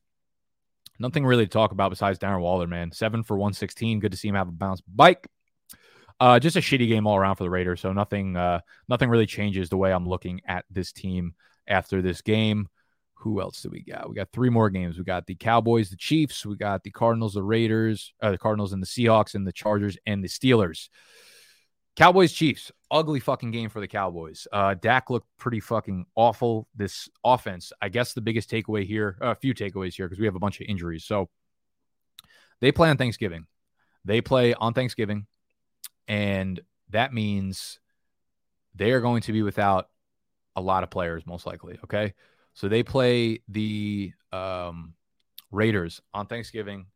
nothing 0.97 1.25
really 1.25 1.45
to 1.45 1.51
talk 1.51 1.71
about 1.71 1.89
besides 1.89 2.19
Darren 2.19 2.41
Waller, 2.41 2.67
man. 2.67 2.91
Seven 2.91 3.23
for 3.23 3.37
116. 3.37 3.99
Good 3.99 4.11
to 4.11 4.17
see 4.17 4.27
him 4.27 4.35
have 4.35 4.49
a 4.49 4.53
bounce 4.53 4.81
bike. 4.81 5.27
Uh, 6.19 6.39
just 6.39 6.57
a 6.57 6.59
shitty 6.59 6.87
game 6.87 7.07
all 7.07 7.15
around 7.15 7.35
for 7.35 7.43
the 7.43 7.49
Raiders. 7.49 7.79
So 7.79 7.93
nothing, 7.93 8.35
uh, 8.35 8.59
nothing 8.89 9.09
really 9.09 9.25
changes 9.25 9.69
the 9.69 9.77
way 9.77 9.93
I'm 9.93 10.07
looking 10.07 10.41
at 10.45 10.65
this 10.69 10.91
team 10.91 11.33
after 11.67 12.01
this 12.01 12.21
game 12.21 12.67
who 13.19 13.41
else 13.41 13.61
do 13.61 13.69
we 13.69 13.81
got? 13.81 14.09
We 14.09 14.15
got 14.15 14.31
three 14.31 14.49
more 14.49 14.69
games. 14.69 14.97
We 14.97 15.03
got 15.03 15.27
the 15.27 15.35
Cowboys, 15.35 15.89
the 15.89 15.97
Chiefs, 15.97 16.45
we 16.45 16.55
got 16.55 16.83
the 16.83 16.91
Cardinals, 16.91 17.33
the 17.33 17.43
Raiders, 17.43 18.13
uh, 18.21 18.31
the 18.31 18.37
Cardinals 18.37 18.71
and 18.71 18.81
the 18.81 18.87
Seahawks, 18.87 19.35
and 19.35 19.45
the 19.45 19.51
Chargers 19.51 19.97
and 20.05 20.23
the 20.23 20.29
Steelers. 20.29 20.87
Cowboys, 21.97 22.31
Chiefs, 22.31 22.71
ugly 22.89 23.19
fucking 23.19 23.51
game 23.51 23.69
for 23.69 23.81
the 23.81 23.87
Cowboys. 23.87 24.47
Uh, 24.53 24.73
Dak 24.73 25.09
looked 25.09 25.27
pretty 25.37 25.59
fucking 25.59 26.05
awful. 26.15 26.69
This 26.73 27.09
offense, 27.25 27.73
I 27.81 27.89
guess 27.89 28.13
the 28.13 28.21
biggest 28.21 28.49
takeaway 28.49 28.85
here, 28.85 29.17
a 29.19 29.35
few 29.35 29.53
takeaways 29.53 29.95
here, 29.95 30.07
because 30.07 30.19
we 30.19 30.25
have 30.25 30.35
a 30.35 30.39
bunch 30.39 30.61
of 30.61 30.67
injuries. 30.69 31.03
So 31.03 31.29
they 32.61 32.71
play 32.71 32.89
on 32.89 32.95
Thanksgiving. 32.95 33.47
They 34.05 34.21
play 34.21 34.53
on 34.53 34.73
Thanksgiving, 34.73 35.27
and 36.07 36.61
that 36.91 37.13
means 37.13 37.79
they 38.75 38.91
are 38.91 39.01
going 39.01 39.23
to 39.23 39.33
be 39.33 39.41
without 39.41 39.89
a 40.55 40.61
lot 40.61 40.83
of 40.83 40.89
players, 40.89 41.25
most 41.25 41.45
likely. 41.45 41.79
Okay. 41.83 42.13
So 42.59 42.67
they 42.67 42.83
play 42.83 43.39
the 43.47 44.11
um, 44.33 44.93
Raiders 45.49 46.01
on 46.13 46.25
Thanksgiving. 46.25 46.87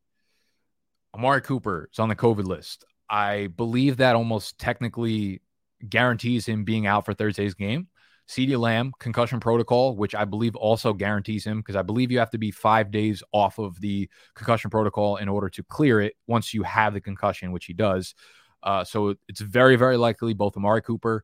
Amari 1.16 1.40
Cooper 1.40 1.88
is 1.90 2.00
on 2.00 2.10
the 2.10 2.18
COVID 2.18 2.44
list. 2.44 2.84
I 3.10 3.48
believe 3.48 3.96
that 3.98 4.18
almost 4.18 4.60
technically 4.60 5.42
guarantees 5.88 6.46
him 6.46 6.66
being 6.66 6.86
out 6.86 7.06
for 7.06 7.14
Thursday's 7.14 7.54
game. 7.54 7.88
CeeDee 8.28 8.60
Lamb, 8.60 8.92
concussion 9.00 9.40
protocol, 9.40 9.96
which 9.96 10.14
I 10.14 10.26
believe 10.26 10.58
also 10.58 10.92
guarantees 10.92 11.46
him 11.46 11.60
because 11.60 11.78
I 11.78 11.82
believe 11.82 12.12
you 12.12 12.20
have 12.20 12.32
to 12.32 12.38
be 12.38 12.52
five 12.52 12.92
days 12.92 13.24
off 13.32 13.58
of 13.58 13.80
the 13.80 14.10
concussion 14.36 14.70
protocol 14.70 15.16
in 15.16 15.30
order 15.30 15.48
to 15.48 15.64
clear 15.64 16.02
it 16.02 16.16
once 16.28 16.54
you 16.54 16.64
have 16.64 16.94
the 16.94 17.00
concussion, 17.00 17.54
which 17.54 17.68
he 17.68 17.74
does. 17.74 18.16
Uh, 18.64 18.84
so 18.84 19.16
it's 19.30 19.40
very, 19.40 19.78
very 19.78 19.96
likely 19.96 20.34
both 20.34 20.58
Amari 20.58 20.82
Cooper 20.82 21.24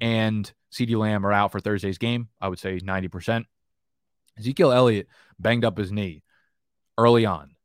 and 0.00 0.50
CeeDee 0.72 0.96
Lamb 0.96 1.26
are 1.26 1.32
out 1.32 1.52
for 1.52 1.60
Thursday's 1.60 1.98
game. 1.98 2.28
I 2.40 2.48
would 2.48 2.58
say 2.58 2.78
90%. 2.78 3.44
Ezekiel 4.38 4.72
Elliott 4.72 5.08
banged 5.38 5.64
up 5.64 5.78
his 5.78 5.90
knee 5.90 6.22
early 6.96 7.26
on, 7.26 7.56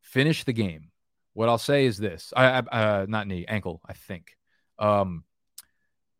finished 0.00 0.46
the 0.46 0.52
game. 0.52 0.90
What 1.32 1.48
I'll 1.48 1.58
say 1.58 1.86
is 1.86 1.98
this 1.98 2.32
I, 2.36 2.58
uh, 2.58 3.06
not 3.08 3.26
knee, 3.26 3.46
ankle, 3.46 3.80
I 3.86 3.92
think. 3.94 4.36
Um, 4.78 5.24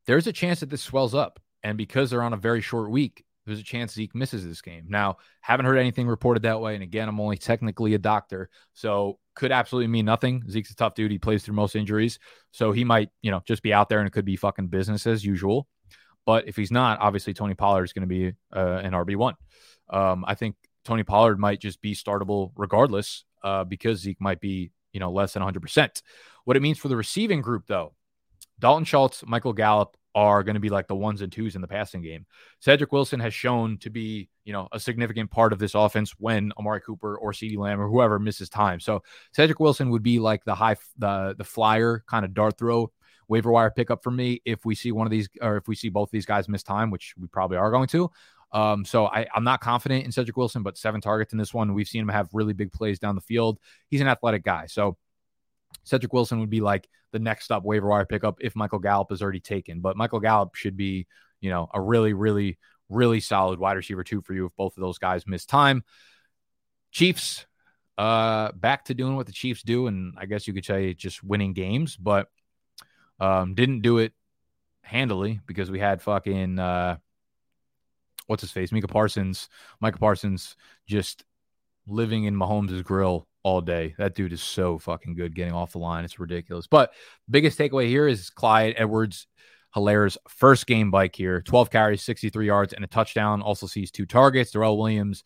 there's 0.06 0.26
a 0.26 0.32
chance 0.32 0.60
that 0.60 0.70
this 0.70 0.82
swells 0.82 1.14
up. 1.14 1.40
And 1.62 1.76
because 1.76 2.10
they're 2.10 2.22
on 2.22 2.32
a 2.32 2.38
very 2.38 2.62
short 2.62 2.90
week, 2.90 3.24
there's 3.46 3.60
a 3.60 3.64
chance 3.64 3.94
Zeke 3.94 4.14
misses 4.14 4.46
this 4.46 4.60
game. 4.60 4.84
Now, 4.88 5.16
haven't 5.40 5.66
heard 5.66 5.78
anything 5.78 6.06
reported 6.06 6.42
that 6.42 6.60
way. 6.60 6.74
And 6.74 6.82
again, 6.82 7.08
I'm 7.08 7.20
only 7.20 7.36
technically 7.36 7.94
a 7.94 7.98
doctor. 7.98 8.50
So 8.74 9.18
could 9.34 9.52
absolutely 9.52 9.88
mean 9.88 10.04
nothing. 10.04 10.44
Zeke's 10.48 10.70
a 10.70 10.76
tough 10.76 10.94
dude. 10.94 11.10
He 11.10 11.18
plays 11.18 11.42
through 11.42 11.54
most 11.54 11.74
injuries. 11.74 12.18
So 12.50 12.72
he 12.72 12.84
might, 12.84 13.10
you 13.22 13.30
know, 13.30 13.42
just 13.46 13.62
be 13.62 13.72
out 13.72 13.88
there 13.88 13.98
and 13.98 14.06
it 14.06 14.12
could 14.12 14.24
be 14.24 14.36
fucking 14.36 14.68
business 14.68 15.06
as 15.06 15.24
usual. 15.24 15.66
But 16.26 16.46
if 16.48 16.56
he's 16.56 16.70
not, 16.70 17.00
obviously 17.00 17.32
Tony 17.32 17.54
Pollard 17.54 17.84
is 17.84 17.92
going 17.92 18.08
to 18.08 18.14
be 18.14 18.32
uh, 18.54 18.80
an 18.82 18.92
RB1. 18.92 19.34
Um, 19.88 20.24
I 20.26 20.34
think 20.34 20.56
Tony 20.84 21.02
Pollard 21.02 21.38
might 21.38 21.60
just 21.60 21.80
be 21.80 21.94
startable 21.94 22.52
regardless 22.56 23.24
uh, 23.42 23.64
because 23.64 24.00
Zeke 24.00 24.20
might 24.20 24.40
be, 24.40 24.70
you 24.92 25.00
know, 25.00 25.10
less 25.10 25.32
than 25.32 25.42
100%. 25.42 26.02
What 26.44 26.56
it 26.56 26.60
means 26.60 26.78
for 26.78 26.88
the 26.88 26.96
receiving 26.96 27.40
group, 27.40 27.64
though, 27.66 27.94
Dalton 28.58 28.84
Schultz, 28.84 29.24
Michael 29.26 29.52
Gallup 29.52 29.96
are 30.14 30.42
going 30.42 30.54
to 30.54 30.60
be 30.60 30.68
like 30.68 30.88
the 30.88 30.94
ones 30.94 31.22
and 31.22 31.32
twos 31.32 31.54
in 31.54 31.60
the 31.60 31.68
passing 31.68 32.02
game. 32.02 32.26
Cedric 32.58 32.92
Wilson 32.92 33.20
has 33.20 33.32
shown 33.32 33.78
to 33.78 33.90
be, 33.90 34.28
you 34.44 34.52
know, 34.52 34.68
a 34.72 34.80
significant 34.80 35.30
part 35.30 35.52
of 35.52 35.58
this 35.58 35.74
offense 35.74 36.14
when 36.18 36.52
Amari 36.58 36.80
Cooper 36.80 37.16
or 37.16 37.32
CeeDee 37.32 37.58
Lamb 37.58 37.80
or 37.80 37.88
whoever 37.88 38.18
misses 38.18 38.48
time. 38.48 38.80
So 38.80 39.02
Cedric 39.32 39.60
Wilson 39.60 39.90
would 39.90 40.02
be 40.02 40.18
like 40.18 40.44
the 40.44 40.54
high, 40.54 40.76
the 40.98 41.34
the 41.36 41.44
flyer 41.44 42.04
kind 42.06 42.24
of 42.24 42.34
dart 42.34 42.58
throw 42.58 42.90
waiver 43.28 43.52
wire 43.52 43.70
pickup 43.70 44.02
for 44.02 44.10
me 44.10 44.42
if 44.44 44.64
we 44.64 44.74
see 44.74 44.90
one 44.90 45.06
of 45.06 45.10
these 45.12 45.28
or 45.40 45.56
if 45.56 45.68
we 45.68 45.76
see 45.76 45.88
both 45.88 46.10
these 46.10 46.26
guys 46.26 46.48
miss 46.48 46.62
time, 46.62 46.90
which 46.90 47.14
we 47.18 47.28
probably 47.28 47.56
are 47.56 47.70
going 47.70 47.86
to. 47.88 48.10
Um, 48.52 48.84
so 48.84 49.06
I, 49.06 49.26
I'm 49.34 49.44
not 49.44 49.60
confident 49.60 50.04
in 50.04 50.10
Cedric 50.10 50.36
Wilson, 50.36 50.64
but 50.64 50.76
seven 50.76 51.00
targets 51.00 51.32
in 51.32 51.38
this 51.38 51.54
one. 51.54 51.72
We've 51.72 51.86
seen 51.86 52.02
him 52.02 52.08
have 52.08 52.28
really 52.32 52.52
big 52.52 52.72
plays 52.72 52.98
down 52.98 53.14
the 53.14 53.20
field. 53.20 53.60
He's 53.88 54.00
an 54.00 54.08
athletic 54.08 54.42
guy. 54.42 54.66
So 54.66 54.96
Cedric 55.84 56.12
Wilson 56.12 56.40
would 56.40 56.50
be 56.50 56.60
like 56.60 56.88
the 57.12 57.18
next 57.18 57.50
up 57.50 57.64
waiver 57.64 57.88
wire 57.88 58.06
pickup 58.06 58.38
if 58.40 58.54
Michael 58.54 58.78
Gallup 58.78 59.12
is 59.12 59.22
already 59.22 59.40
taken. 59.40 59.80
But 59.80 59.96
Michael 59.96 60.20
Gallup 60.20 60.54
should 60.54 60.76
be, 60.76 61.06
you 61.40 61.50
know, 61.50 61.68
a 61.72 61.80
really, 61.80 62.12
really, 62.12 62.58
really 62.88 63.20
solid 63.20 63.58
wide 63.58 63.76
receiver 63.76 64.04
two 64.04 64.22
for 64.22 64.34
you 64.34 64.46
if 64.46 64.52
both 64.56 64.76
of 64.76 64.80
those 64.80 64.98
guys 64.98 65.26
miss 65.26 65.46
time. 65.46 65.84
Chiefs, 66.92 67.46
uh, 67.98 68.52
back 68.52 68.86
to 68.86 68.94
doing 68.94 69.16
what 69.16 69.26
the 69.26 69.32
Chiefs 69.32 69.62
do, 69.62 69.86
and 69.86 70.14
I 70.18 70.26
guess 70.26 70.46
you 70.46 70.54
could 70.54 70.64
say 70.64 70.94
just 70.94 71.22
winning 71.22 71.52
games, 71.52 71.96
but 71.96 72.28
um, 73.18 73.54
didn't 73.54 73.82
do 73.82 73.98
it 73.98 74.12
handily 74.82 75.40
because 75.46 75.70
we 75.70 75.78
had 75.78 76.02
fucking 76.02 76.58
uh, 76.58 76.96
what's 78.26 78.42
his 78.42 78.52
face, 78.52 78.72
Micah 78.72 78.88
Parsons, 78.88 79.48
Micah 79.80 79.98
Parsons, 79.98 80.56
just 80.86 81.24
living 81.86 82.24
in 82.24 82.34
Mahomes' 82.34 82.82
grill 82.82 83.26
all 83.42 83.60
day. 83.60 83.94
That 83.98 84.14
dude 84.14 84.32
is 84.32 84.42
so 84.42 84.78
fucking 84.78 85.14
good 85.14 85.34
getting 85.34 85.54
off 85.54 85.72
the 85.72 85.78
line. 85.78 86.04
It's 86.04 86.18
ridiculous. 86.18 86.66
But 86.66 86.92
biggest 87.28 87.58
takeaway 87.58 87.88
here 87.88 88.06
is 88.06 88.30
Clyde 88.30 88.74
Edwards 88.76 89.26
Helaire's 89.74 90.18
first 90.28 90.66
game 90.66 90.90
bike 90.90 91.14
here 91.14 91.40
12 91.42 91.70
carries, 91.70 92.02
63 92.02 92.46
yards, 92.46 92.72
and 92.72 92.84
a 92.84 92.88
touchdown. 92.88 93.40
Also 93.40 93.66
sees 93.66 93.90
two 93.90 94.06
targets. 94.06 94.50
Darrel 94.50 94.78
Williams 94.78 95.22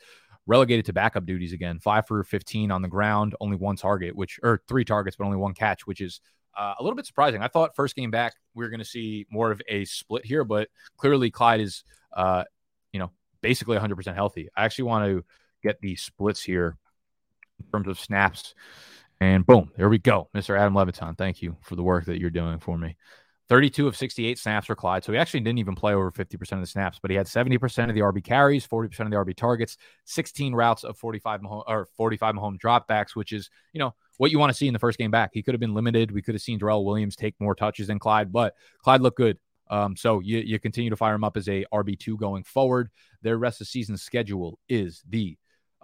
relegated 0.47 0.85
to 0.87 0.93
backup 0.93 1.25
duties 1.25 1.53
again. 1.53 1.79
Five 1.79 2.07
for 2.07 2.23
15 2.23 2.71
on 2.71 2.83
the 2.83 2.89
ground, 2.89 3.35
only 3.41 3.57
one 3.57 3.77
target, 3.77 4.15
which, 4.15 4.39
or 4.43 4.61
three 4.69 4.85
targets, 4.85 5.17
but 5.17 5.25
only 5.25 5.39
one 5.39 5.55
catch, 5.55 5.87
which 5.87 6.01
is 6.01 6.21
uh, 6.57 6.75
a 6.79 6.83
little 6.83 6.97
bit 6.97 7.07
surprising. 7.07 7.43
I 7.43 7.49
thought 7.49 7.75
first 7.75 7.97
game 7.97 8.11
back, 8.11 8.35
we 8.55 8.65
are 8.65 8.69
going 8.69 8.81
to 8.81 8.85
see 8.85 9.27
more 9.31 9.51
of 9.51 9.63
a 9.69 9.85
split 9.87 10.25
here, 10.25 10.45
but 10.45 10.69
clearly 10.99 11.31
Clyde 11.31 11.61
is, 11.61 11.83
uh, 12.15 12.45
you 12.93 13.01
know, 13.01 13.11
basically 13.41 13.79
100% 13.79 14.15
healthy. 14.15 14.49
I 14.55 14.65
actually 14.65 14.85
want 14.85 15.07
to 15.07 15.25
get 15.63 15.81
the 15.81 15.97
splits 15.97 16.43
here 16.43 16.77
in 17.61 17.71
terms 17.71 17.89
of 17.89 17.99
snaps. 17.99 18.55
And 19.21 19.47
boom, 19.47 19.71
there 19.77 19.89
we 19.89 19.99
go. 19.99 20.29
Mr. 20.35 20.59
Adam 20.59 20.75
Levitan, 20.75 21.15
thank 21.15 21.41
you 21.41 21.57
for 21.63 21.77
the 21.77 21.83
work 21.83 22.07
that 22.07 22.19
you're 22.19 22.31
doing 22.31 22.59
for 22.59 22.77
me. 22.77 22.97
32 23.49 23.87
of 23.87 23.97
68 23.97 24.39
snaps 24.39 24.67
for 24.67 24.75
Clyde. 24.75 25.05
So 25.05 25.13
he 25.13 25.19
actually 25.19 25.41
didn't 25.41 25.59
even 25.59 25.75
play 25.75 25.93
over 25.93 26.11
50% 26.11 26.53
of 26.53 26.61
the 26.61 26.67
snaps, 26.67 26.99
but 27.01 27.11
he 27.11 27.17
had 27.17 27.27
70% 27.27 27.89
of 27.89 27.95
the 27.95 28.01
RB 28.01 28.25
carries, 28.25 28.67
40% 28.67 29.01
of 29.01 29.11
the 29.11 29.17
RB 29.17 29.37
targets, 29.37 29.77
16 30.05 30.55
routes 30.55 30.83
of 30.83 30.97
45 30.97 31.41
or 31.67 31.87
45 31.97 32.37
home 32.37 32.59
dropbacks, 32.59 33.15
which 33.15 33.33
is, 33.33 33.51
you 33.73 33.81
know, 33.81 33.95
what 34.17 34.31
you 34.31 34.39
want 34.39 34.51
to 34.51 34.57
see 34.57 34.67
in 34.67 34.73
the 34.73 34.79
first 34.79 34.99
game 34.99 35.11
back. 35.11 35.31
He 35.35 35.43
could 35.43 35.53
have 35.53 35.61
been 35.61 35.75
limited. 35.75 36.11
We 36.11 36.23
could 36.23 36.35
have 36.35 36.43
seen 36.43 36.59
Darrel 36.59 36.85
Williams 36.85 37.17
take 37.17 37.35
more 37.39 37.55
touches 37.55 37.89
than 37.89 37.99
Clyde, 37.99 38.33
but 38.33 38.55
Clyde 38.79 39.03
looked 39.03 39.19
good. 39.19 39.39
Um, 39.69 39.97
so 39.97 40.21
you, 40.21 40.39
you 40.39 40.59
continue 40.59 40.91
to 40.91 40.97
fire 40.97 41.15
him 41.15 41.25
up 41.25 41.37
as 41.37 41.49
a 41.49 41.65
RB2 41.73 42.19
going 42.19 42.45
forward. 42.45 42.91
Their 43.23 43.39
rest 43.39 43.57
of 43.57 43.67
the 43.67 43.71
season 43.71 43.97
schedule 43.97 44.59
is 44.69 45.03
the 45.09 45.37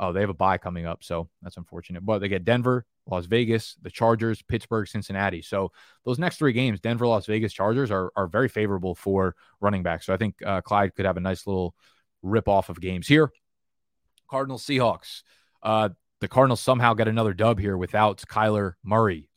Oh, 0.03 0.15
they 0.15 0.21
have 0.21 0.31
a 0.31 0.35
bye 0.35 0.57
coming 0.57 0.87
up, 0.87 1.05
so 1.05 1.29
that's 1.43 1.59
unfortunate. 1.59 2.05
But 2.07 2.21
they 2.21 2.29
get 2.29 2.47
Denver, 2.47 2.87
Las 3.07 3.27
Vegas, 3.27 3.77
the 3.83 3.91
Chargers, 3.91 4.41
Pittsburgh, 4.41 4.89
Cincinnati. 4.89 5.43
So 5.43 5.73
those 6.07 6.19
next 6.19 6.39
three 6.39 6.55
games, 6.55 6.81
Denver, 6.81 7.07
Las 7.07 7.27
Vegas, 7.27 7.53
Chargers, 7.53 7.91
are 7.91 8.11
are 8.17 8.27
very 8.27 8.49
favorable 8.49 8.95
for 8.95 9.37
running 9.61 9.83
backs. 9.83 10.07
So 10.07 10.15
I 10.15 10.17
think 10.17 10.37
uh, 10.45 10.63
Clyde 10.63 10.95
could 10.95 11.05
have 11.05 11.19
a 11.19 11.21
nice 11.21 11.47
little 11.47 11.75
rip 12.23 12.49
off 12.49 12.71
of 12.71 12.81
games 12.81 13.07
here. 13.07 13.31
Cardinals, 14.31 14.65
Seahawks. 14.65 15.23
Uh, 15.63 15.91
the 16.23 16.29
Cardinals 16.29 16.61
somehow 16.61 16.95
get 16.95 17.09
another 17.09 17.35
dub 17.35 17.59
here 17.59 17.77
without 17.77 18.23
Kyler 18.23 18.75
Murray. 18.83 19.29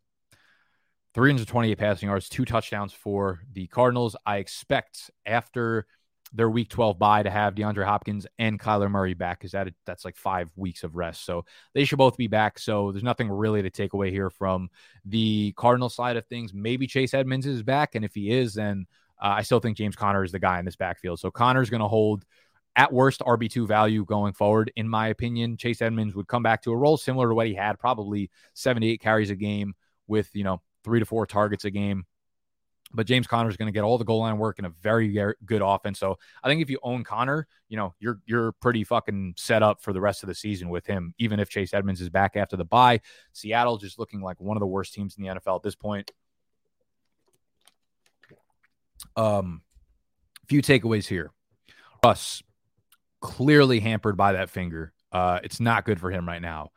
328 1.14 1.78
passing 1.78 2.09
yards, 2.09 2.30
two 2.30 2.45
touchdowns 2.45 2.93
for 2.93 3.41
the 3.51 3.68
Cardinals. 3.68 4.16
I 4.26 4.38
expect 4.38 5.11
after 5.26 5.86
their 6.34 6.50
week 6.50 6.70
12 6.70 6.98
bye 6.98 7.24
to 7.24 7.30
have 7.30 7.54
DeAndre 7.54 7.86
Hopkins 7.86 8.26
and 8.40 8.60
Kyler 8.60 8.90
Murray 8.90 9.14
back 9.14 9.40
because 9.40 9.52
that 9.52 9.70
that's 9.86 10.04
like 10.04 10.18
five 10.18 10.50
weeks 10.56 10.84
of 10.84 10.96
rest. 10.96 11.26
So 11.26 11.46
they 11.74 11.86
should 11.86 12.00
both 12.00 12.18
be 12.18 12.28
back. 12.28 12.58
So 12.58 12.92
there's 12.92 13.04
nothing 13.04 13.30
really 13.30 13.62
to 13.62 13.70
take 13.70 13.94
away 13.94 14.10
here 14.10 14.30
from 14.30 14.70
the 15.06 15.54
Cardinal 15.56 15.90
side 15.90 16.18
of 16.18 16.26
things. 16.26 16.54
Maybe 16.54 16.88
Chase 16.88 17.14
Edmonds 17.14 17.46
is 17.46 17.62
back. 17.62 17.96
And 17.96 18.04
if 18.04 18.16
he 18.16 18.32
is, 18.32 18.56
then 18.56 18.88
uh, 19.22 19.36
I 19.38 19.44
still 19.44 19.60
think 19.60 19.78
James 19.78 19.96
Conner 19.96 20.24
is 20.24 20.32
the 20.32 20.40
guy 20.40 20.60
in 20.60 20.66
this 20.66 20.76
backfield. 20.76 21.20
So 21.20 21.30
Conner's 21.30 21.70
going 21.70 21.82
to 21.82 21.88
hold 21.88 22.26
at 22.76 22.92
worst 22.92 23.22
RB2 23.22 23.68
value 23.68 24.04
going 24.04 24.34
forward, 24.34 24.72
in 24.76 24.90
my 24.90 25.10
opinion. 25.10 25.58
Chase 25.58 25.82
Edmonds 25.82 26.16
would 26.16 26.28
come 26.28 26.42
back 26.44 26.64
to 26.64 26.72
a 26.72 26.78
role 26.78 26.98
similar 26.98 27.30
to 27.30 27.36
what 27.36 27.48
he 27.48 27.54
had, 27.54 27.80
probably 27.80 28.32
78 28.56 29.00
carries 29.00 29.30
a 29.30 29.36
game 29.36 29.76
with, 30.08 30.30
you 30.34 30.44
know, 30.44 30.62
three 30.84 31.00
to 31.00 31.06
four 31.06 31.26
targets 31.26 31.66
a 31.66 31.72
game. 31.72 32.06
But 32.94 33.08
James 33.08 33.28
Conner 33.28 33.50
is 33.50 33.58
going 33.58 33.68
to 33.68 33.72
get 33.72 33.84
all 33.84 33.98
the 33.98 34.06
goal 34.06 34.20
line 34.20 34.38
work 34.38 34.60
in 34.60 34.66
a 34.66 34.70
very, 34.70 35.08
good 35.46 35.62
offense. 35.64 36.00
So 36.00 36.18
I 36.44 36.48
think 36.48 36.62
if 36.62 36.70
you 36.70 36.80
own 36.84 37.04
Conner, 37.04 37.48
you 37.70 37.78
know 37.78 37.94
you're 38.00 38.20
you're 38.26 38.52
pretty 38.54 38.84
fucking 38.84 39.34
set 39.38 39.64
up 39.64 39.82
for 39.82 39.94
the 39.94 40.02
rest 40.02 40.24
of 40.24 40.28
the 40.28 40.36
season 40.36 40.70
with 40.70 40.86
him. 40.86 41.14
Even 41.18 41.39
if 41.39 41.50
Chase 41.50 41.74
Edmonds 41.74 42.02
is 42.02 42.10
back 42.10 42.36
after 42.36 42.56
the 42.56 42.66
bye, 42.66 43.02
Seattle 43.32 43.78
just 43.78 43.98
looking 43.98 44.22
like 44.22 44.39
one 44.39 44.58
of 44.58 44.62
the 44.62 44.68
worst 44.68 44.94
teams 44.94 45.18
in 45.18 45.24
the 45.24 45.30
NFL 45.30 45.58
at 45.58 45.64
this 45.64 45.76
point. 45.76 46.12
Um, 49.16 49.62
few 50.48 50.62
takeaways 50.62 51.08
here. 51.08 51.32
Russ 52.04 52.44
clearly 53.22 53.80
hampered 53.80 54.18
by 54.18 54.34
that 54.34 54.50
finger. 54.50 54.94
Uh, 55.12 55.39
it's 55.44 55.60
not 55.60 55.86
good 55.86 56.00
for 56.00 56.12
him 56.12 56.28
right 56.28 56.41
now 56.41 56.72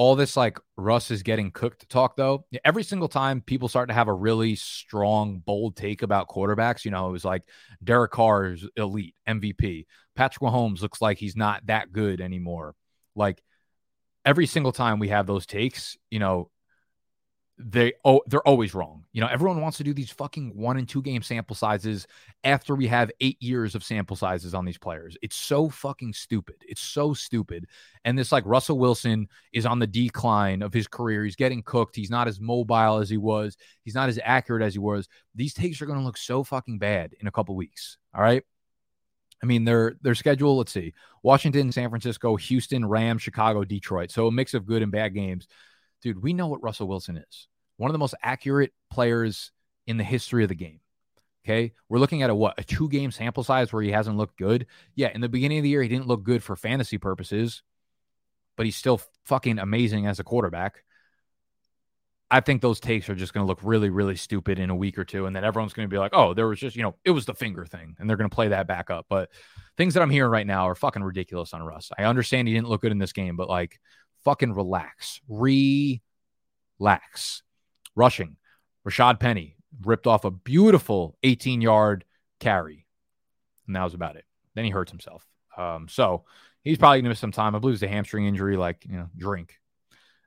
all 0.00 0.16
this 0.16 0.34
like 0.34 0.58
Russ 0.78 1.10
is 1.10 1.22
getting 1.22 1.50
cooked 1.50 1.86
talk 1.90 2.16
though. 2.16 2.46
Every 2.64 2.82
single 2.82 3.06
time 3.06 3.42
people 3.42 3.68
start 3.68 3.90
to 3.90 3.94
have 3.94 4.08
a 4.08 4.14
really 4.14 4.56
strong, 4.56 5.40
bold 5.40 5.76
take 5.76 6.00
about 6.00 6.26
quarterbacks, 6.26 6.86
you 6.86 6.90
know, 6.90 7.06
it 7.06 7.12
was 7.12 7.22
like 7.22 7.42
Derek 7.84 8.10
Carr 8.10 8.46
is 8.46 8.66
elite 8.76 9.14
MVP. 9.28 9.84
Patrick 10.16 10.40
Mahomes 10.40 10.80
looks 10.80 11.02
like 11.02 11.18
he's 11.18 11.36
not 11.36 11.66
that 11.66 11.92
good 11.92 12.22
anymore. 12.22 12.74
Like 13.14 13.42
every 14.24 14.46
single 14.46 14.72
time 14.72 15.00
we 15.00 15.08
have 15.08 15.26
those 15.26 15.44
takes, 15.44 15.98
you 16.10 16.18
know, 16.18 16.50
they 17.62 17.92
oh 18.04 18.20
they're 18.26 18.46
always 18.46 18.74
wrong. 18.74 19.04
You 19.12 19.20
know, 19.20 19.26
everyone 19.26 19.60
wants 19.60 19.76
to 19.78 19.84
do 19.84 19.92
these 19.92 20.10
fucking 20.10 20.56
one 20.56 20.76
and 20.76 20.88
two 20.88 21.02
game 21.02 21.22
sample 21.22 21.54
sizes 21.54 22.06
after 22.44 22.74
we 22.74 22.86
have 22.86 23.10
eight 23.20 23.40
years 23.42 23.74
of 23.74 23.84
sample 23.84 24.16
sizes 24.16 24.54
on 24.54 24.64
these 24.64 24.78
players. 24.78 25.16
It's 25.22 25.36
so 25.36 25.68
fucking 25.68 26.12
stupid. 26.14 26.56
It's 26.62 26.80
so 26.80 27.12
stupid. 27.12 27.66
And 28.04 28.18
this 28.18 28.32
like 28.32 28.44
Russell 28.46 28.78
Wilson 28.78 29.28
is 29.52 29.66
on 29.66 29.78
the 29.78 29.86
decline 29.86 30.62
of 30.62 30.72
his 30.72 30.86
career. 30.86 31.24
He's 31.24 31.36
getting 31.36 31.62
cooked. 31.62 31.96
He's 31.96 32.10
not 32.10 32.28
as 32.28 32.40
mobile 32.40 32.98
as 32.98 33.10
he 33.10 33.18
was. 33.18 33.56
He's 33.82 33.94
not 33.94 34.08
as 34.08 34.18
accurate 34.22 34.62
as 34.62 34.74
he 34.74 34.80
was. 34.80 35.08
These 35.34 35.54
takes 35.54 35.82
are 35.82 35.86
going 35.86 35.98
to 35.98 36.04
look 36.04 36.18
so 36.18 36.42
fucking 36.42 36.78
bad 36.78 37.14
in 37.20 37.26
a 37.26 37.32
couple 37.32 37.56
weeks. 37.56 37.98
All 38.14 38.22
right. 38.22 38.42
I 39.42 39.46
mean, 39.46 39.64
their 39.64 39.96
their 40.02 40.14
schedule. 40.14 40.58
Let's 40.58 40.72
see: 40.72 40.92
Washington, 41.22 41.72
San 41.72 41.88
Francisco, 41.88 42.36
Houston, 42.36 42.86
Rams, 42.86 43.22
Chicago, 43.22 43.64
Detroit. 43.64 44.10
So 44.10 44.26
a 44.26 44.32
mix 44.32 44.52
of 44.52 44.66
good 44.66 44.82
and 44.82 44.92
bad 44.92 45.14
games 45.14 45.46
dude, 46.00 46.22
we 46.22 46.32
know 46.32 46.48
what 46.48 46.62
Russell 46.62 46.88
Wilson 46.88 47.16
is. 47.16 47.48
One 47.80 47.88
of 47.88 47.94
the 47.94 47.98
most 47.98 48.14
accurate 48.22 48.74
players 48.90 49.52
in 49.86 49.96
the 49.96 50.04
history 50.04 50.42
of 50.42 50.50
the 50.50 50.54
game. 50.54 50.80
Okay. 51.42 51.72
We're 51.88 51.98
looking 51.98 52.22
at 52.22 52.28
a 52.28 52.34
what? 52.34 52.58
A 52.58 52.62
two 52.62 52.90
game 52.90 53.10
sample 53.10 53.42
size 53.42 53.72
where 53.72 53.82
he 53.82 53.90
hasn't 53.90 54.18
looked 54.18 54.36
good. 54.36 54.66
Yeah. 54.94 55.10
In 55.14 55.22
the 55.22 55.30
beginning 55.30 55.60
of 55.60 55.62
the 55.62 55.70
year, 55.70 55.82
he 55.82 55.88
didn't 55.88 56.06
look 56.06 56.22
good 56.22 56.42
for 56.42 56.56
fantasy 56.56 56.98
purposes, 56.98 57.62
but 58.58 58.66
he's 58.66 58.76
still 58.76 59.00
fucking 59.24 59.58
amazing 59.58 60.06
as 60.06 60.20
a 60.20 60.24
quarterback. 60.24 60.84
I 62.30 62.40
think 62.40 62.60
those 62.60 62.80
takes 62.80 63.08
are 63.08 63.14
just 63.14 63.32
going 63.32 63.44
to 63.44 63.48
look 63.48 63.60
really, 63.62 63.88
really 63.88 64.16
stupid 64.16 64.58
in 64.58 64.68
a 64.68 64.76
week 64.76 64.98
or 64.98 65.06
two. 65.06 65.24
And 65.24 65.34
then 65.34 65.42
everyone's 65.42 65.72
going 65.72 65.88
to 65.88 65.92
be 65.92 65.98
like, 65.98 66.12
oh, 66.14 66.34
there 66.34 66.48
was 66.48 66.60
just, 66.60 66.76
you 66.76 66.82
know, 66.82 66.96
it 67.02 67.12
was 67.12 67.24
the 67.24 67.34
finger 67.34 67.64
thing. 67.64 67.96
And 67.98 68.10
they're 68.10 68.18
going 68.18 68.28
to 68.28 68.34
play 68.34 68.48
that 68.48 68.66
back 68.66 68.90
up. 68.90 69.06
But 69.08 69.30
things 69.78 69.94
that 69.94 70.02
I'm 70.02 70.10
hearing 70.10 70.30
right 70.30 70.46
now 70.46 70.68
are 70.68 70.74
fucking 70.74 71.02
ridiculous 71.02 71.54
on 71.54 71.62
Russ. 71.62 71.90
I 71.96 72.04
understand 72.04 72.46
he 72.46 72.52
didn't 72.52 72.68
look 72.68 72.82
good 72.82 72.92
in 72.92 72.98
this 72.98 73.14
game, 73.14 73.36
but 73.36 73.48
like, 73.48 73.80
fucking 74.22 74.52
relax. 74.52 75.22
Relax. 75.28 76.02
Rushing. 77.94 78.36
Rashad 78.86 79.20
Penny 79.20 79.56
ripped 79.82 80.06
off 80.06 80.24
a 80.24 80.30
beautiful 80.30 81.16
18 81.22 81.60
yard 81.60 82.04
carry. 82.38 82.86
And 83.66 83.76
that 83.76 83.84
was 83.84 83.94
about 83.94 84.16
it. 84.16 84.24
Then 84.54 84.64
he 84.64 84.70
hurts 84.70 84.90
himself. 84.90 85.26
Um, 85.56 85.86
so 85.88 86.24
he's 86.64 86.78
probably 86.78 86.98
going 86.98 87.04
to 87.04 87.10
miss 87.10 87.20
some 87.20 87.32
time. 87.32 87.54
I 87.54 87.58
believe 87.58 87.74
it's 87.74 87.82
a 87.82 87.88
hamstring 87.88 88.26
injury, 88.26 88.56
like, 88.56 88.84
you 88.88 88.96
know, 88.96 89.08
drink. 89.16 89.58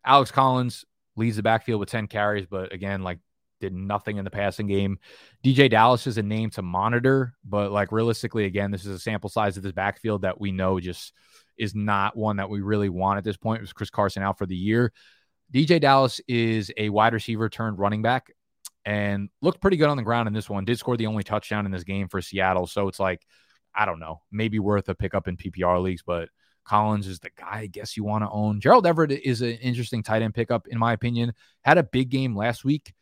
Alex 0.06 0.32
Collins 0.32 0.86
leads 1.16 1.36
the 1.36 1.44
backfield 1.44 1.80
with 1.80 1.90
10 1.90 2.08
carries, 2.08 2.46
but 2.46 2.74
again, 2.74 3.04
like, 3.04 3.20
did 3.64 3.74
nothing 3.74 4.18
in 4.18 4.26
the 4.26 4.32
passing 4.32 4.68
game. 4.68 5.00
DeeJay 5.46 5.70
Dallas 5.70 6.06
is 6.06 6.18
a 6.18 6.24
name 6.24 6.50
to 6.50 6.62
monitor, 6.62 7.34
but 7.46 7.72
like 7.72 7.94
realistically, 7.94 8.44
again, 8.44 8.72
this 8.72 8.86
is 8.86 8.94
a 8.94 9.00
sample 9.00 9.30
size 9.30 9.56
of 9.56 9.64
this 9.64 9.72
backfield 9.72 10.24
that 10.24 10.40
we 10.40 10.52
know 10.52 10.82
just 10.82 11.14
is 11.58 11.74
not 11.74 12.18
one 12.18 12.38
that 12.38 12.50
we 12.50 12.60
really 12.60 12.90
want 12.90 13.20
at 13.20 13.24
this 13.24 13.38
point. 13.38 13.60
It 13.60 13.62
was 13.62 13.72
Chris 13.72 13.90
Carson 13.90 14.22
out 14.22 14.38
for 14.38 14.46
the 14.46 14.56
year. 14.56 14.92
DeeJay 15.54 15.82
Dallas 15.82 16.20
is 16.28 16.72
a 16.78 16.90
wide 16.90 17.14
receiver 17.14 17.48
turned 17.50 17.78
running 17.78 18.02
back 18.02 18.34
and 18.86 19.30
looked 19.42 19.62
pretty 19.62 19.78
good 19.78 19.90
on 19.90 19.98
the 19.98 20.04
ground 20.04 20.28
in 20.28 20.34
this 20.34 20.50
one. 20.50 20.66
Did 20.66 20.80
score 20.80 20.98
the 20.98 21.08
only 21.08 21.24
touchdown 21.24 21.66
in 21.66 21.72
this 21.72 21.84
game 21.84 22.08
for 22.08 22.22
Seattle. 22.22 22.68
So 22.68 22.88
it's 22.88 23.00
like, 23.00 23.26
I 23.76 23.86
don't 23.86 24.00
know, 24.00 24.22
maybe 24.32 24.60
worth 24.60 24.90
a 24.90 24.96
pickup 24.96 25.28
in 25.28 25.38
PPR 25.38 25.82
leagues, 25.82 26.02
but 26.02 26.30
Collins 26.66 27.08
is 27.08 27.20
the 27.20 27.30
guy 27.38 27.60
I 27.60 27.68
guess 27.68 27.96
you 27.96 28.04
want 28.04 28.24
to 28.24 28.30
own. 28.30 28.62
Gerald 28.62 28.88
Everett 28.88 29.12
is 29.12 29.42
an 29.42 29.52
interesting 29.52 30.02
tight 30.02 30.22
end 30.22 30.34
pickup, 30.34 30.68
in 30.68 30.80
my 30.80 30.94
opinion. 30.94 31.34
Had 31.62 31.78
a 31.78 31.84
big 31.84 32.10
game 32.10 32.36
last 32.36 32.66
week 32.66 32.94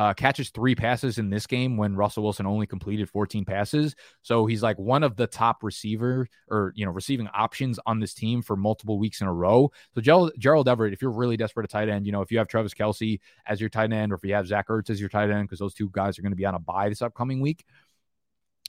uh, 0.00 0.14
catches 0.14 0.48
three 0.48 0.74
passes 0.74 1.18
in 1.18 1.28
this 1.28 1.46
game 1.46 1.76
when 1.76 1.94
Russell 1.94 2.22
Wilson 2.22 2.46
only 2.46 2.66
completed 2.66 3.10
14 3.10 3.44
passes. 3.44 3.94
So 4.22 4.46
he's 4.46 4.62
like 4.62 4.78
one 4.78 5.02
of 5.02 5.14
the 5.14 5.26
top 5.26 5.62
receiver 5.62 6.26
or, 6.48 6.72
you 6.74 6.86
know, 6.86 6.90
receiving 6.90 7.28
options 7.34 7.78
on 7.84 8.00
this 8.00 8.14
team 8.14 8.40
for 8.40 8.56
multiple 8.56 8.98
weeks 8.98 9.20
in 9.20 9.26
a 9.26 9.32
row. 9.32 9.70
So 9.94 10.00
Gerald, 10.00 10.68
Everett, 10.70 10.94
if 10.94 11.02
you're 11.02 11.10
really 11.10 11.36
desperate 11.36 11.64
at 11.64 11.70
tight 11.70 11.90
end, 11.90 12.06
you 12.06 12.12
know, 12.12 12.22
if 12.22 12.32
you 12.32 12.38
have 12.38 12.48
Travis 12.48 12.72
Kelce 12.72 13.20
as 13.46 13.60
your 13.60 13.68
tight 13.68 13.92
end 13.92 14.10
or 14.10 14.14
if 14.14 14.24
you 14.24 14.32
have 14.32 14.46
Zach 14.46 14.68
Ertz 14.68 14.88
as 14.88 14.98
your 14.98 15.10
tight 15.10 15.28
end, 15.28 15.42
because 15.42 15.58
those 15.58 15.74
two 15.74 15.90
guys 15.92 16.18
are 16.18 16.22
going 16.22 16.32
to 16.32 16.36
be 16.36 16.46
on 16.46 16.54
a 16.54 16.58
bye 16.58 16.88
this 16.88 17.02
upcoming 17.02 17.42
week, 17.42 17.66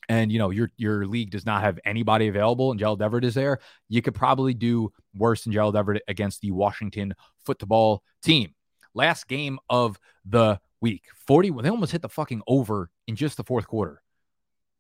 and 0.10 0.34
you 0.34 0.40
know 0.40 0.50
your 0.50 0.70
your 0.76 1.06
league 1.06 1.30
does 1.30 1.46
not 1.46 1.62
have 1.62 1.80
anybody 1.86 2.28
available 2.28 2.72
and 2.72 2.80
Gerald 2.80 3.02
Everett 3.02 3.24
is 3.24 3.36
there, 3.36 3.60
you 3.88 4.02
could 4.02 4.16
probably 4.16 4.54
do 4.54 4.92
worse 5.16 5.46
than 5.46 5.54
Gerald 5.54 5.78
Everett 5.78 6.04
against 6.10 6.42
the 6.42 6.52
Washington 6.52 7.14
football 7.46 8.04
team. 8.22 8.54
Last 8.94 9.30
game 9.30 9.60
of 9.70 9.98
the 10.26 10.60
week. 10.82 11.04
40, 11.28 11.52
they 11.62 11.70
almost 11.70 11.92
hit 11.92 12.02
the 12.02 12.10
fucking 12.10 12.42
over 12.48 12.90
in 13.08 13.16
just 13.16 13.38
the 13.38 13.44
fourth 13.44 13.68
quarter. 13.68 14.02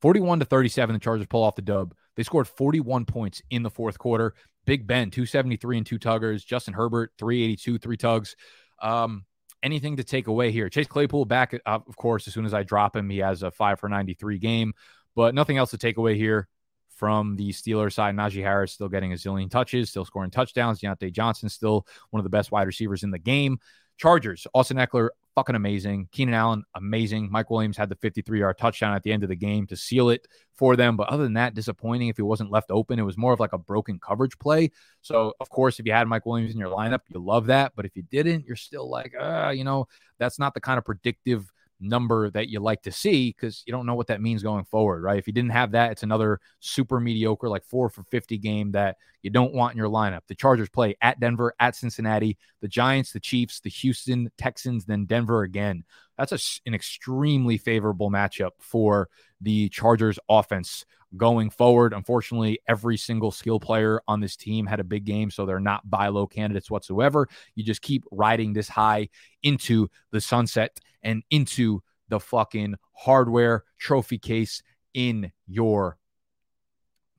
41 0.01 0.39
to 0.39 0.45
37, 0.45 0.93
the 0.93 0.99
Chargers 0.99 1.27
pull 1.27 1.43
off 1.43 1.55
the 1.55 1.61
dub. 1.61 1.93
They 2.15 2.23
scored 2.23 2.47
41 2.47 3.05
points 3.05 3.41
in 3.49 3.63
the 3.63 3.69
fourth 3.69 3.97
quarter. 3.97 4.33
Big 4.65 4.85
Ben, 4.85 5.11
273 5.11 5.77
and 5.77 5.85
two 5.85 5.99
tuggers. 5.99 6.45
Justin 6.45 6.73
Herbert, 6.73 7.11
382, 7.17 7.77
three 7.77 7.97
tugs. 7.97 8.35
Um, 8.81 9.25
anything 9.63 9.97
to 9.97 10.03
take 10.03 10.27
away 10.27 10.51
here. 10.51 10.69
Chase 10.69 10.87
Claypool 10.87 11.25
back, 11.25 11.53
uh, 11.53 11.79
of 11.87 11.95
course, 11.95 12.27
as 12.27 12.33
soon 12.33 12.45
as 12.45 12.53
I 12.53 12.63
drop 12.63 12.95
him, 12.95 13.09
he 13.09 13.19
has 13.19 13.43
a 13.43 13.51
five 13.51 13.79
for 13.79 13.89
93 13.89 14.39
game, 14.39 14.73
but 15.15 15.35
nothing 15.35 15.57
else 15.57 15.71
to 15.71 15.77
take 15.77 15.97
away 15.97 16.17
here 16.17 16.47
from 16.95 17.35
the 17.35 17.49
Steelers 17.49 17.93
side. 17.93 18.15
Najee 18.15 18.43
Harris 18.43 18.73
still 18.73 18.89
getting 18.89 19.13
a 19.13 19.15
zillion 19.15 19.49
touches, 19.49 19.89
still 19.89 20.05
scoring 20.05 20.31
touchdowns. 20.31 20.79
Diontae 20.79 21.11
Johnson 21.11 21.49
still 21.49 21.85
one 22.09 22.19
of 22.19 22.23
the 22.23 22.29
best 22.29 22.51
wide 22.51 22.67
receivers 22.67 23.03
in 23.03 23.11
the 23.11 23.19
game. 23.19 23.59
Chargers, 23.97 24.47
Austin 24.53 24.77
Ekeler, 24.77 25.09
fucking 25.35 25.55
amazing. 25.55 26.07
Keenan 26.11 26.33
Allen, 26.33 26.63
amazing. 26.75 27.29
Mike 27.31 27.49
Williams 27.49 27.77
had 27.77 27.89
the 27.89 27.95
53 27.95 28.39
yard 28.39 28.57
touchdown 28.57 28.95
at 28.95 29.03
the 29.03 29.11
end 29.11 29.23
of 29.23 29.29
the 29.29 29.35
game 29.35 29.67
to 29.67 29.75
seal 29.75 30.09
it 30.09 30.27
for 30.55 30.75
them. 30.75 30.97
But 30.97 31.09
other 31.09 31.23
than 31.23 31.33
that, 31.33 31.53
disappointing 31.53 32.09
if 32.09 32.17
he 32.17 32.21
wasn't 32.21 32.51
left 32.51 32.71
open. 32.71 32.99
It 32.99 33.03
was 33.03 33.17
more 33.17 33.33
of 33.33 33.39
like 33.39 33.53
a 33.53 33.57
broken 33.57 33.99
coverage 33.99 34.37
play. 34.39 34.71
So, 35.01 35.33
of 35.39 35.49
course, 35.49 35.79
if 35.79 35.85
you 35.85 35.93
had 35.93 36.07
Mike 36.07 36.25
Williams 36.25 36.53
in 36.53 36.59
your 36.59 36.69
lineup, 36.69 37.01
you 37.09 37.19
love 37.19 37.47
that. 37.47 37.73
But 37.75 37.85
if 37.85 37.95
you 37.95 38.03
didn't, 38.03 38.45
you're 38.45 38.55
still 38.55 38.89
like, 38.89 39.13
uh, 39.19 39.53
you 39.55 39.63
know, 39.63 39.87
that's 40.19 40.39
not 40.39 40.53
the 40.53 40.61
kind 40.61 40.77
of 40.77 40.85
predictive 40.85 41.51
number 41.81 42.29
that 42.31 42.49
you 42.49 42.59
like 42.59 42.81
to 42.83 42.91
see 42.91 43.29
because 43.29 43.63
you 43.65 43.71
don't 43.71 43.85
know 43.85 43.95
what 43.95 44.07
that 44.07 44.21
means 44.21 44.43
going 44.43 44.63
forward, 44.63 45.03
right? 45.03 45.17
If 45.17 45.27
you 45.27 45.33
didn't 45.33 45.51
have 45.51 45.71
that, 45.71 45.91
it's 45.91 46.03
another 46.03 46.39
super 46.59 46.99
mediocre, 46.99 47.49
like 47.49 47.65
four 47.65 47.89
for 47.89 48.03
50 48.03 48.37
game 48.37 48.71
that 48.71 48.97
you 49.21 49.29
don't 49.29 49.53
want 49.53 49.73
in 49.73 49.77
your 49.77 49.89
lineup. 49.89 50.21
The 50.27 50.35
Chargers 50.35 50.69
play 50.69 50.95
at 51.01 51.19
Denver, 51.19 51.53
at 51.59 51.75
Cincinnati, 51.75 52.37
the 52.61 52.67
Giants, 52.67 53.11
the 53.11 53.19
Chiefs, 53.19 53.59
the 53.59 53.69
Houston 53.69 54.31
Texans, 54.37 54.85
then 54.85 55.05
Denver 55.05 55.43
again. 55.43 55.83
That's 56.17 56.31
a, 56.31 56.39
an 56.67 56.73
extremely 56.73 57.57
favorable 57.57 58.11
matchup 58.11 58.51
for 58.59 59.09
the 59.41 59.69
Chargers 59.69 60.19
offense 60.29 60.85
going 61.17 61.49
forward. 61.49 61.93
Unfortunately, 61.93 62.59
every 62.67 62.97
single 62.97 63.31
skill 63.31 63.59
player 63.59 64.01
on 64.07 64.19
this 64.19 64.35
team 64.35 64.65
had 64.65 64.79
a 64.79 64.83
big 64.83 65.05
game, 65.05 65.29
so 65.29 65.45
they're 65.45 65.59
not 65.59 65.89
buy 65.89 66.07
low 66.07 66.27
candidates 66.27 66.71
whatsoever. 66.71 67.27
You 67.55 67.63
just 67.63 67.81
keep 67.81 68.03
riding 68.11 68.53
this 68.53 68.69
high 68.69 69.09
into 69.43 69.89
the 70.11 70.21
sunset 70.21 70.79
and 71.03 71.23
into 71.29 71.81
the 72.09 72.19
fucking 72.19 72.75
hardware 72.93 73.63
trophy 73.79 74.17
case 74.17 74.61
in 74.93 75.31
your 75.47 75.97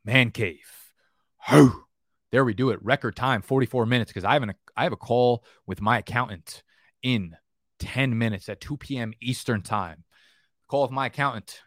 man 0.04 0.30
cave. 0.30 0.70
There 2.32 2.46
we 2.46 2.54
do 2.54 2.70
it. 2.70 2.82
Record 2.82 3.14
time, 3.14 3.42
44 3.42 3.84
minutes, 3.84 4.10
because 4.10 4.24
I 4.24 4.32
have 4.32 4.42
an 4.42 4.54
I 4.74 4.84
have 4.84 4.92
a 4.92 4.96
call 4.96 5.44
with 5.66 5.82
my 5.82 5.98
accountant 5.98 6.62
in 7.02 7.36
10 7.78 8.16
minutes 8.16 8.48
at 8.48 8.60
2 8.60 8.78
p.m. 8.78 9.12
Eastern 9.20 9.60
time. 9.60 10.04
Call 10.66 10.82
with 10.82 10.90
my 10.90 11.06
accountant. 11.06 11.60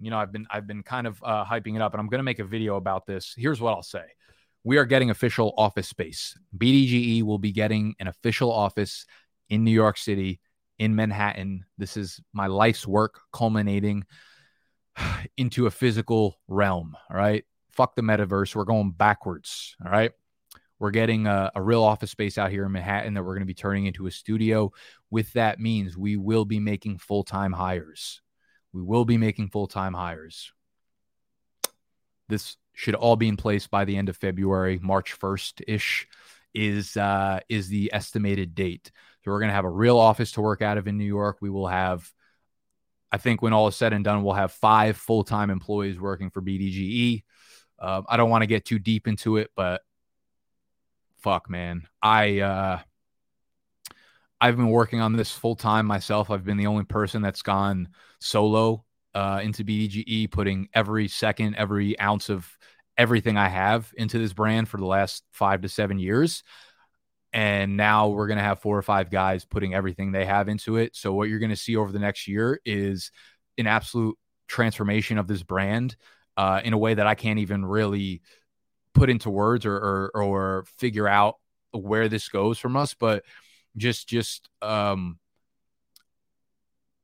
You 0.00 0.10
know, 0.10 0.18
I've 0.18 0.32
been 0.32 0.46
I've 0.50 0.66
been 0.66 0.82
kind 0.82 1.06
of 1.06 1.22
uh, 1.22 1.44
hyping 1.44 1.76
it 1.76 1.82
up, 1.82 1.94
and 1.94 2.00
I'm 2.00 2.08
going 2.08 2.18
to 2.18 2.24
make 2.24 2.40
a 2.40 2.44
video 2.44 2.74
about 2.74 3.06
this. 3.06 3.32
Here's 3.36 3.60
what 3.60 3.74
I'll 3.74 3.84
say: 3.84 4.02
We 4.64 4.76
are 4.76 4.84
getting 4.84 5.10
official 5.10 5.54
office 5.56 5.88
space. 5.88 6.36
BDGE 6.58 7.22
will 7.22 7.38
be 7.38 7.52
getting 7.52 7.94
an 8.00 8.08
official 8.08 8.50
office 8.50 9.06
in 9.48 9.62
New 9.62 9.70
York 9.70 9.98
City 9.98 10.40
in 10.82 10.96
Manhattan. 10.96 11.64
This 11.78 11.96
is 11.96 12.20
my 12.32 12.48
life's 12.48 12.88
work 12.88 13.20
culminating 13.32 14.02
into 15.36 15.66
a 15.66 15.70
physical 15.70 16.40
realm. 16.48 16.96
All 17.08 17.16
right. 17.16 17.44
Fuck 17.70 17.94
the 17.94 18.02
metaverse. 18.02 18.56
We're 18.56 18.64
going 18.64 18.90
backwards. 18.90 19.76
All 19.84 19.92
right. 19.92 20.10
We're 20.80 20.90
getting 20.90 21.28
a, 21.28 21.52
a 21.54 21.62
real 21.62 21.84
office 21.84 22.10
space 22.10 22.36
out 22.36 22.50
here 22.50 22.66
in 22.66 22.72
Manhattan 22.72 23.14
that 23.14 23.22
we're 23.22 23.34
going 23.34 23.42
to 23.42 23.46
be 23.46 23.54
turning 23.54 23.86
into 23.86 24.08
a 24.08 24.10
studio. 24.10 24.72
With 25.08 25.32
that 25.34 25.60
means 25.60 25.96
we 25.96 26.16
will 26.16 26.44
be 26.44 26.58
making 26.58 26.98
full 26.98 27.22
time 27.22 27.52
hires. 27.52 28.20
We 28.72 28.82
will 28.82 29.04
be 29.04 29.18
making 29.18 29.50
full 29.50 29.68
time 29.68 29.94
hires. 29.94 30.52
This 32.28 32.56
should 32.74 32.96
all 32.96 33.14
be 33.14 33.28
in 33.28 33.36
place 33.36 33.68
by 33.68 33.84
the 33.84 33.96
end 33.96 34.08
of 34.08 34.16
February, 34.16 34.80
March 34.82 35.16
1st 35.20 35.62
ish 35.68 36.08
is 36.54 36.96
uh, 36.96 37.40
is 37.48 37.68
the 37.68 37.90
estimated 37.92 38.54
date. 38.54 38.90
So 39.24 39.30
we're 39.30 39.40
going 39.40 39.50
to 39.50 39.54
have 39.54 39.64
a 39.64 39.70
real 39.70 39.98
office 39.98 40.32
to 40.32 40.40
work 40.40 40.62
out 40.62 40.78
of 40.78 40.86
in 40.88 40.98
New 40.98 41.04
York. 41.04 41.38
We 41.40 41.50
will 41.50 41.68
have, 41.68 42.10
I 43.10 43.18
think, 43.18 43.42
when 43.42 43.52
all 43.52 43.68
is 43.68 43.76
said 43.76 43.92
and 43.92 44.04
done, 44.04 44.22
we'll 44.22 44.34
have 44.34 44.52
five 44.52 44.96
full 44.96 45.24
time 45.24 45.50
employees 45.50 46.00
working 46.00 46.30
for 46.30 46.42
BDGE. 46.42 47.22
Um, 47.78 48.04
I 48.08 48.16
don't 48.16 48.30
want 48.30 48.42
to 48.42 48.46
get 48.46 48.64
too 48.64 48.78
deep 48.78 49.06
into 49.06 49.36
it, 49.36 49.50
but 49.56 49.82
fuck, 51.18 51.48
man, 51.48 51.88
I 52.00 52.40
uh, 52.40 52.78
I've 54.40 54.56
been 54.56 54.70
working 54.70 55.00
on 55.00 55.14
this 55.14 55.30
full 55.30 55.56
time 55.56 55.86
myself. 55.86 56.30
I've 56.30 56.44
been 56.44 56.56
the 56.56 56.66
only 56.66 56.84
person 56.84 57.22
that's 57.22 57.42
gone 57.42 57.88
solo 58.20 58.84
uh, 59.14 59.40
into 59.42 59.64
BDGE, 59.64 60.30
putting 60.30 60.68
every 60.74 61.08
second, 61.08 61.54
every 61.56 61.98
ounce 62.00 62.28
of 62.28 62.48
everything 62.98 63.36
I 63.36 63.48
have 63.48 63.92
into 63.96 64.18
this 64.18 64.32
brand 64.32 64.68
for 64.68 64.78
the 64.78 64.86
last 64.86 65.24
five 65.30 65.62
to 65.62 65.68
seven 65.68 65.98
years. 65.98 66.42
And 67.32 67.76
now 67.76 68.08
we're 68.08 68.26
going 68.26 68.38
to 68.38 68.44
have 68.44 68.60
four 68.60 68.76
or 68.76 68.82
five 68.82 69.10
guys 69.10 69.44
putting 69.44 69.74
everything 69.74 70.12
they 70.12 70.26
have 70.26 70.48
into 70.48 70.76
it. 70.76 70.94
So, 70.94 71.14
what 71.14 71.28
you're 71.28 71.38
going 71.38 71.50
to 71.50 71.56
see 71.56 71.76
over 71.76 71.90
the 71.90 71.98
next 71.98 72.28
year 72.28 72.60
is 72.64 73.10
an 73.56 73.66
absolute 73.66 74.18
transformation 74.48 75.16
of 75.16 75.26
this 75.26 75.42
brand 75.42 75.96
uh, 76.36 76.60
in 76.62 76.72
a 76.72 76.78
way 76.78 76.94
that 76.94 77.06
I 77.06 77.14
can't 77.14 77.38
even 77.38 77.64
really 77.64 78.20
put 78.94 79.08
into 79.08 79.30
words 79.30 79.64
or, 79.64 79.74
or, 79.74 80.10
or 80.14 80.64
figure 80.76 81.08
out 81.08 81.36
where 81.70 82.08
this 82.08 82.28
goes 82.28 82.58
from 82.58 82.76
us. 82.76 82.94
But 82.94 83.24
just, 83.76 84.08
just, 84.08 84.50
um, 84.60 85.18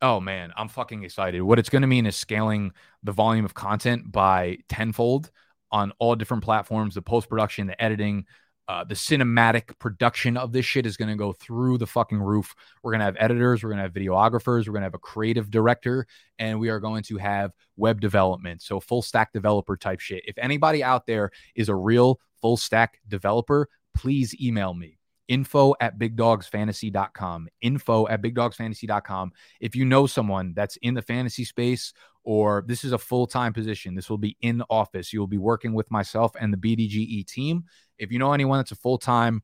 oh 0.03 0.21
man, 0.21 0.53
I'm 0.57 0.69
fucking 0.69 1.05
excited. 1.05 1.41
What 1.41 1.59
it's 1.59 1.71
going 1.71 1.83
to 1.83 1.89
mean 1.89 2.07
is 2.07 2.17
scaling 2.17 2.73
the 3.03 3.13
volume 3.13 3.45
of 3.45 3.55
content 3.55 4.13
by 4.13 4.59
tenfold 4.69 5.31
on 5.71 5.93
all 5.99 6.15
different 6.15 6.45
platforms 6.45 6.95
the 6.95 7.03
post 7.03 7.29
production, 7.29 7.67
the 7.67 7.83
editing, 7.83 8.27
uh, 8.69 8.85
the 8.85 8.95
cinematic 8.95 9.79
production 9.79 10.37
of 10.37 10.53
this 10.53 10.67
shit 10.67 10.85
is 10.85 10.97
going 10.97 11.09
to 11.09 11.17
go 11.17 11.33
through 11.33 11.79
the 11.79 11.87
fucking 11.87 12.19
roof. 12.19 12.55
We're 12.83 12.93
going 12.93 13.01
to 13.01 13.07
have 13.07 13.17
editors, 13.19 13.63
we're 13.65 13.71
going 13.71 13.79
to 13.79 13.85
have 13.85 13.95
videographers, 13.95 14.67
we're 14.67 14.75
going 14.75 14.83
to 14.83 14.87
have 14.87 14.95
a 14.95 14.99
creative 14.99 15.51
director, 15.51 16.07
and 16.39 16.61
we 16.61 16.69
are 16.69 16.79
going 16.79 17.03
to 17.05 17.17
have 17.17 17.53
web 17.77 18.01
development. 18.01 18.61
So, 18.61 18.79
full 18.79 19.03
stack 19.03 19.33
developer 19.33 19.77
type 19.77 20.01
shit. 20.01 20.23
If 20.27 20.37
anybody 20.37 20.85
out 20.85 21.07
there 21.07 21.31
is 21.55 21.71
a 21.71 21.75
real 21.75 22.21
full 22.43 22.59
stack 22.59 23.01
developer, 23.09 23.69
please 23.95 24.39
email 24.41 24.75
me 24.75 24.99
info 25.29 25.75
at 25.81 25.99
bigdogsfantasy.com 25.99 27.49
info 27.61 28.09
at 28.09 28.23
bigdogsfantasy.com 28.23 29.31
if 29.61 29.77
you 29.77 29.85
know 29.85 30.07
someone 30.07 30.55
that's 30.55 30.77
in 30.79 30.95
the 30.95 31.03
fantasy 31.03 31.45
space 31.45 31.93
or 32.25 32.65
this 32.67 32.83
is 32.83 32.93
a 32.93 32.99
full-time 32.99 33.53
position 33.53 33.95
this 33.95 34.09
will 34.09 34.19
be 34.19 34.37
in 34.41 34.63
office 34.71 35.13
you 35.13 35.21
will 35.21 35.27
be 35.27 35.37
working 35.37 35.75
with 35.75 35.91
myself 35.91 36.33
and 36.41 36.53
the 36.53 36.57
bdge 36.57 37.27
team 37.27 37.63
if 37.99 38.13
you 38.13 38.19
know 38.19 38.33
anyone 38.33 38.59
that's 38.59 38.73
a 38.73 38.77
full 38.77 38.99
time, 38.99 39.43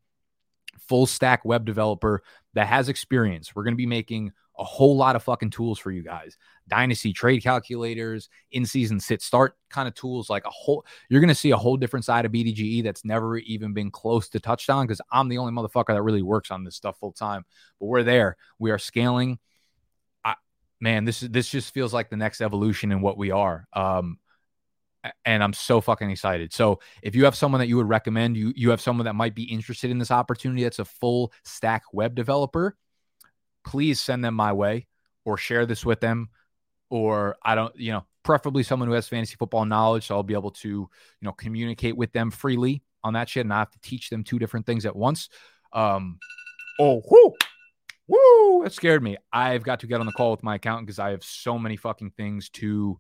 full 0.88 1.06
stack 1.06 1.44
web 1.44 1.64
developer 1.64 2.22
that 2.54 2.66
has 2.66 2.88
experience, 2.88 3.54
we're 3.54 3.64
going 3.64 3.74
to 3.74 3.78
be 3.78 3.86
making 3.86 4.32
a 4.58 4.64
whole 4.64 4.96
lot 4.96 5.16
of 5.16 5.22
fucking 5.22 5.50
tools 5.50 5.78
for 5.78 5.90
you 5.90 6.02
guys. 6.02 6.36
Dynasty 6.68 7.12
trade 7.12 7.42
calculators, 7.42 8.28
in 8.52 8.64
season 8.64 9.00
sit 9.00 9.20
start 9.20 9.56
kind 9.68 9.88
of 9.88 9.94
tools, 9.94 10.30
like 10.30 10.44
a 10.46 10.50
whole, 10.50 10.86
you're 11.08 11.20
going 11.20 11.28
to 11.28 11.34
see 11.34 11.50
a 11.50 11.56
whole 11.56 11.76
different 11.76 12.04
side 12.04 12.24
of 12.24 12.32
BDGE 12.32 12.84
that's 12.84 13.04
never 13.04 13.38
even 13.38 13.72
been 13.72 13.90
close 13.90 14.28
to 14.30 14.40
touchdown 14.40 14.86
because 14.86 15.00
I'm 15.10 15.28
the 15.28 15.38
only 15.38 15.52
motherfucker 15.52 15.88
that 15.88 16.02
really 16.02 16.22
works 16.22 16.50
on 16.50 16.64
this 16.64 16.76
stuff 16.76 16.98
full 16.98 17.12
time. 17.12 17.44
But 17.80 17.86
we're 17.86 18.04
there. 18.04 18.36
We 18.58 18.70
are 18.70 18.78
scaling. 18.78 19.38
I, 20.24 20.34
man, 20.80 21.04
this 21.04 21.22
is 21.22 21.30
this 21.30 21.48
just 21.48 21.74
feels 21.74 21.92
like 21.92 22.08
the 22.08 22.16
next 22.16 22.40
evolution 22.40 22.92
in 22.92 23.00
what 23.00 23.18
we 23.18 23.30
are. 23.32 23.66
Um, 23.72 24.18
and 25.24 25.42
I'm 25.42 25.52
so 25.52 25.80
fucking 25.80 26.10
excited. 26.10 26.52
So 26.52 26.80
if 27.02 27.14
you 27.14 27.24
have 27.24 27.34
someone 27.34 27.58
that 27.60 27.68
you 27.68 27.76
would 27.76 27.88
recommend, 27.88 28.36
you 28.36 28.52
you 28.56 28.70
have 28.70 28.80
someone 28.80 29.04
that 29.04 29.14
might 29.14 29.34
be 29.34 29.44
interested 29.44 29.90
in 29.90 29.98
this 29.98 30.10
opportunity 30.10 30.62
that's 30.62 30.78
a 30.78 30.84
full 30.84 31.32
stack 31.44 31.82
web 31.92 32.14
developer, 32.14 32.76
please 33.64 34.00
send 34.00 34.24
them 34.24 34.34
my 34.34 34.52
way 34.52 34.86
or 35.24 35.36
share 35.36 35.66
this 35.66 35.84
with 35.84 36.00
them 36.00 36.28
or 36.90 37.36
I 37.42 37.54
don't, 37.54 37.74
you 37.76 37.92
know, 37.92 38.04
preferably 38.22 38.62
someone 38.62 38.88
who 38.88 38.94
has 38.94 39.08
fantasy 39.08 39.36
football 39.36 39.64
knowledge 39.64 40.06
so 40.06 40.14
I'll 40.14 40.22
be 40.22 40.34
able 40.34 40.52
to, 40.52 40.68
you 40.68 40.88
know, 41.22 41.32
communicate 41.32 41.96
with 41.96 42.12
them 42.12 42.30
freely 42.30 42.82
on 43.02 43.14
that 43.14 43.28
shit 43.28 43.42
and 43.42 43.48
not 43.48 43.58
have 43.58 43.70
to 43.72 43.80
teach 43.80 44.10
them 44.10 44.24
two 44.24 44.38
different 44.38 44.66
things 44.66 44.86
at 44.86 44.96
once. 44.96 45.28
Um 45.72 46.18
oh, 46.78 47.02
whoo. 47.10 47.34
Woo, 48.06 48.64
that 48.64 48.72
scared 48.74 49.02
me. 49.02 49.16
I've 49.32 49.62
got 49.62 49.80
to 49.80 49.86
get 49.86 50.00
on 50.00 50.06
the 50.06 50.12
call 50.12 50.30
with 50.30 50.42
my 50.42 50.56
accountant 50.56 50.86
because 50.86 50.98
I 50.98 51.10
have 51.10 51.24
so 51.24 51.58
many 51.58 51.76
fucking 51.76 52.10
things 52.10 52.50
to 52.50 52.98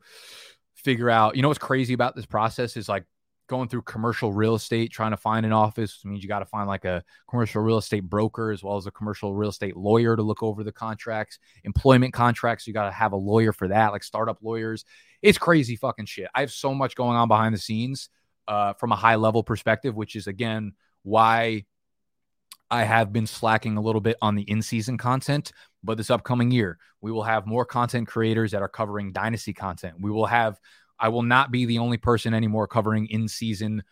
figure 0.84 1.10
out. 1.10 1.36
You 1.36 1.42
know 1.42 1.48
what's 1.48 1.58
crazy 1.58 1.94
about 1.94 2.14
this 2.14 2.26
process 2.26 2.76
is 2.76 2.88
like 2.88 3.04
going 3.46 3.68
through 3.68 3.82
commercial 3.82 4.32
real 4.32 4.54
estate, 4.54 4.90
trying 4.90 5.10
to 5.10 5.16
find 5.16 5.44
an 5.44 5.52
office 5.52 6.02
means 6.04 6.22
you 6.22 6.28
got 6.28 6.38
to 6.38 6.46
find 6.46 6.68
like 6.68 6.84
a 6.84 7.02
commercial 7.28 7.62
real 7.62 7.78
estate 7.78 8.04
broker 8.04 8.50
as 8.50 8.62
well 8.62 8.76
as 8.76 8.86
a 8.86 8.90
commercial 8.90 9.34
real 9.34 9.50
estate 9.50 9.76
lawyer 9.76 10.16
to 10.16 10.22
look 10.22 10.42
over 10.42 10.64
the 10.64 10.72
contracts, 10.72 11.38
employment 11.64 12.12
contracts. 12.12 12.66
You 12.66 12.72
got 12.72 12.86
to 12.86 12.90
have 12.90 13.12
a 13.12 13.16
lawyer 13.16 13.52
for 13.52 13.68
that, 13.68 13.92
like 13.92 14.02
startup 14.02 14.38
lawyers. 14.42 14.84
It's 15.20 15.38
crazy 15.38 15.76
fucking 15.76 16.06
shit. 16.06 16.28
I 16.34 16.40
have 16.40 16.52
so 16.52 16.74
much 16.74 16.94
going 16.94 17.16
on 17.16 17.28
behind 17.28 17.54
the 17.54 17.58
scenes 17.58 18.08
uh, 18.48 18.74
from 18.74 18.92
a 18.92 18.96
high 18.96 19.16
level 19.16 19.42
perspective, 19.42 19.94
which 19.94 20.16
is 20.16 20.26
again 20.26 20.72
why 21.02 21.64
I 22.70 22.84
have 22.84 23.12
been 23.12 23.26
slacking 23.26 23.76
a 23.76 23.80
little 23.82 24.00
bit 24.00 24.16
on 24.22 24.34
the 24.34 24.42
in 24.42 24.62
season 24.62 24.96
content. 24.96 25.52
But 25.84 25.98
this 25.98 26.10
upcoming 26.10 26.50
year, 26.50 26.78
we 27.00 27.12
will 27.12 27.22
have 27.22 27.46
more 27.46 27.64
content 27.64 28.08
creators 28.08 28.52
that 28.52 28.62
are 28.62 28.68
covering 28.68 29.12
dynasty 29.12 29.52
content. 29.52 29.96
We 30.00 30.10
will 30.10 30.26
have, 30.26 30.58
I 30.98 31.10
will 31.10 31.22
not 31.22 31.50
be 31.50 31.66
the 31.66 31.78
only 31.78 31.98
person 31.98 32.34
anymore 32.34 32.66
covering 32.66 33.06
in 33.06 33.28
season 33.28 33.82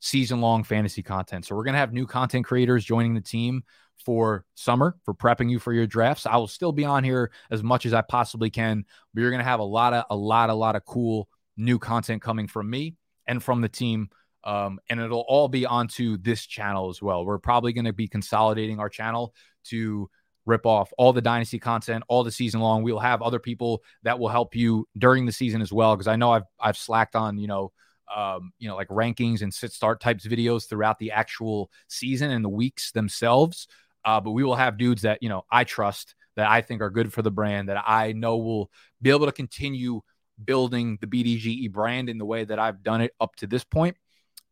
season 0.00 0.40
long 0.40 0.62
fantasy 0.62 1.02
content. 1.02 1.44
So 1.44 1.56
we're 1.56 1.64
going 1.64 1.74
to 1.74 1.80
have 1.80 1.92
new 1.92 2.06
content 2.06 2.46
creators 2.46 2.84
joining 2.84 3.14
the 3.14 3.20
team 3.20 3.64
for 4.04 4.44
summer 4.54 4.96
for 5.04 5.12
prepping 5.14 5.50
you 5.50 5.58
for 5.58 5.72
your 5.72 5.86
drafts. 5.86 6.24
I 6.24 6.36
will 6.36 6.46
still 6.46 6.72
be 6.72 6.84
on 6.84 7.02
here 7.02 7.32
as 7.50 7.62
much 7.62 7.84
as 7.84 7.92
I 7.92 8.02
possibly 8.02 8.50
can, 8.50 8.84
but 9.12 9.20
you're 9.20 9.30
going 9.30 9.42
to 9.42 9.44
have 9.44 9.60
a 9.60 9.64
lot 9.64 9.92
of 9.92 10.04
a 10.10 10.16
lot 10.16 10.50
a 10.50 10.54
lot 10.54 10.76
of 10.76 10.84
cool 10.84 11.28
new 11.56 11.78
content 11.78 12.22
coming 12.22 12.46
from 12.46 12.70
me 12.70 12.96
and 13.26 13.42
from 13.42 13.60
the 13.60 13.68
team. 13.68 14.08
Um, 14.44 14.78
and 14.88 15.00
it'll 15.00 15.24
all 15.28 15.48
be 15.48 15.66
onto 15.66 16.16
this 16.16 16.46
channel 16.46 16.88
as 16.88 17.02
well. 17.02 17.24
We're 17.24 17.38
probably 17.38 17.72
going 17.72 17.84
to 17.86 17.92
be 17.92 18.06
consolidating 18.06 18.78
our 18.78 18.88
channel 18.88 19.34
to 19.64 20.08
rip 20.48 20.64
off 20.64 20.92
all 20.96 21.12
the 21.12 21.20
dynasty 21.20 21.58
content 21.58 22.02
all 22.08 22.24
the 22.24 22.32
season 22.32 22.60
long. 22.60 22.82
We'll 22.82 22.98
have 22.98 23.22
other 23.22 23.38
people 23.38 23.82
that 24.02 24.18
will 24.18 24.30
help 24.30 24.56
you 24.56 24.88
during 24.96 25.26
the 25.26 25.32
season 25.32 25.60
as 25.60 25.72
well 25.72 25.94
because 25.94 26.08
I 26.08 26.16
know 26.16 26.32
I've 26.32 26.46
I've 26.58 26.76
slacked 26.76 27.14
on, 27.14 27.38
you 27.38 27.46
know, 27.46 27.72
um, 28.14 28.52
you 28.58 28.68
know, 28.68 28.74
like 28.74 28.88
rankings 28.88 29.42
and 29.42 29.52
sit 29.52 29.72
start 29.72 30.00
types 30.00 30.26
videos 30.26 30.68
throughout 30.68 30.98
the 30.98 31.12
actual 31.12 31.70
season 31.86 32.30
and 32.30 32.44
the 32.44 32.48
weeks 32.48 32.90
themselves. 32.92 33.68
Uh, 34.04 34.20
but 34.20 34.30
we 34.30 34.42
will 34.42 34.56
have 34.56 34.78
dudes 34.78 35.02
that, 35.02 35.22
you 35.22 35.28
know, 35.28 35.44
I 35.50 35.64
trust 35.64 36.14
that 36.36 36.48
I 36.48 36.62
think 36.62 36.80
are 36.80 36.90
good 36.90 37.12
for 37.12 37.20
the 37.20 37.30
brand 37.30 37.68
that 37.68 37.82
I 37.86 38.12
know 38.12 38.38
will 38.38 38.70
be 39.02 39.10
able 39.10 39.26
to 39.26 39.32
continue 39.32 40.00
building 40.42 40.96
the 41.00 41.06
BDGE 41.06 41.70
brand 41.70 42.08
in 42.08 42.16
the 42.16 42.24
way 42.24 42.44
that 42.44 42.58
I've 42.58 42.82
done 42.82 43.02
it 43.02 43.12
up 43.20 43.36
to 43.36 43.46
this 43.46 43.64
point. 43.64 43.96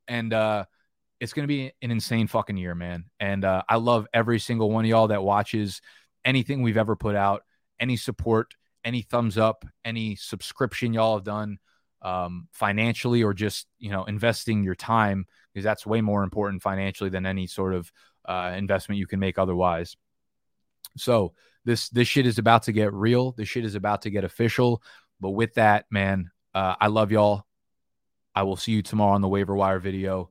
And 0.08 0.34
uh, 0.34 0.66
it's 1.20 1.32
going 1.32 1.44
to 1.44 1.48
be 1.48 1.72
an 1.82 1.90
insane 1.90 2.26
fucking 2.26 2.56
year, 2.56 2.74
man. 2.74 3.06
And 3.18 3.44
uh, 3.44 3.62
I 3.68 3.76
love 3.76 4.06
every 4.12 4.38
single 4.38 4.70
one 4.70 4.84
of 4.84 4.88
y'all 4.88 5.08
that 5.08 5.22
watches 5.22 5.80
anything 6.24 6.62
we've 6.62 6.76
ever 6.76 6.96
put 6.96 7.14
out, 7.14 7.42
any 7.80 7.96
support, 7.96 8.54
any 8.84 9.02
thumbs 9.02 9.38
up, 9.38 9.64
any 9.84 10.16
subscription 10.16 10.92
y'all 10.92 11.16
have 11.16 11.24
done 11.24 11.58
um, 12.02 12.48
financially 12.52 13.22
or 13.22 13.34
just, 13.34 13.66
you 13.78 13.90
know, 13.90 14.04
investing 14.04 14.62
your 14.62 14.74
time 14.74 15.26
because 15.52 15.64
that's 15.64 15.86
way 15.86 16.00
more 16.00 16.22
important 16.22 16.62
financially 16.62 17.10
than 17.10 17.26
any 17.26 17.46
sort 17.46 17.74
of 17.74 17.90
uh, 18.26 18.52
investment 18.56 18.98
you 18.98 19.06
can 19.06 19.20
make 19.20 19.38
otherwise. 19.38 19.96
So 20.96 21.32
this 21.64 21.88
this 21.88 22.08
shit 22.08 22.26
is 22.26 22.38
about 22.38 22.64
to 22.64 22.72
get 22.72 22.92
real. 22.92 23.32
This 23.32 23.48
shit 23.48 23.64
is 23.64 23.74
about 23.74 24.02
to 24.02 24.10
get 24.10 24.24
official. 24.24 24.82
But 25.20 25.30
with 25.30 25.54
that, 25.54 25.86
man, 25.90 26.30
uh, 26.54 26.76
I 26.80 26.88
love 26.88 27.10
y'all. 27.10 27.44
I 28.34 28.42
will 28.42 28.56
see 28.56 28.72
you 28.72 28.82
tomorrow 28.82 29.14
on 29.14 29.22
the 29.22 29.28
waiver 29.28 29.54
wire 29.54 29.78
video, 29.78 30.30